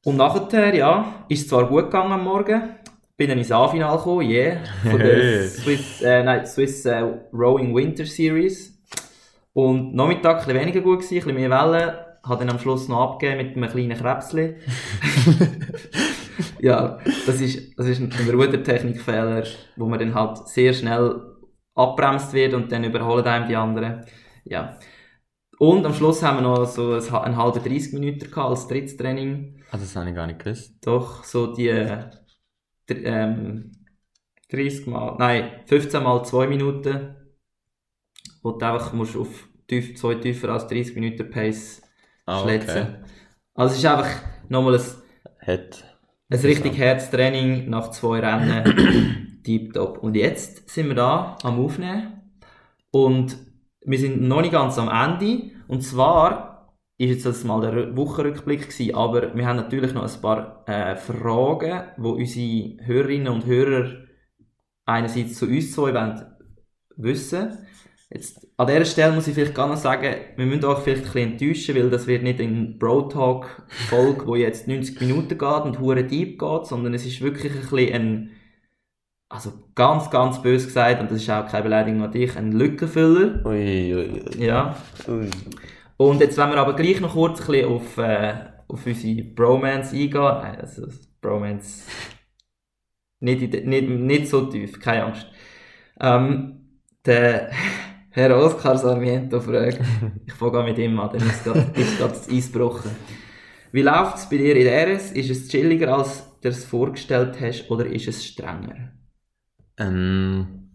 Und 0.05 0.17
nachher, 0.17 0.75
ja, 0.75 1.25
ist 1.29 1.43
es 1.43 1.49
zwar 1.49 1.67
gut 1.67 1.85
gegangen 1.85 2.13
am 2.13 2.25
Morgen, 2.25 2.77
bin 3.17 3.29
dann 3.29 3.39
ins 3.39 3.53
A-Final 3.53 3.97
gekommen, 3.97 4.29
yeah, 4.29 4.59
von 4.83 4.99
der. 4.99 5.47
Swiss, 5.49 6.03
äh, 6.03 6.23
nein, 6.23 6.47
Swiss 6.47 6.85
äh, 6.85 7.05
Rowing 7.33 7.75
Winter 7.75 8.05
Series. 8.05 8.75
Und 9.53 9.95
Nachmittag 9.95 10.41
ein 10.41 10.47
bisschen 10.47 10.61
weniger 10.61 10.81
gut 10.81 11.01
gewesen, 11.01 11.15
ein 11.15 11.21
bisschen 11.21 11.49
mehr 11.49 11.51
Wellen, 11.51 11.95
hat 12.25 12.41
dann 12.41 12.51
am 12.51 12.59
Schluss 12.59 12.89
noch 12.89 13.13
abgegeben 13.13 13.47
mit 13.47 13.57
einem 13.57 13.71
kleinen 13.71 13.97
Krebsli. 13.97 14.57
ja, 16.61 16.99
das 17.27 17.41
ist, 17.41 17.79
das 17.79 17.87
ist 17.87 18.01
ein 18.01 18.31
Rudertechnikfehler, 18.31 19.45
wo 19.77 19.87
man 19.87 20.01
dann 20.01 20.15
halt 20.15 20.49
sehr 20.49 20.73
schnell 20.73 21.21
abbremst 21.77 22.33
wird 22.33 22.55
und 22.55 22.73
dann 22.73 22.83
überholen 22.83 23.25
einem 23.25 23.47
die 23.47 23.57
anderen. 23.57 24.05
Ja. 24.45 24.77
Und 25.59 25.87
am 25.87 25.95
Schluss 25.95 26.23
haben 26.25 26.39
wir 26.39 26.43
noch 26.43 26.65
so 26.65 26.95
ein, 26.95 27.25
einen 27.25 27.37
halben 27.37 27.63
30 27.63 27.93
Minuten 27.93 28.29
gehabt 28.31 28.51
als 28.51 28.67
drittes 28.67 28.97
Training. 28.97 29.63
Ah, 29.71 29.77
das 29.77 29.95
habe 29.95 30.09
ich 30.09 30.17
gar 30.17 30.27
nicht 30.27 30.41
gewusst. 30.41 30.75
Doch 30.85 31.23
so 31.23 31.55
die 31.55 31.69
ähm, 32.91 33.73
30 34.51 34.87
mal, 34.87 35.17
nein, 35.19 35.61
15 35.67 36.03
mal 36.03 36.23
2 36.25 36.47
Minuten, 36.47 37.17
wo 38.43 38.53
du 38.53 38.67
einfach 38.67 38.93
musst 38.93 39.17
auf 39.17 39.49
tief, 39.67 39.97
zwei 39.97 40.15
tiefer 40.17 40.51
als 40.51 40.67
30 40.69 40.95
Minuten 40.95 41.31
Pace 41.31 41.83
Ah, 42.27 42.43
schlätzen. 42.43 43.05
Also 43.55 43.73
es 43.73 43.79
ist 43.79 43.87
einfach 43.87 44.11
nochmal 44.49 44.75
ein, 44.77 45.47
Hat. 45.47 45.85
ein 46.31 46.39
richtig 46.39 46.79
Herztraining 46.79 47.69
nach 47.69 47.91
zwei 47.91 48.21
Rennen. 48.21 49.43
Deep 49.47 49.77
Und 49.77 50.17
jetzt 50.17 50.71
sind 50.71 50.89
wir 50.89 50.95
da 50.95 51.37
am 51.43 51.61
Aufnehmen. 51.63 52.39
Und 52.91 53.37
wir 53.83 53.99
sind 53.99 54.23
noch 54.23 54.41
nicht 54.41 54.53
ganz 54.53 54.79
am 54.79 54.89
Ende. 54.89 55.51
Und 55.69 55.83
zwar 55.83 56.54
ist 56.99 57.11
jetzt 57.11 57.27
das 57.27 57.45
mal 57.45 57.61
der 57.61 57.73
Rü- 57.73 57.97
Wochenrückblick 57.97 58.69
gewesen, 58.69 58.95
aber 58.95 59.35
wir 59.35 59.47
haben 59.47 59.57
natürlich 59.57 59.93
noch 59.95 60.03
ein 60.05 60.21
paar 60.21 60.65
äh, 60.67 60.97
Fragen, 60.97 61.83
wo 61.97 62.11
unsere 62.11 62.77
Hörerinnen 62.87 63.29
und 63.33 63.47
Hörer 63.47 63.91
einerseits 64.87 65.39
zu 65.39 65.47
uns 65.47 65.73
zwei 65.73 65.93
wollen 65.95 66.25
wissen. 66.97 67.59
Jetzt, 68.11 68.47
an 68.57 68.67
dieser 68.69 68.85
Stelle 68.85 69.13
muss 69.15 69.27
ich 69.27 69.35
vielleicht 69.35 69.55
gar 69.55 69.67
noch 69.67 69.77
sagen, 69.77 70.15
wir 70.37 70.47
müssen 70.47 70.65
euch 70.67 70.79
vielleicht 70.81 71.03
ein 71.03 71.13
bisschen 71.13 71.33
enttäuschen, 71.33 71.75
weil 71.75 71.91
das 71.91 72.07
wird 72.07 72.23
nicht 72.23 72.39
in 72.39 72.79
Bro 72.79 73.09
Talk 73.09 73.63
Folge, 73.89 74.27
wo 74.27 74.37
jetzt 74.37 74.69
90 74.69 75.01
Minuten 75.01 75.31
geht 75.37 75.43
und 75.65 75.81
hure 75.81 76.05
deep 76.05 76.39
geht, 76.39 76.67
sondern 76.67 76.95
es 76.95 77.05
ist 77.05 77.21
wirklich 77.23 77.53
ein 77.53 77.61
bisschen 77.61 77.93
ein, 77.95 78.31
also 79.29 79.53
ganz, 79.75 80.11
ganz 80.11 80.41
bös 80.43 80.67
gesagt, 80.67 81.01
und 81.01 81.11
das 81.11 81.23
ist 81.23 81.31
auch 81.31 81.49
keine 81.49 81.65
Beleidigung 81.65 82.03
an 82.03 82.13
dich, 82.13 82.37
ein 82.37 82.53
Lückenfüller. 82.53 83.45
Ui, 83.45 83.95
ui, 83.95 84.23
ui. 84.23 84.45
Ja. 84.45 84.77
ui. 85.09 85.29
Und 85.97 86.21
jetzt 86.21 86.37
wollen 86.37 86.51
wir 86.51 86.59
aber 86.59 86.75
gleich 86.75 87.01
noch 87.01 87.13
kurz 87.13 87.41
ein 87.41 87.47
bisschen 87.47 87.69
auf, 87.69 87.99
äh, 87.99 88.35
auf 88.69 88.87
unsere 88.87 89.23
Bromance 89.23 89.95
eingehen. 89.95 90.13
Nein, 90.13 90.61
also 90.61 90.87
Bromance 91.21 91.85
nicht, 93.21 93.55
in 93.55 93.69
nicht, 93.69 93.89
nicht 93.89 94.29
so 94.29 94.47
tief, 94.47 94.79
keine 94.79 95.05
Angst. 95.05 95.27
Ähm, 96.01 96.81
der 97.05 97.51
Herr 98.11 98.37
Oscar 98.37 98.77
Sarmiento 98.77 99.41
fragt, 99.41 99.81
ich 100.27 100.33
fange 100.35 100.59
an 100.59 100.67
mit 100.67 100.79
ihm 100.79 100.99
an, 101.01 101.11
dann 101.13 101.29
ist 101.29 101.45
gerade 101.45 101.71
ist 101.75 101.99
gerade 101.99 102.13
das 102.13 102.29
Eis 102.29 102.53
gebrochen. 102.53 102.91
Wie 103.73 103.83
läuft 103.83 104.19
es 104.19 104.29
bei 104.29 104.37
dir 104.37 104.55
in 104.55 104.65
der 104.65 104.95
RS? 104.95 105.11
Ist 105.13 105.31
es 105.31 105.49
chilliger, 105.49 105.97
als 105.97 106.23
du 106.41 106.49
es 106.49 106.65
vorgestellt 106.65 107.41
hast, 107.41 107.71
oder 107.71 107.87
ist 107.87 108.07
es 108.07 108.25
strenger? 108.25 108.93
Ähm, 109.79 110.71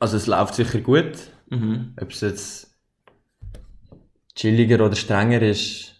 also 0.00 0.16
es 0.16 0.26
läuft 0.26 0.54
sicher 0.54 0.80
gut. 0.80 1.30
Mhm. 1.50 1.94
Ob 2.00 2.10
es 2.10 2.20
jetzt 2.20 2.67
chilliger 4.38 4.84
oder 4.86 4.94
strenger 4.96 5.42
ist, 5.42 5.94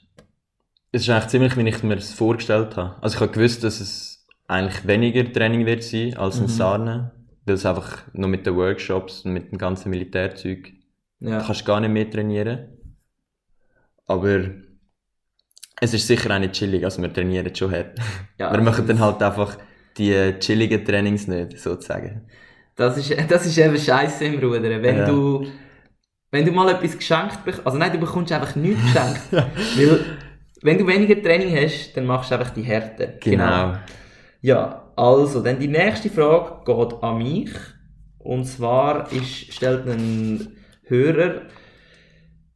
es 0.93 1.03
ist 1.03 1.11
eigentlich 1.11 1.27
ziemlich, 1.29 1.57
wie 1.57 1.69
ich 1.69 1.83
mir 1.83 1.97
es 1.97 2.13
vorgestellt 2.15 2.77
habe. 2.77 2.97
Also 3.03 3.17
ich 3.17 3.21
habe 3.21 3.33
gewusst, 3.33 3.63
dass 3.65 3.81
es 3.81 4.27
eigentlich 4.47 4.87
weniger 4.87 5.31
Training 5.31 5.67
wird 5.67 5.83
sein 5.83 6.17
als 6.17 6.37
in 6.39 6.45
Mhm. 6.45 6.49
Sarne, 6.49 7.13
weil 7.45 7.55
es 7.57 7.67
einfach 7.67 8.05
nur 8.15 8.29
mit 8.29 8.47
den 8.47 8.57
Workshops 8.57 9.23
und 9.25 9.33
mit 9.33 9.51
dem 9.51 9.59
ganzen 9.59 9.91
Militärzeug 9.91 10.73
Ja. 11.21 11.41
kannst 11.43 11.67
gar 11.67 11.81
nicht 11.81 11.91
mehr 11.93 12.09
trainieren. 12.09 12.69
Aber 14.07 14.39
es 15.81 15.93
ist 15.95 16.07
sicher 16.07 16.35
auch 16.35 16.39
nicht 16.39 16.53
chillig, 16.55 16.85
also 16.85 17.03
wir 17.03 17.13
trainieren 17.13 17.55
schon 17.55 17.71
hart. 17.73 17.99
ja 18.39 18.53
wir 18.53 18.61
machen 18.63 18.87
dann 18.87 19.01
halt 19.01 19.23
einfach 19.23 19.59
die 19.99 20.35
chilligen 20.41 20.85
Trainings 20.85 21.27
nicht, 21.27 21.59
sozusagen. 21.59 22.23
Das 22.77 22.97
ist, 22.97 23.13
das 23.31 23.45
ist 23.47 23.59
eben 23.59 23.77
scheiße 23.77 24.25
im 24.27 24.39
Rudern. 24.41 24.81
Wenn 24.83 24.99
Ja. 24.99 25.07
du, 25.07 25.47
wenn 26.31 26.45
du 26.45 26.53
mal 26.53 26.69
etwas 26.69 26.97
geschenkt 26.97 27.45
bekommst, 27.45 27.67
also 27.67 27.79
nein, 27.79 27.93
du 27.93 27.99
bekommst 27.99 28.33
einfach 28.33 28.55
nichts 28.57 28.83
geschenkt. 28.93 29.33
Weil, 29.33 30.05
wenn 30.63 30.79
du 30.79 30.87
weniger 30.87 31.21
Training 31.23 31.57
hast, 31.57 31.95
dann 31.95 32.07
machst 32.07 32.31
du 32.31 32.35
einfach 32.35 32.51
die 32.51 32.63
Härte. 32.63 33.19
Genau. 33.21 33.75
Ja, 34.41 34.93
also, 34.97 35.43
dann 35.43 35.59
die 35.59 35.69
nächste 35.69 36.11
Frage 36.11 36.65
geht 36.65 37.03
an 37.03 37.19
mich. 37.19 37.51
Und 38.19 38.45
zwar 38.45 39.11
ist, 39.13 39.53
stellt 39.53 39.87
ein 39.87 40.57
Hörer, 40.85 41.43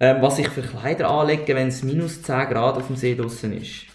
ähm, 0.01 0.17
was 0.21 0.39
ich 0.39 0.49
für 0.49 0.63
Kleider 0.63 1.09
anlege, 1.09 1.55
wenn 1.55 1.69
es 1.69 1.83
minus 1.83 2.23
10 2.23 2.49
Grad 2.49 2.77
auf 2.77 2.89
dem 2.89 2.97
See 2.97 3.15
draußen 3.15 3.53
ist. 3.53 3.87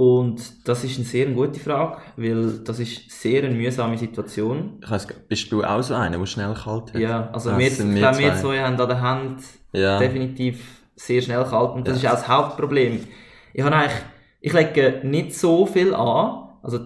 Und 0.00 0.68
das 0.68 0.84
ist 0.84 0.94
eine 0.96 1.04
sehr 1.04 1.26
gute 1.32 1.58
Frage, 1.58 1.96
weil 2.16 2.60
das 2.60 2.78
ist 2.78 3.10
sehr 3.10 3.42
eine 3.42 3.52
mühsame 3.52 3.98
Situation. 3.98 4.78
Ich 4.80 4.88
weiss, 4.88 5.08
bist 5.28 5.50
du 5.50 5.64
auch 5.64 5.82
so 5.82 5.94
einer, 5.94 6.16
der 6.16 6.26
schnell 6.26 6.54
kalt 6.54 6.94
hat? 6.94 7.00
Ja, 7.00 7.28
also 7.32 7.50
Das 7.50 7.58
wir, 7.58 7.68
sind 7.72 7.88
ich 7.88 7.94
wir 7.96 8.00
glaube, 8.02 8.18
wir 8.18 8.32
zwei. 8.34 8.40
zwei 8.40 8.60
haben 8.62 8.80
an 8.80 8.88
der 8.88 9.00
Hand 9.00 9.42
Ja. 9.72 9.98
definitiv 9.98 10.82
sehr 10.94 11.20
schnell 11.20 11.42
kalt 11.44 11.72
und 11.72 11.88
das 11.88 12.00
Ja. 12.00 12.10
ist 12.12 12.14
auch 12.14 12.20
das 12.20 12.28
Hauptproblem. 12.28 13.08
Ich 13.52 13.64
habe 13.64 13.74
eigentlich, 13.74 13.98
ich 14.40 14.52
lege 14.52 15.00
nicht 15.02 15.34
so 15.34 15.66
viel 15.66 15.92
an, 15.92 16.48
also 16.62 16.78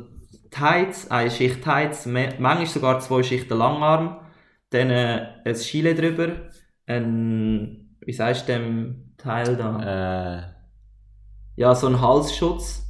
Tights, 0.50 1.10
eine 1.10 1.30
Schicht 1.30 1.66
me- 2.06 2.32
manchmal 2.38 2.66
sogar 2.66 3.00
zwei 3.00 3.22
Schichten 3.22 3.58
Langarm, 3.58 4.20
dann 4.70 4.88
äh, 4.88 5.26
ein 5.44 5.54
Gilet 5.54 5.98
drüber, 5.98 6.28
ein, 6.86 7.94
wie 8.00 8.12
sagst 8.14 8.48
du 8.48 8.52
dem 8.54 9.12
Teil 9.18 9.54
da? 9.56 10.38
Äh, 10.38 10.42
Ja, 11.60 11.74
so 11.74 11.88
ein 11.88 12.00
Halsschutz 12.00 12.88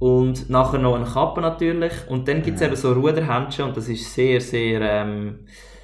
und 0.00 0.48
nachher 0.48 0.78
noch 0.78 0.96
eine 0.96 1.04
Kappe 1.04 1.42
natürlich 1.42 1.92
und 2.08 2.26
dann 2.26 2.42
gibt 2.42 2.56
es 2.56 2.62
eben 2.62 2.74
so 2.74 2.92
Ruderhändchen 2.92 3.66
und 3.66 3.76
das 3.76 3.88
ist 3.88 4.12
sehr, 4.12 4.40
sehr 4.40 4.80
ähm, 4.80 5.40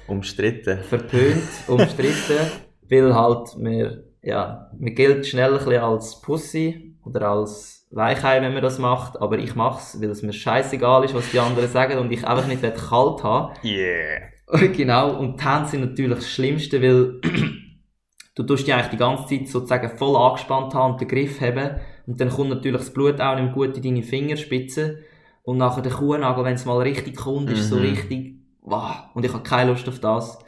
umstritten. 0.07 0.79
verpönt, 0.79 1.43
umstritten, 1.67 2.51
weil 2.89 3.15
halt 3.15 3.49
wir, 3.59 4.03
ja, 4.23 4.71
man 4.77 4.95
gilt 4.95 5.27
schnell 5.27 5.51
ein 5.53 5.59
bisschen 5.59 5.83
als 5.83 6.19
Pussy 6.19 6.95
oder 7.05 7.29
als 7.29 7.87
Weichei, 7.91 8.41
wenn 8.41 8.53
man 8.53 8.63
das 8.63 8.79
macht, 8.79 9.21
aber 9.21 9.37
ich 9.37 9.55
mach's, 9.55 10.01
weil 10.01 10.09
es 10.09 10.23
mir 10.23 10.33
scheißegal 10.33 11.05
ist, 11.05 11.13
was 11.13 11.29
die 11.29 11.39
anderen 11.39 11.69
sagen 11.69 11.99
und 11.99 12.11
ich 12.11 12.25
einfach 12.27 12.47
nicht 12.47 12.63
kalt 12.63 13.23
haben. 13.23 13.53
Yeah. 13.63 14.19
genau, 14.75 15.15
und 15.15 15.39
die 15.39 15.45
Hände 15.45 15.69
sind 15.69 15.81
natürlich 15.81 16.17
das 16.17 16.29
Schlimmste, 16.29 16.81
weil 16.81 17.21
du 18.35 18.43
tust 18.43 18.65
die 18.65 18.73
eigentlich 18.73 18.89
die 18.89 18.97
ganze 18.97 19.27
Zeit 19.27 19.47
sozusagen 19.47 19.95
voll 19.95 20.17
angespannt 20.17 20.73
haben 20.73 20.93
und 20.93 21.01
den 21.01 21.07
Griff 21.07 21.39
haben 21.39 21.79
und 22.07 22.19
dann 22.19 22.29
kommt 22.29 22.49
natürlich 22.49 22.79
das 22.81 22.91
Blut 22.93 23.21
auch 23.21 23.39
nicht 23.39 23.53
gut 23.53 23.77
in 23.77 23.83
deine 23.83 24.01
Fingerspitzen 24.03 24.97
und 25.43 25.57
nachher 25.57 25.83
der 25.83 25.91
Kuhnagel, 25.91 26.43
wenn 26.43 26.55
es 26.55 26.65
mal 26.65 26.77
richtig 26.81 27.15
kommt, 27.15 27.49
ist 27.51 27.69
so 27.69 27.75
Mhm. 27.75 27.81
richtig, 27.81 28.35
wow, 28.61 28.95
und 29.13 29.23
ich 29.25 29.31
habe 29.33 29.43
keine 29.43 29.71
Lust 29.71 29.87
auf 29.87 29.99
das. 29.99 30.39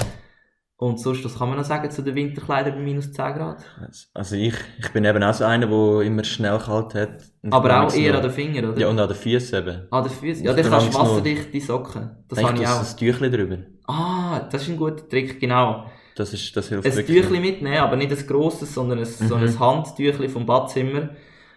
Und 0.82 0.98
sonst, 0.98 1.26
was 1.26 1.38
kann 1.38 1.50
man 1.50 1.58
noch 1.58 1.66
sagen 1.66 1.92
zu 1.92 2.02
den 2.02 2.16
Winterkleidern 2.16 2.74
bei 2.76 2.80
minus 2.80 3.12
10 3.12 3.34
Grad? 3.34 3.66
Also 4.14 4.38
ich, 4.38 4.54
ich 4.80 4.90
bin 4.94 5.04
eben 5.04 5.22
auch 5.22 5.34
so 5.34 5.44
einer, 5.44 5.68
der 5.68 6.02
immer 6.04 6.24
schnell 6.24 6.58
kalt 6.58 6.96
hat. 6.96 7.10
Und 7.44 7.52
Aber 7.54 7.82
auch 7.84 7.94
eher 7.94 8.12
noch- 8.14 8.20
an 8.20 8.24
den 8.24 8.32
Fingern, 8.32 8.66
oder? 8.72 8.80
Ja, 8.80 8.88
und 8.88 8.98
an 8.98 9.10
den 9.10 9.18
Füßen 9.18 9.60
eben. 9.60 9.82
An 9.92 10.04
den 10.06 10.10
Füßen? 10.14 10.46
Ja, 10.46 10.54
dann 10.54 10.66
kannst 10.66 10.94
du 10.94 10.98
wasserdichte 10.98 11.60
Socken. 11.60 12.12
Das 12.30 12.42
habe 12.42 12.54
ich 12.56 12.62
das 12.62 12.78
auch. 12.88 12.92
ein 12.94 12.98
Tüchlein 12.98 13.32
drüber. 13.34 13.58
Ah, 13.88 14.40
das 14.50 14.62
ist 14.62 14.70
ein 14.70 14.78
guter 14.78 15.06
Trick, 15.10 15.38
genau. 15.42 15.84
Das, 16.16 16.32
ist, 16.34 16.56
das 16.56 16.70
hilft 16.70 16.86
ein 16.88 16.96
wirklich. 16.96 17.24
Tüchli 17.24 17.40
mitnehmen, 17.42 17.78
aber 17.80 17.98
nicht 17.98 18.12
ein 18.18 18.28
grosses, 18.28 18.74
sondern 18.74 19.00
ein, 19.00 19.06
so 19.06 19.36
Mhm. 19.36 19.44
ein 19.44 19.60
Handtüchli 19.60 20.30
vom 20.30 20.46
Badzimmer. 20.46 21.10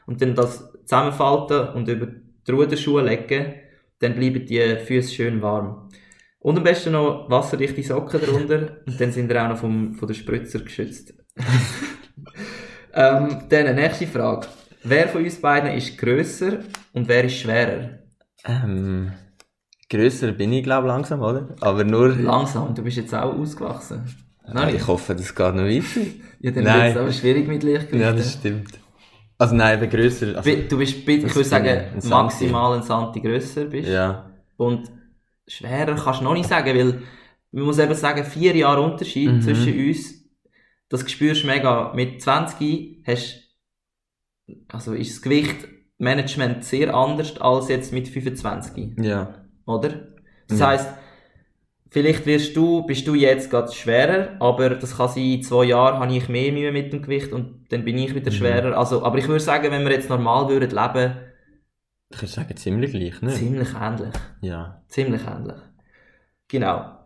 Und 0.06 0.20
dann 0.20 0.34
das 0.34 0.72
zusammenfalten 0.84 1.68
und 1.74 1.88
über 1.88 2.08
die 2.46 2.50
Ruderschuhe 2.50 3.02
legen. 3.02 3.54
Dann 3.98 4.14
bleiben 4.14 4.44
die 4.44 4.76
Füße 4.84 5.14
schön 5.14 5.42
warm. 5.42 5.88
Und 6.40 6.58
am 6.58 6.64
besten 6.64 6.92
noch 6.92 7.30
wasserdichte 7.30 7.82
Socken 7.82 8.20
darunter. 8.20 8.78
und 8.86 9.00
dann 9.00 9.12
sind 9.12 9.28
wir 9.28 9.42
auch 9.42 9.48
noch 9.48 9.58
vom, 9.58 9.94
von 9.94 10.08
den 10.08 10.14
Spritzer 10.14 10.58
geschützt. 10.58 11.14
ähm, 12.94 13.42
dann 13.48 13.74
nächste 13.76 14.08
Frage. 14.08 14.48
Wer 14.82 15.08
von 15.08 15.22
uns 15.22 15.40
beiden 15.40 15.70
ist 15.72 15.96
grösser 15.96 16.58
und 16.92 17.06
wer 17.06 17.24
ist 17.24 17.36
schwerer? 17.36 17.90
Ähm, 18.44 19.12
grösser 19.88 20.32
bin 20.32 20.52
ich, 20.52 20.64
glaube 20.64 20.88
langsam, 20.88 21.20
oder? 21.20 21.54
Aber 21.60 21.84
nur... 21.84 22.08
Langsam, 22.08 22.74
du 22.74 22.82
bist 22.82 22.96
jetzt 22.96 23.14
auch 23.14 23.38
ausgewachsen. 23.38 24.02
Nein, 24.52 24.74
ich 24.74 24.84
hoffe, 24.84 25.14
das 25.14 25.32
geht 25.32 25.54
noch 25.54 25.62
weiter. 25.62 26.00
ja, 26.40 26.50
dann 26.50 26.64
wird 26.64 26.90
es 26.90 26.96
aber 26.96 27.12
schwierig 27.12 27.46
mit 27.46 27.62
Lichtgewicht. 27.62 28.02
ja, 28.02 28.12
das 28.12 28.32
stimmt. 28.32 28.81
Also 29.42 29.54
nein, 29.56 29.78
eben 29.82 29.90
grösser. 29.90 30.36
Also, 30.36 30.50
Du 30.68 30.78
bist, 30.78 31.04
bi- 31.04 31.16
ich 31.16 31.34
würde 31.34 31.48
sagen, 31.48 31.68
ein 31.68 32.08
maximal 32.08 32.76
ein 32.76 32.82
Santi 32.82 33.20
grösser 33.20 33.64
bist. 33.64 33.88
ja. 33.88 34.30
Und 34.56 34.90
schwerer 35.48 35.96
kannst 35.96 36.20
du 36.20 36.24
noch 36.24 36.34
nicht 36.34 36.48
sagen, 36.48 36.76
weil 36.78 37.02
man 37.50 37.64
muss 37.64 37.78
eben 37.78 37.94
sagen, 37.94 38.24
vier 38.24 38.54
Jahre 38.56 38.80
Unterschied 38.82 39.30
Mhm. 39.32 39.42
zwischen 39.42 39.74
uns, 39.88 40.14
das 40.88 41.10
spürst 41.10 41.42
du 41.42 41.46
mega. 41.48 41.92
Mit 41.94 42.22
20 42.22 43.02
hast, 43.06 43.40
also 44.68 44.92
ist 44.92 45.10
das 45.16 45.22
Gewichtmanagement 45.22 46.64
sehr 46.64 46.94
anders 46.94 47.36
als 47.40 47.68
jetzt 47.68 47.92
mit 47.92 48.06
25, 48.08 48.94
Ja. 49.02 49.44
oder? 49.66 49.90
Das 50.48 50.58
Ja. 50.60 50.68
heisst, 50.68 50.88
vielleicht 51.92 52.26
wirst 52.26 52.56
du, 52.56 52.82
bist 52.86 53.06
du 53.06 53.14
jetzt 53.14 53.50
gerade 53.50 53.72
schwerer, 53.72 54.36
aber 54.40 54.70
das 54.70 54.96
kann 54.96 55.08
sein, 55.08 55.22
in 55.24 55.42
zwei 55.42 55.64
Jahren 55.66 56.00
habe 56.00 56.14
ich 56.16 56.28
mehr 56.28 56.52
Mühe 56.52 56.72
mit 56.72 56.92
dem 56.92 57.02
Gewicht 57.02 57.32
und 57.32 57.66
dann 57.70 57.84
bin 57.84 57.98
ich 57.98 58.14
wieder 58.14 58.30
Mhm. 58.30 58.34
schwerer. 58.36 58.76
Also, 58.78 59.04
aber 59.04 59.18
ich 59.18 59.28
würde 59.28 59.40
sagen, 59.44 59.70
wenn 59.70 59.84
wir 59.84 59.92
jetzt 59.92 60.08
normal 60.10 60.48
würden 60.48 60.70
leben, 60.70 61.16
Ich 62.14 62.18
würde 62.20 62.32
sagen, 62.32 62.56
ziemlich 62.56 62.90
gleich, 62.92 63.22
ne? 63.22 63.30
ziemlich 63.30 63.68
ähnlich. 63.80 64.14
Ja. 64.42 64.82
Ziemlich 64.88 65.22
ähnlich. 65.26 65.56
Genau. 66.48 66.98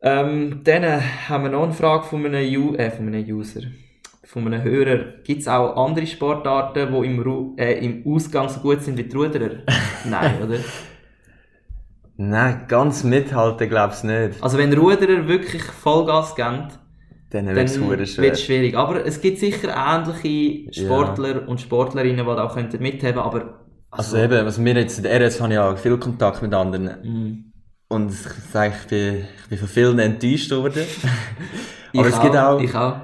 Ähm, 0.00 0.60
dann 0.64 0.82
äh, 0.84 1.00
haben 1.28 1.44
wir 1.44 1.50
noch 1.50 1.64
eine 1.64 1.72
Frage 1.72 2.04
von 2.04 2.24
einem, 2.24 2.46
Ju 2.46 2.74
äh, 2.76 2.90
von 2.90 3.06
einem 3.08 3.24
User, 3.26 3.62
von 4.24 4.46
einem 4.46 4.62
Hörer. 4.62 4.98
Gibt 5.24 5.40
es 5.42 5.48
auch 5.48 5.76
andere 5.76 6.06
Sportarten, 6.06 6.92
die 6.92 7.06
im, 7.06 7.18
Ru 7.20 7.56
äh, 7.58 7.84
im 7.84 8.04
Ausgang 8.06 8.48
so 8.48 8.60
gut 8.60 8.80
sind 8.82 8.96
wie 8.96 9.04
die 9.04 9.16
Ruderer? 9.16 9.62
Nein, 10.04 10.40
oder? 10.42 10.58
Nein, 12.20 12.64
ganz 12.68 13.04
mithalten 13.04 13.68
glaub's 13.68 14.02
nicht. 14.02 14.42
Also 14.42 14.58
wenn 14.58 14.72
Ruderer 14.74 15.28
wirklich 15.28 15.62
Vollgas 15.62 16.34
geben, 16.34 16.68
Dann 17.30 17.46
dann 17.46 17.56
wird 17.56 18.08
schwer. 18.08 18.32
es 18.32 18.42
schwierig. 18.42 18.76
Aber 18.76 19.04
es 19.06 19.20
gibt 19.20 19.38
sicher 19.38 19.68
ähnliche 19.76 20.72
Sportler 20.72 21.48
und 21.48 21.60
Sportlerinnen, 21.60 22.26
die 22.26 22.34
da 22.36 22.44
auch 22.44 22.56
mithaben 22.56 23.18
aber... 23.18 23.60
Also 23.90 24.16
eben, 24.18 24.44
was 24.44 24.58
mir 24.58 24.74
jetzt 24.74 24.98
in 24.98 25.04
der 25.04 25.20
RS 25.20 25.40
habe 25.40 25.50
ich 25.52 25.54
ja 25.54 25.76
viel 25.76 25.96
Kontakt 25.98 26.42
mit 26.42 26.52
anderen. 26.52 26.84
Mm. 27.02 27.52
Und 27.88 28.10
ich 28.10 28.18
sage, 28.52 28.74
ich 28.82 28.86
bin, 28.88 29.24
ich 29.44 29.48
bin 29.48 29.58
von 29.58 29.68
vielen 29.68 29.98
enttäuscht 29.98 30.50
worden. 30.50 30.84
Ich 31.92 32.00
Aber 32.00 32.08
es 32.10 32.20
gibt 32.20 32.36
auch, 32.36 32.60
Ich 32.60 32.74
auch. 32.74 32.96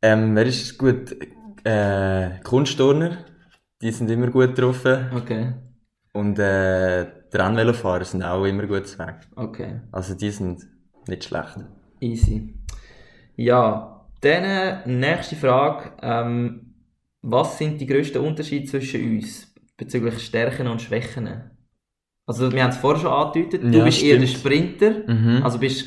ähm, 0.00 0.34
wer 0.34 0.46
ist 0.46 0.78
gut? 0.78 1.14
Äh, 1.64 2.40
Kunstturner. 2.42 3.18
Die 3.82 3.90
sind 3.92 4.10
immer 4.10 4.28
gut 4.28 4.54
getroffen. 4.54 5.10
Okay, 5.14 5.52
Und, 6.14 6.38
äh, 6.38 7.06
Rennvelofahrer 7.34 8.04
sind 8.04 8.22
auch 8.22 8.44
immer 8.44 8.66
gut 8.66 8.86
zu 8.86 8.98
Weg. 8.98 9.16
okay. 9.36 9.80
Also 9.92 10.14
die 10.14 10.30
sind 10.30 10.66
nicht 11.06 11.24
schlecht. 11.24 11.56
Easy. 12.00 12.54
Ja, 13.36 14.06
dann 14.20 14.44
äh, 14.44 14.88
nächste 14.88 15.36
Frage. 15.36 15.92
Ähm, 16.02 16.74
was 17.22 17.58
sind 17.58 17.80
die 17.80 17.86
grössten 17.86 18.18
Unterschiede 18.18 18.66
zwischen 18.66 19.16
uns 19.16 19.52
bezüglich 19.76 20.18
Stärken 20.20 20.66
und 20.68 20.80
Schwächen? 20.82 21.28
Also 22.26 22.52
wir 22.52 22.62
haben 22.62 22.70
es 22.70 22.76
vorher 22.76 23.00
schon 23.00 23.12
angedeutet, 23.12 23.62
du 23.62 23.78
Ja, 23.78 23.84
bist 23.84 24.02
eher 24.02 24.18
der 24.18 24.26
stimmt. 24.26 24.40
Sprinter, 24.40 24.90
Mhm. 25.12 25.42
also 25.42 25.58
bist 25.58 25.86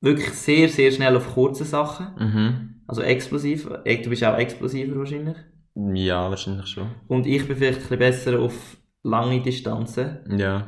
wirklich 0.00 0.30
sehr, 0.30 0.68
sehr 0.68 0.90
schnell 0.92 1.16
auf 1.16 1.34
kurze 1.34 1.64
Sachen, 1.64 2.06
mhm. 2.18 2.82
also 2.86 3.02
explosiv, 3.02 3.68
du 3.68 4.08
bist 4.10 4.24
auch 4.24 4.38
explosiver 4.38 4.96
wahrscheinlich. 4.98 5.36
Ja, 5.74 6.28
wahrscheinlich 6.30 6.66
schon. 6.68 6.88
Und 7.06 7.26
ich 7.26 7.46
bin 7.46 7.56
vielleicht 7.56 7.78
ein 7.78 7.82
bisschen 7.82 7.98
besser 7.98 8.40
auf 8.40 8.76
lange 9.02 9.40
Distanzen. 9.40 10.38
Ja. 10.38 10.66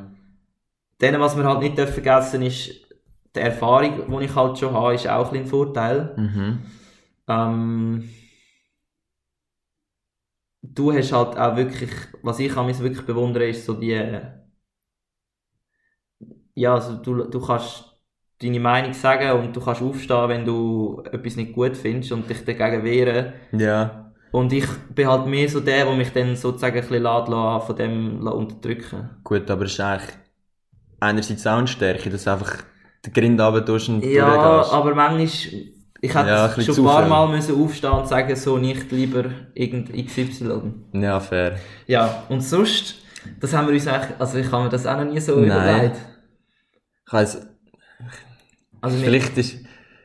Dann, 0.99 1.19
was 1.19 1.35
wir 1.35 1.43
halt 1.43 1.59
nicht 1.59 1.77
dürfen 1.77 1.93
vergessen 1.93 2.41
ist, 2.43 2.87
die 3.35 3.39
Erfahrung, 3.39 4.19
die 4.19 4.25
ich 4.25 4.35
halt 4.35 4.57
schon 4.57 4.73
habe, 4.73 4.95
ist 4.95 5.07
auch 5.07 5.31
ein 5.31 5.45
Vorteil. 5.45 6.13
Mhm. 6.17 6.59
Ähm, 7.27 8.09
du 10.61 10.91
hast 10.93 11.11
halt 11.11 11.37
auch 11.37 11.55
wirklich, 11.55 11.91
was 12.21 12.39
ich 12.39 12.55
an 12.55 12.67
mich 12.67 12.79
wirklich 12.79 13.05
bewundere, 13.05 13.47
ist 13.49 13.65
so 13.65 13.73
die, 13.73 14.21
ja, 16.53 16.75
also 16.75 16.97
du, 16.97 17.23
du 17.23 17.41
kannst 17.45 17.85
deine 18.41 18.59
Meinung 18.59 18.93
sagen 18.93 19.39
und 19.39 19.55
du 19.55 19.61
kannst 19.61 19.81
aufstehen, 19.81 20.29
wenn 20.29 20.45
du 20.45 21.01
etwas 21.05 21.35
nicht 21.35 21.53
gut 21.53 21.77
findest 21.77 22.11
und 22.11 22.29
dich 22.29 22.43
dagegen 22.43 22.83
wehren. 22.83 23.33
Ja. 23.51 24.00
Und 24.31 24.53
ich 24.53 24.65
bin 24.95 25.07
halt 25.07 25.27
mehr 25.27 25.49
so 25.49 25.59
der, 25.59 25.85
der 25.85 25.95
mich 25.95 26.11
dann 26.13 26.35
sozusagen 26.35 26.75
ein 26.77 26.81
bisschen 26.87 27.03
lässt, 27.03 27.65
von 27.67 27.75
dem 27.75 28.25
unterdrücken 28.27 29.09
Gut, 29.23 29.49
aber 29.51 29.65
es 29.65 29.73
ist 29.73 29.79
eigentlich 29.79 30.15
einerseits 30.99 31.47
auch 31.47 31.57
eine 31.57 31.67
Stärke, 31.67 32.09
dass 32.09 32.23
du 32.25 32.31
einfach 32.33 32.63
den 33.05 33.13
Grind 33.13 33.41
runter 33.41 33.73
und 33.73 34.03
Ja, 34.03 34.61
aber 34.71 34.95
manchmal, 34.95 35.23
ich 35.23 36.15
hätte 36.15 36.27
Ja, 36.29 36.45
ein 36.45 36.61
schon 36.61 36.77
ein 36.79 36.83
paar. 36.83 37.07
Mal 37.07 37.27
müssen 37.29 37.61
aufstehen 37.61 37.91
und 37.91 38.07
sagen, 38.07 38.35
so 38.35 38.57
nicht 38.57 38.91
lieber 38.91 39.25
irgend 39.53 39.93
XY. 39.93 40.73
Ja, 40.93 41.19
fair. 41.19 41.57
Ja, 41.87 42.23
und 42.29 42.41
sonst, 42.41 42.95
das 43.39 43.53
haben 43.53 43.67
wir 43.67 43.73
uns 43.73 43.87
eigentlich, 43.87 44.19
also 44.19 44.37
ich 44.37 44.51
habe 44.51 44.63
mir 44.63 44.69
das 44.69 44.85
auch 44.85 44.97
noch 44.97 45.05
nie 45.11 45.19
so 45.19 45.39
Nein. 45.39 45.91
überlegt. 45.91 45.97
Ich 47.07 47.13
weiss, 47.13 47.47
Also 48.81 48.97
vielleicht 48.97 49.37
ist, 49.37 49.60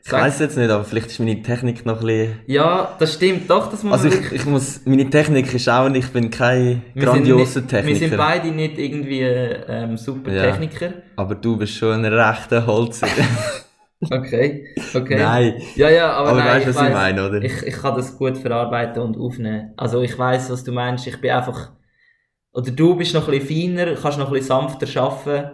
ich 0.06 0.12
weiss 0.12 0.38
jetzt 0.38 0.56
nicht, 0.56 0.70
aber 0.70 0.84
vielleicht 0.84 1.08
ist 1.08 1.18
meine 1.18 1.42
Technik 1.42 1.84
noch 1.84 2.00
ein 2.00 2.06
bisschen, 2.06 2.38
Ja, 2.46 2.94
das 2.98 3.14
stimmt, 3.14 3.50
doch, 3.50 3.70
das 3.70 3.82
muss 3.82 3.92
also 4.04 4.08
ich, 4.08 4.32
ich 4.32 4.44
muss, 4.46 4.80
meine 4.86 5.08
Technik 5.10 5.52
ist 5.52 5.68
auch, 5.68 5.90
ich 5.90 6.08
bin 6.12 6.30
kein 6.30 6.82
grandioser 6.96 7.60
nicht, 7.60 7.70
Techniker. 7.70 8.00
Wir 8.00 8.08
sind 8.08 8.16
beide 8.16 8.48
nicht 8.48 8.78
irgendwie 8.78 9.20
ähm, 9.22 9.96
super 9.96 10.32
Ja. 10.32 10.42
Techniker. 10.50 10.92
aber 11.16 11.34
du 11.34 11.56
bist 11.56 11.74
schon 11.74 12.04
ein 12.04 12.12
rechter 12.12 12.66
Holzer. 12.66 13.08
Okay, 14.10 14.66
okay. 14.94 15.16
Nein. 15.18 15.54
Ja, 15.74 15.88
ja, 15.88 16.12
aber, 16.12 16.28
Aber 16.28 16.38
nein, 16.40 16.48
weißt 16.58 16.66
du, 16.66 16.68
was 16.74 16.76
ich 16.76 16.82
weiss- 16.88 16.92
meine, 16.92 17.28
oder? 17.28 17.42
Ich, 17.42 17.62
ich 17.62 17.74
kann 17.76 17.94
das 17.96 18.18
gut 18.18 18.36
verarbeiten 18.36 19.02
und 19.02 19.16
aufnehmen. 19.16 19.72
Also 19.78 20.02
ich 20.02 20.16
weiß, 20.18 20.50
was 20.50 20.64
du 20.64 20.70
meinst. 20.72 21.06
Ich 21.06 21.18
bin 21.18 21.30
einfach... 21.30 21.72
Oder 22.52 22.70
du 22.72 22.94
bist 22.94 23.14
noch 23.14 23.26
ein 23.26 23.38
bisschen 23.38 23.74
feiner, 23.74 23.94
kannst 23.94 24.18
noch 24.18 24.26
ein 24.26 24.32
bisschen 24.34 24.48
sanfter 24.68 25.00
arbeiten. 25.02 25.50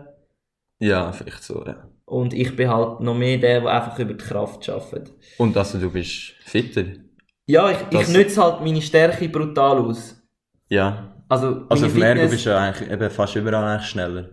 Ja, 0.81 1.13
vielleicht 1.13 1.45
so, 1.45 1.65
ja. 1.65 1.89
Und 2.05 2.35
ich 2.35 2.55
bin 2.57 2.69
halt 2.69 3.01
noch 3.01 3.15
mehr 3.15 3.39
der, 3.39 3.61
der 3.61 3.71
einfach 3.71 3.99
über 3.99 4.13
die 4.15 4.25
Kraft 4.25 4.69
arbeitet. 4.69 5.13
Und 5.39 5.57
also 5.57 5.79
du 5.79 5.91
bist 5.91 6.35
fitter. 6.45 6.85
Ja, 7.47 7.71
ich, 7.71 7.79
ich 7.81 7.87
Das- 7.91 8.09
nütze 8.09 8.43
halt 8.43 8.61
meine 8.63 8.83
Stärke 8.83 9.29
brutal 9.29 9.79
aus. 9.79 10.21
Ja. 10.69 11.15
Also, 11.29 11.65
Also 11.69 11.87
auf 11.87 11.93
dem 11.93 12.03
Ergo 12.03 12.29
bist 12.29 12.45
du 12.47 12.57
eigentlich 12.59 12.91
eben 12.91 13.11
fast 13.11 13.37
überall 13.37 13.65
eigentlich 13.65 13.89
schneller. 13.89 14.29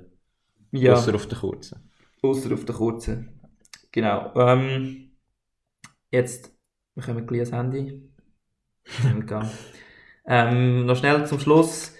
ja, 0.72 0.94
Außer 0.94 1.16
auf 1.16 1.28
der 1.28 1.38
kurzen. 1.38 1.90
außer 2.22 2.54
auf 2.54 2.66
der 2.66 2.76
kurzen. 2.76 3.40
Genau. 3.92 4.32
Ähm, 4.36 5.12
jetzt, 6.12 6.52
wir 6.96 7.04
kommen 7.04 7.26
gleich 7.26 7.42
ans 7.42 7.52
Handy. 7.54 8.10
Ähm, 10.26 10.86
noch 10.86 10.96
schnell 10.96 11.26
zum 11.26 11.40
Schluss. 11.40 11.94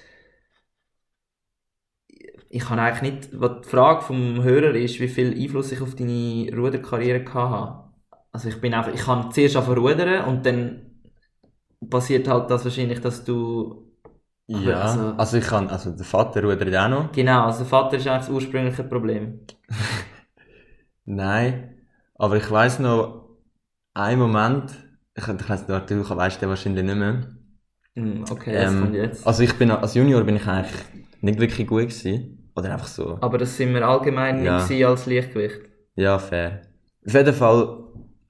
Ich 2.50 2.64
kann 2.66 2.80
eigentlich 2.80 3.14
nicht, 3.14 3.40
was 3.40 3.62
die 3.64 3.70
Frage 3.70 4.02
vom 4.02 4.44
Hörer 4.44 4.74
ist, 4.76 5.00
wie 5.00 5.08
viel 5.08 5.40
Einfluss 5.40 5.72
ich 5.72 5.82
auf 5.82 5.96
deine 5.96 6.50
Ruderkarriere 6.56 7.32
habe. 7.34 7.90
Also 8.32 8.50
ich 8.50 8.60
bin 8.60 8.74
einfach, 8.74 8.94
ich 8.94 9.02
kann 9.02 9.32
zuerst 9.32 9.56
einfach 9.56 9.76
rudern 9.76 10.26
und 10.26 10.46
dann 10.46 10.82
passiert 11.90 12.28
halt 12.28 12.50
das 12.50 12.66
wahrscheinlich, 12.66 13.02
dass 13.02 13.24
du 13.24 13.86
Ja. 14.48 14.82
also- 14.82 15.14
Also, 15.18 15.38
ich 15.38 15.46
kann, 15.46 15.70
also 15.70 15.92
der 15.92 16.06
Vater 16.06 16.44
rudert 16.44 16.76
auch 16.76 16.90
noch. 16.90 17.12
Genau, 17.12 17.46
also 17.46 17.60
der 17.60 17.68
Vater 17.68 17.98
ist 17.98 18.08
eigentlich 18.08 18.26
das 18.26 18.30
ursprüngliche 18.30 18.84
Problem. 18.84 19.40
Nein. 21.06 21.76
Aber 22.16 22.36
ich 22.38 22.50
weiss 22.52 22.80
noch, 22.80 23.30
einen 23.94 24.20
Moment, 24.20 24.72
ich, 25.16 25.28
ich 25.28 25.50
weiss 25.50 25.68
nicht, 25.68 25.90
du 25.90 26.10
weißt 26.10 26.42
den 26.42 26.50
wahrscheinlich 26.50 26.86
nicht 26.86 26.96
mehr. 26.96 27.28
Hm, 27.96 28.26
Okay, 28.30 28.54
das 28.54 28.72
Ähm, 28.72 28.82
kommt 28.82 28.96
jetzt. 28.96 29.28
Also 29.28 29.44
ich 29.44 29.54
bin, 29.58 29.72
als 29.72 29.94
Junior 29.96 30.24
bin 30.24 30.36
ich 30.36 30.48
eigentlich 30.48 30.82
nicht 31.22 31.40
wirklich 31.40 31.68
gut 31.68 31.82
gewesen. 31.90 32.39
Oder 32.56 32.74
einfach 32.74 32.88
so. 32.88 33.18
Aber 33.22 33.38
das 33.38 33.56
sind 33.56 33.74
wir 33.74 33.88
allgemein 33.88 34.44
Ja. 34.44 34.66
nicht 34.66 34.86
als 34.86 35.06
Leichtgewicht. 35.06 35.62
Ja, 35.96 36.18
fair. 36.20 36.62
Auf 37.06 37.14
jeden 37.14 37.34
Fall, 37.34 37.84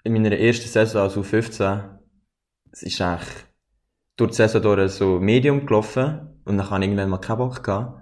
in 0.04 0.14
meiner 0.14 0.38
ersten 0.38 0.68
Saison, 0.68 1.02
also 1.04 1.24
15, 1.24 1.82
es 2.72 2.84
ist 2.84 3.02
eigentlich 3.02 3.30
durch 4.16 4.32
die 4.32 4.36
Saison 4.38 4.62
durch 4.62 4.92
so 4.92 5.20
Medium 5.20 5.66
gelaufen 5.66 6.40
und 6.46 6.58
dann 6.58 6.70
habe 6.70 6.84
ich 6.84 6.90
irgendwann 6.90 7.10
mal 7.10 7.18
keinen 7.20 7.38
Bock 7.38 7.64
gehabt. 7.64 8.02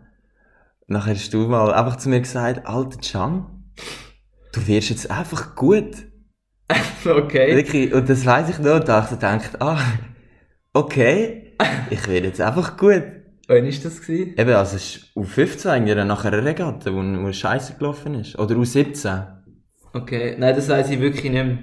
Und 0.88 0.94
dann 0.94 1.06
hast 1.06 1.34
du 1.34 1.48
mal 1.48 1.74
einfach 1.74 1.98
zu 1.98 2.10
mir 2.10 2.20
gesagt, 2.22 2.66
alter 2.66 2.98
Can, 3.00 3.72
du 4.54 4.68
wirst 4.68 4.90
jetzt 4.90 5.10
einfach 5.12 5.56
gut. 5.56 5.96
Okay. 7.06 7.56
Wirklich, 7.56 7.94
und 7.94 8.10
das 8.10 8.26
weiss 8.26 8.50
ich 8.50 8.60
noch, 8.60 8.80
da 8.82 8.96
habe 9.04 9.06
ich 9.06 9.12
gedacht, 9.12 9.62
ah, 9.62 9.80
okay, 10.74 11.56
ich 11.90 12.06
werde 12.08 12.28
jetzt 12.28 12.42
einfach 12.42 12.76
gut. 12.76 13.04
Wann 13.48 13.64
war 13.64 13.72
das? 13.72 14.02
Gewesen? 14.02 14.34
Eben, 14.38 14.50
also 14.54 14.76
es 14.76 14.96
ist 14.98 15.06
U15 15.16 15.70
eigentlich 15.70 16.06
nach 16.06 16.26
einer 16.26 16.44
Regatta, 16.44 16.94
wo, 16.94 16.98
wo 16.98 17.32
scheiße 17.32 17.76
gelaufen 17.78 18.16
ist. 18.16 18.38
Oder 18.38 18.56
U17. 18.56 19.26
Okay, 19.94 20.36
nein, 20.38 20.56
das 20.56 20.68
weiß 20.70 20.90
ich 20.90 21.00
wirklich 21.00 21.32
nicht 21.32 21.46
mehr. 21.46 21.58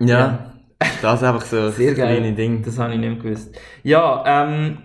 Ja. 0.00 0.52
Das 1.00 1.20
ist 1.20 1.26
einfach 1.26 1.44
so 1.44 1.70
Sehr 1.70 1.90
das 1.90 1.98
geil. 1.98 2.16
kleine 2.16 2.34
Ding. 2.34 2.62
Das 2.62 2.78
habe 2.78 2.94
ich 2.94 2.98
nicht 2.98 3.08
mehr 3.10 3.18
gewusst. 3.22 3.56
Ja, 3.82 4.24
ähm, 4.26 4.78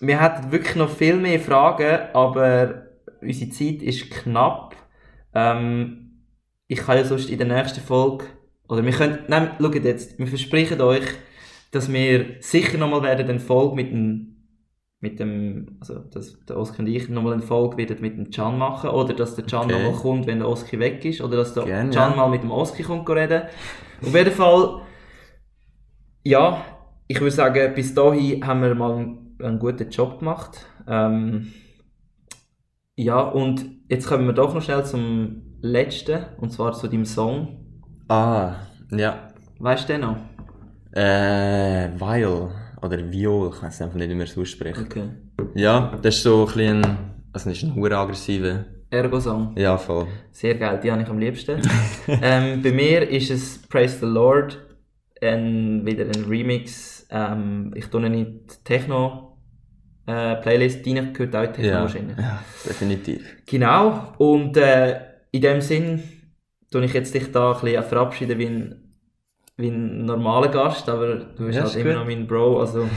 wir 0.00 0.20
hätten 0.20 0.52
wirklich 0.52 0.76
noch 0.76 0.90
viel 0.90 1.16
mehr 1.16 1.40
Fragen, 1.40 2.00
aber 2.12 2.86
unsere 3.20 3.50
Zeit 3.50 3.82
ist 3.82 4.10
knapp. 4.10 4.76
Ähm, 5.34 6.24
ich 6.68 6.78
kann 6.78 6.98
ja 6.98 7.04
sonst 7.04 7.30
in 7.30 7.38
der 7.38 7.46
nächsten 7.48 7.80
Folge, 7.80 8.26
oder 8.68 8.84
wir 8.84 8.92
können, 8.92 9.20
nein, 9.28 9.52
schaut 9.60 9.74
jetzt, 9.84 10.18
wir 10.18 10.26
versprechen 10.26 10.80
euch, 10.80 11.04
dass 11.70 11.90
wir 11.92 12.36
sicher 12.40 12.78
nochmal 12.78 13.02
werden 13.02 13.28
eine 13.28 13.40
Folge 13.40 13.74
mit 13.76 13.90
dem, 13.90 14.31
mit 15.02 15.18
dem, 15.18 15.78
also, 15.80 15.98
dass 15.98 16.38
der 16.46 16.56
Oski 16.56 16.80
und 16.80 16.86
ich 16.86 17.08
nochmal 17.08 17.32
eine 17.32 17.42
Folge 17.42 17.76
mit 17.76 18.16
dem 18.16 18.30
Can 18.30 18.56
machen, 18.56 18.90
oder 18.90 19.12
dass 19.14 19.34
der 19.34 19.44
Can 19.44 19.64
Okay. 19.64 19.72
nochmal 19.72 20.00
kommt, 20.00 20.26
wenn 20.28 20.38
der 20.38 20.48
Oski 20.48 20.78
weg 20.78 21.04
ist, 21.04 21.20
oder 21.20 21.38
dass 21.38 21.54
der 21.54 21.64
Can 21.64 21.92
ja. 21.92 22.14
mal 22.14 22.30
mit 22.30 22.44
dem 22.44 22.52
Oski 22.52 22.84
kommt 22.84 23.10
reden. 23.10 23.42
Auf 24.00 24.14
jeden 24.14 24.30
Fall, 24.30 24.82
ja, 26.22 26.64
ich 27.08 27.20
würde 27.20 27.32
sagen, 27.32 27.74
bis 27.74 27.92
dahin 27.94 28.46
haben 28.46 28.62
wir 28.62 28.74
mal 28.76 28.92
einen, 28.92 29.36
einen 29.42 29.58
guten 29.58 29.90
Job 29.90 30.20
gemacht. 30.20 30.66
Ähm, 30.86 31.52
ja, 32.94 33.20
und 33.20 33.66
jetzt 33.88 34.06
kommen 34.06 34.26
wir 34.26 34.34
doch 34.34 34.54
noch 34.54 34.62
schnell 34.62 34.84
zum 34.84 35.58
letzten, 35.62 36.26
und 36.38 36.52
zwar 36.52 36.74
zu 36.74 36.86
deinem 36.86 37.06
Song. 37.06 37.82
Ah, 38.08 38.54
ja. 38.92 39.30
Weißt 39.58 39.88
du 39.88 39.94
den 39.94 40.02
noch? 40.02 40.16
Äh, 40.92 41.88
Viol. 41.98 42.52
Oder 42.82 43.10
Viol, 43.10 43.50
ich 43.54 43.62
weiß 43.62 43.82
einfach 43.82 43.96
nicht, 43.96 44.10
wie 44.10 44.14
man 44.14 44.26
es 44.26 44.36
ausspricht. 44.36 44.80
Okay. 44.80 45.04
Ja, 45.54 45.98
das 46.02 46.16
ist 46.16 46.22
so 46.22 46.40
ein 46.40 46.46
bisschen, 46.46 46.84
also 47.32 47.48
das 47.48 47.58
ist 47.58 47.62
ein 47.62 47.74
hure 47.74 47.96
aggressiver. 47.96 48.64
Ergo-Song. 48.90 49.54
Ja, 49.56 49.78
voll. 49.78 50.06
Sehr 50.32 50.54
geil, 50.56 50.78
die 50.82 50.90
habe 50.90 51.02
ich 51.02 51.08
am 51.08 51.18
liebsten. 51.18 51.62
ähm, 52.08 52.60
bei 52.62 52.72
mir 52.72 53.08
ist 53.08 53.30
es 53.30 53.62
Praise 53.68 53.98
the 54.00 54.06
Lord, 54.06 54.58
ein, 55.22 55.86
wieder 55.86 56.04
ein 56.04 56.24
Remix. 56.28 57.06
Ähm, 57.10 57.72
ich 57.74 57.86
tue 57.86 58.04
ihn 58.04 58.14
in 58.14 58.24
die 58.46 58.64
Techno 58.64 59.38
äh, 60.06 60.36
Playlist 60.36 60.86
rein, 60.86 61.12
gehört 61.14 61.36
auch 61.36 61.44
in 61.44 61.52
Techno 61.52 61.70
Ja, 61.70 61.80
wahrscheinlich. 61.82 62.18
ja, 62.18 62.42
definitiv. 62.68 63.36
Genau, 63.46 64.12
und 64.18 64.56
äh, 64.56 65.00
in 65.30 65.40
dem 65.40 65.60
Sinn 65.60 66.02
tue 66.70 66.84
ich 66.84 66.92
jetzt 66.92 67.14
dich 67.14 67.30
da 67.30 67.52
ein 67.54 67.60
bisschen 67.60 67.82
verabschieden 67.84 68.38
wie 68.38 68.46
ein, 68.46 68.81
wie 69.56 69.68
ein 69.68 70.04
normaler 70.06 70.48
Gast, 70.48 70.88
aber 70.88 71.16
du 71.16 71.46
bist 71.46 71.56
Ja, 71.58 71.64
halt 71.64 71.76
immer 71.76 71.90
gut. 71.90 71.98
noch 72.00 72.06
mein 72.06 72.26
Bro, 72.26 72.60
also 72.60 72.88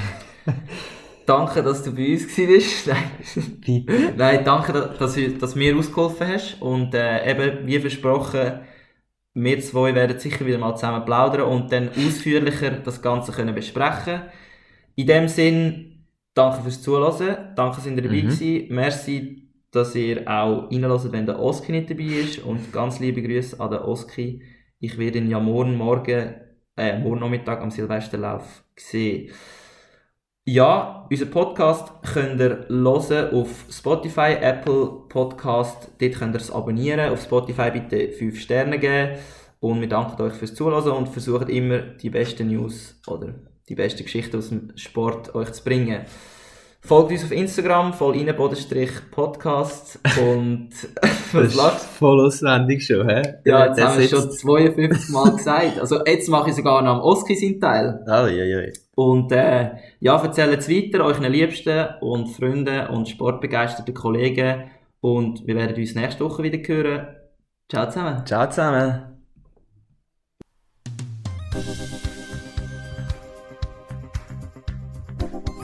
danke, 1.26 1.64
dass 1.64 1.84
du 1.84 1.94
bei 1.94 2.14
uns 2.14 2.26
warst. 2.38 2.88
Nein. 3.68 3.86
Nein, 4.18 4.46
danke, 4.46 4.74
dass, 4.74 4.98
dass, 4.98 5.54
du- 5.54 5.60
mir 5.60 5.76
ausgeholfen 5.76 6.28
hast 6.28 6.62
und 6.62 6.94
äh, 6.94 7.30
eben, 7.30 7.66
wie 7.68 7.80
versprochen, 7.80 8.60
wir 9.34 9.60
zwei 9.60 9.94
werden 9.94 10.18
sicher 10.18 10.46
wieder 10.46 10.58
mal 10.58 10.76
zusammen 10.76 11.04
plaudern 11.06 11.42
und 11.42 11.72
dann 11.72 11.90
ausführlicher 11.90 12.72
das 12.72 13.02
Ganze 13.02 13.32
können 13.34 13.54
besprechen. 13.54 14.22
In 14.96 15.08
dem 15.08 15.28
Sinn, 15.28 16.06
danke 16.34 16.62
fürs 16.62 16.82
Zuhören, 16.82 17.54
danke, 17.56 17.76
dass 17.78 17.86
ihr 17.86 17.96
dabei 17.96 18.16
Mhm. 18.16 18.22
gewesen. 18.30 18.68
Merci, 18.74 19.50
dass 19.72 19.94
ihr 19.96 20.22
auch 20.26 20.72
reinhört, 20.72 21.12
wenn 21.12 21.26
der 21.26 21.40
Oski 21.40 21.74
nicht 21.74 21.90
dabei 21.90 22.04
ist 22.04 22.40
und 22.40 22.72
ganz 22.72 23.00
liebe 23.02 23.22
Grüße 23.22 23.60
an 23.60 23.72
den 23.72 23.80
Oski. 23.80 24.42
Ich 24.80 24.98
werde 24.98 25.18
ihn 25.18 25.30
ja 25.30 25.40
morgen 25.42 25.76
Morgen, 25.76 26.36
äh, 26.78 26.98
morgen 27.00 27.20
Nachmittag 27.20 27.62
am 27.62 27.72
Silvesterlauf 27.72 28.64
sehen. 28.76 29.32
Ja, 30.48 31.08
unser 31.10 31.26
Podcast 31.26 31.92
könnt 32.14 32.40
ihr 32.40 32.68
hören 32.70 33.34
auf 33.34 33.66
Spotify, 33.72 34.38
Apple 34.40 35.06
Podcast. 35.10 35.90
Dort 36.00 36.14
könnt 36.14 36.36
ihr 36.36 36.40
es 36.40 36.52
abonnieren. 36.52 37.12
Auf 37.12 37.24
Spotify 37.24 37.72
bitte 37.72 38.12
5 38.12 38.40
Sterne 38.40 38.78
geben. 38.78 39.18
Und 39.60 39.82
wir 39.82 39.90
danken 39.90 40.22
euch 40.22 40.34
fürs 40.34 40.54
Zuhören 40.54 40.92
und 40.92 41.10
versuchen 41.10 41.50
immer 41.50 41.80
die 41.80 42.12
besten 42.12 42.50
News 42.50 43.02
oder 43.08 43.34
die 43.68 43.74
besten 43.74 44.04
Geschichten 44.04 44.38
aus 44.38 44.50
dem 44.50 44.78
Sport 44.78 45.34
euch 45.34 45.52
zu 45.52 45.64
bringen. 45.64 46.06
Folgt 46.86 47.12
uns 47.12 47.24
auf 47.24 47.32
Instagram, 47.32 47.94
voll 47.94 48.16
rein, 48.16 48.36
Bodenstrich 48.36 48.92
Podcast. 49.10 50.00
Und 50.22 50.70
was 51.34 51.56
lachst 51.56 51.86
voll 51.98 52.24
auswendig 52.24 52.86
schon, 52.86 53.10
hä? 53.10 53.24
Ja, 53.44 53.66
jetzt 53.66 53.84
haben 53.84 53.98
wir 53.98 54.06
es 54.06 54.12
schon 54.12 54.22
sitzt- 54.22 54.42
52 54.42 55.10
Mal 55.10 55.32
gesagt. 55.36 55.80
Also 55.80 56.06
jetzt 56.06 56.30
mache 56.30 56.52
ich 56.52 56.56
sogar 56.56 56.84
noch 56.84 56.98
am 56.98 57.02
Oski 57.02 57.36
seinen 57.36 57.60
Teil. 57.60 58.04
Oh, 58.06 58.28
ja, 58.28 58.44
ja. 58.44 58.60
Und 58.94 59.32
äh, 59.32 59.72
ja, 60.00 60.16
erzählt 60.22 60.60
es 60.60 60.70
weiter 60.70 61.04
euren 61.04 61.32
Liebsten 61.32 61.88
und 62.02 62.28
Freunden 62.28 62.86
und 62.88 63.10
sportbegeisterten 63.10 63.96
Kollegen. 63.96 64.66
Und 65.02 65.48
wir 65.48 65.56
werden 65.56 65.76
uns 65.76 65.96
nächste 65.96 66.24
Woche 66.24 66.44
wieder 66.44 66.60
hören. 66.60 67.08
Ciao 67.68 67.90
zusammen. 67.90 68.24
Ciao 68.28 68.48
zusammen. 68.48 69.16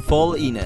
Voll 0.07 0.35
inne, 0.39 0.65